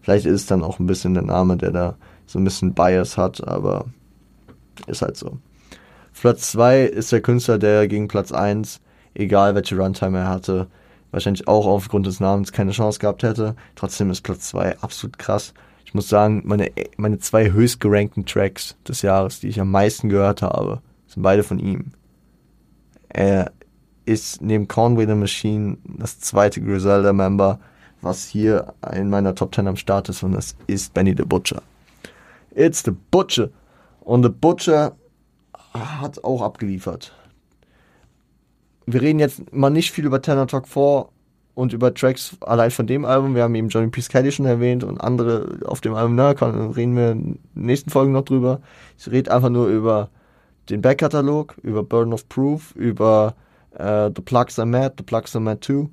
vielleicht 0.02 0.26
ist 0.26 0.42
es 0.42 0.46
dann 0.46 0.62
auch 0.62 0.78
ein 0.78 0.86
bisschen 0.86 1.14
der 1.14 1.22
Name, 1.22 1.56
der 1.56 1.70
da 1.70 1.96
so 2.26 2.38
ein 2.38 2.44
bisschen 2.44 2.74
Bias 2.74 3.16
hat, 3.16 3.46
aber 3.46 3.86
ist 4.86 5.02
halt 5.02 5.16
so. 5.16 5.38
Platz 6.18 6.52
2 6.52 6.82
ist 6.82 7.12
der 7.12 7.20
Künstler, 7.20 7.58
der 7.58 7.86
gegen 7.88 8.08
Platz 8.08 8.32
1, 8.32 8.80
egal 9.14 9.54
welche 9.54 9.76
Runtime 9.76 10.18
er 10.18 10.28
hatte, 10.28 10.66
wahrscheinlich 11.10 11.46
auch 11.46 11.66
aufgrund 11.66 12.06
des 12.06 12.20
Namens 12.20 12.52
keine 12.52 12.72
Chance 12.72 12.98
gehabt 12.98 13.22
hätte. 13.22 13.54
Trotzdem 13.74 14.10
ist 14.10 14.22
Platz 14.22 14.48
2 14.48 14.78
absolut 14.80 15.18
krass. 15.18 15.54
Ich 15.84 15.94
muss 15.94 16.08
sagen, 16.08 16.42
meine, 16.44 16.72
meine 16.96 17.18
zwei 17.18 17.52
höchst 17.52 17.80
gerankten 17.80 18.26
Tracks 18.26 18.76
des 18.86 19.02
Jahres, 19.02 19.40
die 19.40 19.48
ich 19.48 19.60
am 19.60 19.70
meisten 19.70 20.08
gehört 20.08 20.42
habe, 20.42 20.80
sind 21.06 21.22
beide 21.22 21.44
von 21.44 21.58
ihm. 21.58 21.92
Er 23.08 23.52
ist 24.04 24.42
neben 24.42 24.68
Conway 24.68 25.06
the 25.06 25.14
Machine 25.14 25.78
das 25.84 26.18
zweite 26.18 26.60
Griselda-Member, 26.60 27.60
was 28.00 28.26
hier 28.26 28.74
in 28.92 29.10
meiner 29.10 29.34
Top 29.34 29.54
10 29.54 29.68
am 29.68 29.76
Start 29.76 30.08
ist, 30.08 30.22
und 30.22 30.32
das 30.32 30.56
ist 30.66 30.92
Benny 30.92 31.14
the 31.16 31.24
Butcher. 31.24 31.62
It's 32.54 32.82
the 32.84 32.92
Butcher. 33.10 33.50
Und 34.06 34.22
The 34.22 34.28
Butcher 34.28 34.92
hat 35.74 36.22
auch 36.22 36.40
abgeliefert. 36.40 37.12
Wir 38.86 39.02
reden 39.02 39.18
jetzt 39.18 39.52
mal 39.52 39.68
nicht 39.68 39.90
viel 39.90 40.06
über 40.06 40.22
Tenor 40.22 40.46
Talk 40.46 40.68
4 40.68 41.08
und 41.56 41.72
über 41.72 41.92
Tracks 41.92 42.36
allein 42.40 42.70
von 42.70 42.86
dem 42.86 43.04
Album. 43.04 43.34
Wir 43.34 43.42
haben 43.42 43.56
eben 43.56 43.68
Johnny 43.68 43.88
P. 43.88 44.00
Kelly 44.02 44.30
schon 44.30 44.46
erwähnt 44.46 44.84
und 44.84 45.00
andere 45.00 45.58
auf 45.64 45.80
dem 45.80 45.94
Album. 45.94 46.14
Na, 46.14 46.34
kann, 46.34 46.70
reden 46.70 46.94
wir 46.94 47.10
in 47.10 47.40
den 47.56 47.66
nächsten 47.66 47.90
Folgen 47.90 48.12
noch 48.12 48.22
drüber. 48.22 48.60
Ich 48.96 49.10
rede 49.10 49.34
einfach 49.34 49.48
nur 49.48 49.66
über 49.66 50.08
den 50.70 50.82
Backkatalog, 50.82 51.56
über 51.64 51.82
Burden 51.82 52.12
of 52.12 52.28
Proof, 52.28 52.76
über 52.76 53.34
äh, 53.76 54.10
The 54.14 54.22
Plugs 54.22 54.56
Are 54.60 54.68
Mad, 54.68 54.94
The 54.98 55.02
Plugs 55.02 55.34
Are 55.34 55.42
Mad 55.42 55.58
2, 55.66 55.88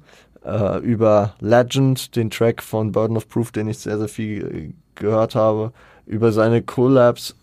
äh, 0.45 0.79
über 0.81 1.33
Legend, 1.39 2.15
den 2.15 2.29
Track 2.29 2.61
von 2.61 2.91
Burden 2.91 3.17
of 3.17 3.27
Proof, 3.27 3.51
den 3.51 3.69
ich 3.69 3.79
sehr, 3.79 3.97
sehr 3.97 4.07
viel 4.07 4.55
äh, 4.55 4.73
gehört 4.93 5.33
habe, 5.33 5.73
über 6.05 6.31
seine 6.31 6.61
Collabs 6.61 7.35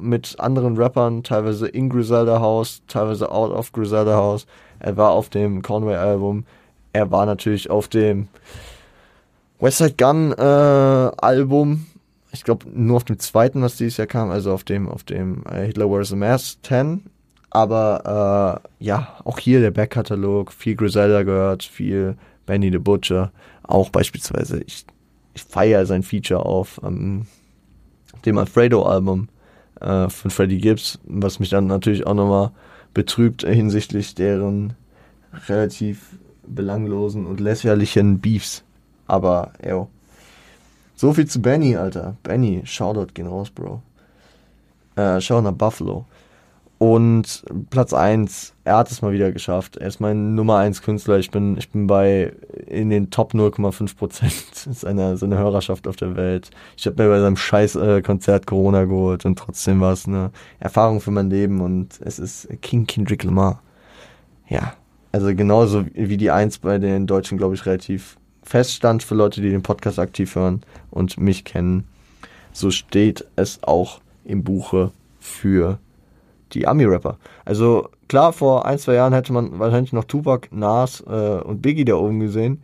mit 0.00 0.38
anderen 0.38 0.76
Rappern, 0.76 1.22
teilweise 1.22 1.68
in 1.68 1.88
Griselda 1.88 2.40
House, 2.40 2.82
teilweise 2.86 3.30
out 3.30 3.52
of 3.52 3.72
Griselda 3.72 4.16
House. 4.16 4.46
Er 4.80 4.96
war 4.96 5.10
auf 5.10 5.28
dem 5.28 5.62
Conway 5.62 5.96
Album, 5.96 6.44
er 6.92 7.10
war 7.10 7.26
natürlich 7.26 7.70
auf 7.70 7.88
dem 7.88 8.28
Westside 9.60 9.94
Gun 9.96 10.32
äh, 10.32 11.76
ich 12.32 12.44
glaube 12.44 12.66
nur 12.72 12.96
auf 12.96 13.04
dem 13.04 13.18
zweiten, 13.18 13.62
was 13.62 13.76
dieses 13.76 13.96
Jahr 13.96 14.06
kam, 14.06 14.30
also 14.30 14.52
auf 14.52 14.64
dem, 14.64 14.88
auf 14.88 15.02
dem 15.02 15.42
äh, 15.50 15.66
Hitler 15.66 15.90
Wears 15.90 16.12
a 16.12 16.16
Mask 16.16 16.58
10. 16.62 17.04
Aber 17.50 18.62
äh, 18.80 18.84
ja, 18.84 19.16
auch 19.24 19.38
hier 19.38 19.60
der 19.60 19.70
Backkatalog, 19.70 20.52
viel 20.52 20.76
Griselda 20.76 21.22
gehört, 21.22 21.62
viel 21.62 22.16
Benny 22.44 22.70
the 22.70 22.78
Butcher, 22.78 23.32
auch 23.62 23.90
beispielsweise, 23.90 24.62
ich, 24.66 24.84
ich 25.34 25.42
feiere 25.44 25.86
sein 25.86 26.02
Feature 26.02 26.44
auf 26.44 26.80
ähm, 26.84 27.26
dem 28.24 28.38
Alfredo-Album 28.38 29.28
äh, 29.80 30.08
von 30.08 30.30
Freddie 30.30 30.58
Gibbs, 30.58 30.98
was 31.04 31.40
mich 31.40 31.50
dann 31.50 31.66
natürlich 31.66 32.06
auch 32.06 32.14
nochmal 32.14 32.50
betrübt 32.94 33.42
hinsichtlich 33.42 34.14
deren 34.14 34.74
relativ 35.48 36.18
belanglosen 36.46 37.26
und 37.26 37.40
lächerlichen 37.40 38.18
Beefs. 38.20 38.64
Aber, 39.06 39.52
ey, 39.58 39.84
so 40.96 41.12
viel 41.12 41.26
zu 41.26 41.40
Benny, 41.40 41.76
Alter. 41.76 42.16
Benny, 42.22 42.62
Shoutout 42.64 43.12
gehen 43.14 43.26
raus, 43.26 43.50
Bro. 43.50 43.82
Äh, 44.96 45.20
schau 45.20 45.40
nach 45.40 45.52
Buffalo. 45.52 46.06
Und 46.78 47.42
Platz 47.70 47.92
1, 47.92 48.54
er 48.62 48.76
hat 48.76 48.90
es 48.90 49.02
mal 49.02 49.12
wieder 49.12 49.32
geschafft. 49.32 49.76
Er 49.76 49.88
ist 49.88 49.98
mein 49.98 50.36
Nummer 50.36 50.58
1 50.58 50.82
Künstler. 50.82 51.18
Ich 51.18 51.32
bin, 51.32 51.56
ich 51.56 51.70
bin 51.70 51.88
bei 51.88 52.32
in 52.66 52.88
den 52.90 53.10
Top 53.10 53.34
0,5 53.34 53.96
Prozent 53.96 54.32
seiner, 54.54 55.16
seiner 55.16 55.38
Hörerschaft 55.38 55.88
auf 55.88 55.96
der 55.96 56.14
Welt. 56.14 56.50
Ich 56.76 56.86
habe 56.86 57.02
mir 57.02 57.08
bei 57.08 57.18
seinem 57.18 57.36
scheiß 57.36 57.74
äh, 57.76 58.00
Konzert 58.02 58.46
Corona 58.46 58.84
geholt 58.84 59.26
und 59.26 59.36
trotzdem 59.36 59.80
war 59.80 59.92
es 59.92 60.06
eine 60.06 60.30
Erfahrung 60.60 61.00
für 61.00 61.10
mein 61.10 61.30
Leben 61.30 61.60
und 61.60 62.00
es 62.00 62.20
ist 62.20 62.48
King 62.62 62.86
Kendrick 62.86 63.24
Lamar. 63.24 63.60
Ja, 64.48 64.74
also 65.10 65.34
genauso 65.34 65.84
wie 65.94 66.16
die 66.16 66.30
1 66.30 66.58
bei 66.58 66.78
den 66.78 67.08
Deutschen, 67.08 67.38
glaube 67.38 67.56
ich, 67.56 67.66
relativ 67.66 68.18
feststand 68.44 69.02
für 69.02 69.16
Leute, 69.16 69.40
die 69.40 69.50
den 69.50 69.62
Podcast 69.62 69.98
aktiv 69.98 70.36
hören 70.36 70.62
und 70.90 71.18
mich 71.18 71.44
kennen, 71.44 71.88
so 72.52 72.70
steht 72.70 73.26
es 73.34 73.62
auch 73.64 74.00
im 74.24 74.44
Buche 74.44 74.92
für 75.18 75.80
die 76.54 76.66
Ami-Rapper. 76.66 77.18
Also 77.44 77.88
klar, 78.08 78.32
vor 78.32 78.66
ein, 78.66 78.78
zwei 78.78 78.94
Jahren 78.94 79.12
hätte 79.12 79.32
man 79.32 79.58
wahrscheinlich 79.58 79.92
noch 79.92 80.04
Tupac, 80.04 80.48
Nas 80.50 81.02
äh, 81.06 81.40
und 81.40 81.62
Biggie 81.62 81.84
da 81.84 81.94
oben 81.94 82.20
gesehen. 82.20 82.62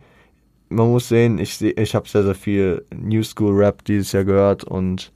Man 0.69 0.89
muss 0.89 1.09
sehen, 1.09 1.37
ich, 1.37 1.61
ich 1.61 1.95
habe 1.95 2.09
sehr, 2.09 2.23
sehr 2.23 2.35
viel 2.35 2.85
New 2.93 3.23
School 3.23 3.55
Rap 3.55 3.85
dieses 3.85 4.11
Jahr 4.11 4.23
gehört 4.23 4.63
und 4.63 5.11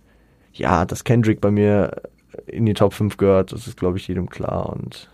ja, 0.53 0.85
dass 0.85 1.03
Kendrick 1.03 1.41
bei 1.41 1.51
mir 1.51 2.01
in 2.47 2.65
die 2.65 2.73
Top 2.73 2.93
5 2.93 3.17
gehört, 3.17 3.51
das 3.51 3.67
ist, 3.67 3.77
glaube 3.77 3.97
ich, 3.97 4.07
jedem 4.07 4.29
klar 4.29 4.69
und 4.69 5.09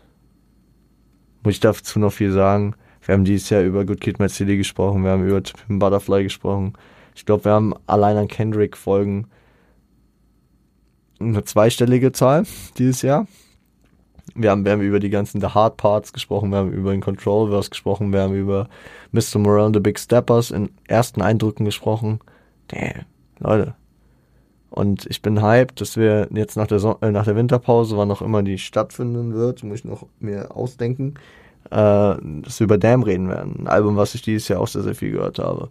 muss 1.44 1.54
ich 1.54 1.60
dazu 1.60 2.00
noch 2.00 2.12
viel 2.12 2.32
sagen. 2.32 2.76
Wir 3.02 3.14
haben 3.14 3.24
dieses 3.24 3.50
Jahr 3.50 3.62
über 3.62 3.86
Good 3.86 4.02
Kid, 4.02 4.20
Mad 4.20 4.34
City 4.34 4.58
gesprochen, 4.58 5.04
wir 5.04 5.12
haben 5.12 5.26
über 5.28 5.42
Butterfly 5.70 6.24
gesprochen. 6.24 6.74
Ich 7.16 7.26
glaube, 7.26 7.46
wir 7.46 7.52
haben 7.52 7.74
allein 7.86 8.18
an 8.18 8.28
Kendrick-Folgen 8.28 9.28
eine 11.20 11.44
zweistellige 11.44 12.12
Zahl 12.12 12.46
dieses 12.78 13.02
Jahr. 13.02 13.28
Wir 14.34 14.52
haben, 14.52 14.66
wir 14.66 14.72
haben 14.72 14.82
über 14.82 15.00
die 15.00 15.10
ganzen 15.10 15.40
The 15.40 15.48
Hard 15.48 15.78
Parts 15.78 16.12
gesprochen, 16.12 16.50
wir 16.50 16.58
haben 16.58 16.72
über 16.72 16.92
den 16.92 17.02
Controlverse 17.02 17.70
gesprochen, 17.70 18.12
wir 18.12 18.22
haben 18.22 18.36
über 18.36 18.68
Mr. 19.12 19.38
Morale 19.40 19.68
and 19.68 19.76
the 19.76 19.80
Big 19.80 20.00
Steppers 20.00 20.52
in 20.52 20.70
ersten 20.88 21.22
Eindrücken 21.22 21.66
gesprochen. 21.66 22.20
Damn, 22.68 23.06
Leute. 23.40 23.76
Und 24.76 25.06
ich 25.06 25.22
bin 25.22 25.42
hyped, 25.42 25.80
dass 25.80 25.96
wir 25.96 26.28
jetzt 26.34 26.58
nach 26.58 26.68
der, 26.68 26.80
so 26.80 26.98
äh, 27.02 27.12
nach 27.12 27.24
der 27.24 27.38
Winterpause, 27.38 27.96
wann 27.98 28.12
auch 28.12 28.22
immer 28.22 28.44
die 28.44 28.58
stattfinden 28.58 29.34
wird, 29.34 29.64
muss 29.64 29.80
ich 29.80 29.86
noch 29.86 30.08
mir 30.20 30.54
ausdenken, 30.56 31.14
äh, 31.70 32.16
dass 32.18 32.60
wir 32.60 32.66
über 32.66 32.78
Damn 32.78 33.04
reden 33.04 33.30
werden. 33.30 33.60
Ein 33.60 33.68
Album, 33.68 33.96
was 33.96 34.16
ich 34.16 34.22
dieses 34.22 34.48
Jahr 34.50 34.60
auch 34.60 34.68
sehr, 34.68 34.84
sehr 34.84 34.96
viel 34.96 35.12
gehört 35.12 35.40
habe. 35.40 35.70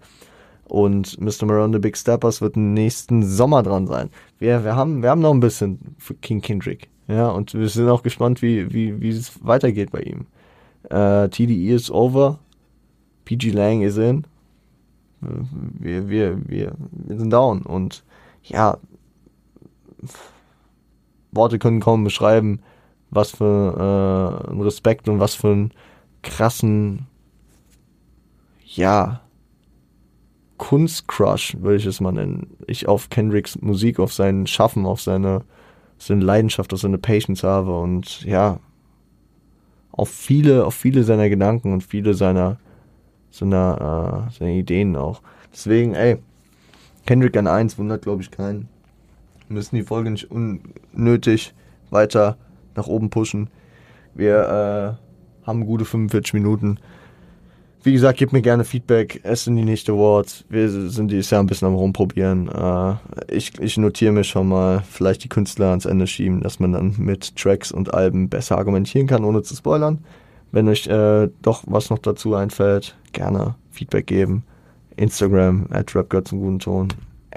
Und 0.66 1.20
Mr. 1.20 1.44
Marone 1.44 1.74
the 1.74 1.78
Big 1.80 1.96
Steppers 1.98 2.40
wird 2.40 2.56
nächsten 2.56 3.22
Sommer 3.22 3.62
dran 3.62 3.86
sein. 3.86 4.08
Wir, 4.38 4.64
wir, 4.64 4.74
haben, 4.74 5.02
wir 5.02 5.10
haben 5.10 5.20
noch 5.20 5.34
ein 5.34 5.40
bisschen 5.40 5.96
für 5.98 6.14
King 6.14 6.40
Kendrick. 6.40 6.88
Ja, 7.06 7.28
und 7.28 7.54
wir 7.54 7.68
sind 7.68 7.88
auch 7.88 8.02
gespannt, 8.02 8.42
wie, 8.42 8.72
wie, 8.72 9.00
wie 9.00 9.10
es 9.10 9.44
weitergeht 9.44 9.90
bei 9.92 10.00
ihm. 10.00 10.26
Äh, 10.90 11.28
TDE 11.28 11.74
ist 11.74 11.90
over. 11.90 12.38
PG 13.24 13.52
Lang 13.52 13.82
is 13.82 13.96
in. 13.96 14.26
wir, 15.20 16.08
wir, 16.08 16.48
wir, 16.48 16.74
wir 16.90 17.18
sind 17.18 17.30
down. 17.30 17.62
Und 17.62 18.04
ja, 18.42 18.78
Worte 21.32 21.58
können 21.58 21.80
kaum 21.80 22.04
beschreiben, 22.04 22.60
was 23.10 23.30
für 23.32 24.44
äh, 24.48 24.50
ein 24.50 24.60
Respekt 24.60 25.08
und 25.08 25.20
was 25.20 25.34
für 25.34 25.48
einen 25.48 25.72
krassen, 26.22 27.06
ja, 28.64 29.20
Kunstcrush, 30.58 31.56
würde 31.60 31.76
ich 31.76 31.86
es 31.86 32.00
mal 32.00 32.12
nennen. 32.12 32.56
Ich 32.66 32.88
auf 32.88 33.10
Kendricks 33.10 33.60
Musik, 33.60 33.98
auf 33.98 34.12
sein 34.12 34.46
Schaffen, 34.46 34.86
auf 34.86 35.00
seine, 35.00 35.42
seine 35.98 36.24
Leidenschaft, 36.24 36.72
auf 36.72 36.80
seine 36.80 36.98
Patience 36.98 37.42
habe 37.42 37.78
und 37.78 38.22
ja, 38.22 38.58
auf 39.92 40.10
viele, 40.10 40.64
auf 40.64 40.74
viele 40.74 41.04
seiner 41.04 41.28
Gedanken 41.28 41.72
und 41.72 41.82
viele 41.82 42.14
seiner, 42.14 42.58
seiner, 43.30 44.28
äh, 44.28 44.32
seiner 44.32 44.50
Ideen 44.50 44.96
auch. 44.96 45.22
Deswegen, 45.52 45.94
ey, 45.94 46.18
Kendrick 47.06 47.36
an 47.36 47.46
1 47.46 47.78
wundert, 47.78 48.02
glaube 48.02 48.22
ich, 48.22 48.30
keinen. 48.30 48.68
Wir 49.48 49.54
müssen 49.54 49.76
die 49.76 49.82
Folge 49.82 50.10
nicht 50.10 50.30
unnötig 50.30 51.54
weiter 51.90 52.36
nach 52.74 52.86
oben 52.86 53.10
pushen. 53.10 53.50
Wir 54.14 54.98
äh, 55.42 55.46
haben 55.46 55.66
gute 55.66 55.84
45 55.84 56.34
Minuten. 56.34 56.78
Wie 57.84 57.92
gesagt, 57.92 58.18
gebt 58.18 58.32
mir 58.32 58.40
gerne 58.40 58.64
Feedback. 58.64 59.20
Es 59.24 59.44
sind 59.44 59.56
die 59.56 59.62
nächsten 59.62 59.90
Awards. 59.90 60.46
Wir 60.48 60.70
sind 60.70 61.10
dieses 61.10 61.28
Jahr 61.28 61.42
ein 61.42 61.46
bisschen 61.46 61.68
am 61.68 61.74
Rumprobieren. 61.74 62.48
Äh, 62.48 62.94
ich, 63.28 63.60
ich 63.60 63.76
notiere 63.76 64.10
mir 64.10 64.24
schon 64.24 64.48
mal, 64.48 64.82
vielleicht 64.88 65.22
die 65.22 65.28
Künstler 65.28 65.66
ans 65.66 65.84
Ende 65.84 66.06
schieben, 66.06 66.40
dass 66.40 66.58
man 66.58 66.72
dann 66.72 66.94
mit 66.96 67.36
Tracks 67.36 67.70
und 67.70 67.92
Alben 67.92 68.30
besser 68.30 68.56
argumentieren 68.56 69.06
kann, 69.06 69.22
ohne 69.22 69.42
zu 69.42 69.54
spoilern. 69.54 69.98
Wenn 70.50 70.66
euch 70.66 70.86
äh, 70.86 71.28
doch 71.42 71.64
was 71.66 71.90
noch 71.90 71.98
dazu 71.98 72.34
einfällt, 72.34 72.96
gerne 73.12 73.54
Feedback 73.70 74.06
geben. 74.06 74.44
Instagram, 74.96 75.66
at 75.68 75.94
Rapgirl 75.94 76.24
zum 76.24 76.40
guten 76.40 76.60
Ton, 76.60 76.88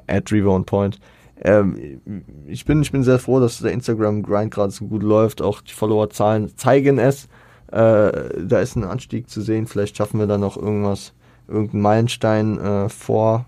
at 0.08 0.32
Point. 0.66 0.98
Ähm, 1.42 2.00
ich, 2.48 2.64
bin, 2.64 2.82
ich 2.82 2.94
bin 2.94 3.04
sehr 3.04 3.20
froh, 3.20 3.42
dass 3.42 3.60
der 3.60 3.74
Instagram-Grind 3.74 4.54
gerade 4.54 4.72
so 4.72 4.86
gut 4.86 5.04
läuft. 5.04 5.42
Auch 5.42 5.60
die 5.60 5.74
Follower-Zahlen 5.74 6.56
zeigen 6.56 7.00
es. 7.00 7.28
Äh, 7.72 8.46
da 8.46 8.60
ist 8.60 8.76
ein 8.76 8.84
Anstieg 8.84 9.30
zu 9.30 9.42
sehen. 9.42 9.68
Vielleicht 9.68 9.98
schaffen 9.98 10.20
wir 10.20 10.28
da 10.28 10.38
noch 10.38 10.58
irgendwas, 10.58 11.14
irgendeinen 11.48 11.82
Meilenstein 11.82 12.60
äh, 12.60 12.90
vor, 12.90 13.46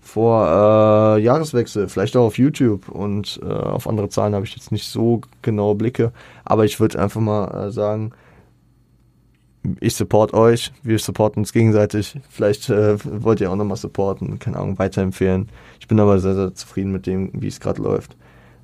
vor 0.00 0.46
äh, 0.46 1.22
Jahreswechsel. 1.22 1.88
Vielleicht 1.88 2.16
auch 2.16 2.26
auf 2.26 2.38
YouTube 2.38 2.88
und 2.88 3.40
äh, 3.42 3.46
auf 3.46 3.88
andere 3.88 4.08
Zahlen 4.08 4.34
habe 4.34 4.44
ich 4.44 4.54
jetzt 4.54 4.70
nicht 4.70 4.86
so 4.86 5.22
genaue 5.42 5.74
Blicke. 5.74 6.12
Aber 6.44 6.64
ich 6.64 6.78
würde 6.78 7.00
einfach 7.00 7.20
mal 7.20 7.66
äh, 7.66 7.70
sagen, 7.72 8.12
ich 9.80 9.94
support 9.94 10.34
euch, 10.34 10.72
wir 10.82 10.98
supporten 10.98 11.40
uns 11.40 11.52
gegenseitig. 11.52 12.18
Vielleicht 12.28 12.68
äh, 12.68 12.96
wollt 13.04 13.40
ihr 13.40 13.50
auch 13.50 13.56
nochmal 13.56 13.76
supporten, 13.76 14.38
keine 14.38 14.56
Ahnung, 14.58 14.78
weiterempfehlen. 14.78 15.48
Ich 15.80 15.88
bin 15.88 16.00
aber 16.00 16.18
sehr, 16.18 16.34
sehr 16.34 16.54
zufrieden 16.54 16.92
mit 16.92 17.06
dem, 17.06 17.30
wie 17.32 17.46
es 17.46 17.60
gerade 17.60 17.80
läuft. 17.80 18.16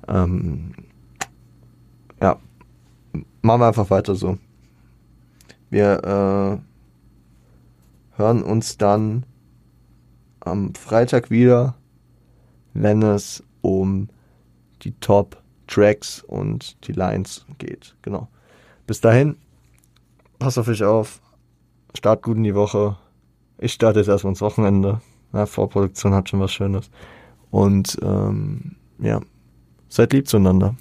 Ähm, 0.07 0.73
ja, 2.21 2.37
machen 3.41 3.61
wir 3.61 3.67
einfach 3.67 3.89
weiter 3.89 4.15
so. 4.15 4.37
Wir 5.69 6.03
äh, 6.03 6.57
hören 8.17 8.43
uns 8.43 8.77
dann 8.77 9.25
am 10.39 10.73
Freitag 10.73 11.29
wieder, 11.29 11.75
wenn 12.73 13.03
es 13.03 13.43
um 13.61 14.09
die 14.81 14.93
Top 14.99 15.41
Tracks 15.67 16.23
und 16.23 16.87
die 16.87 16.93
Lines 16.93 17.45
geht. 17.59 17.95
Genau. 18.01 18.27
Bis 18.87 19.01
dahin, 19.01 19.35
pass 20.39 20.57
auf 20.57 20.67
euch 20.67 20.83
auf. 20.83 21.21
Start 21.95 22.23
gut 22.23 22.37
in 22.37 22.43
die 22.43 22.55
Woche. 22.55 22.97
Ich 23.59 23.73
starte 23.73 23.99
jetzt 23.99 24.07
erstmal 24.07 24.31
ins 24.31 24.41
Wochenende. 24.41 25.01
Ja, 25.33 25.45
Vorproduktion 25.45 26.13
hat 26.13 26.29
schon 26.29 26.39
was 26.39 26.51
Schönes. 26.51 26.89
Und 27.51 27.97
ähm, 28.01 28.75
ja, 28.99 29.21
seid 29.89 30.13
lieb 30.13 30.27
zueinander. 30.27 30.75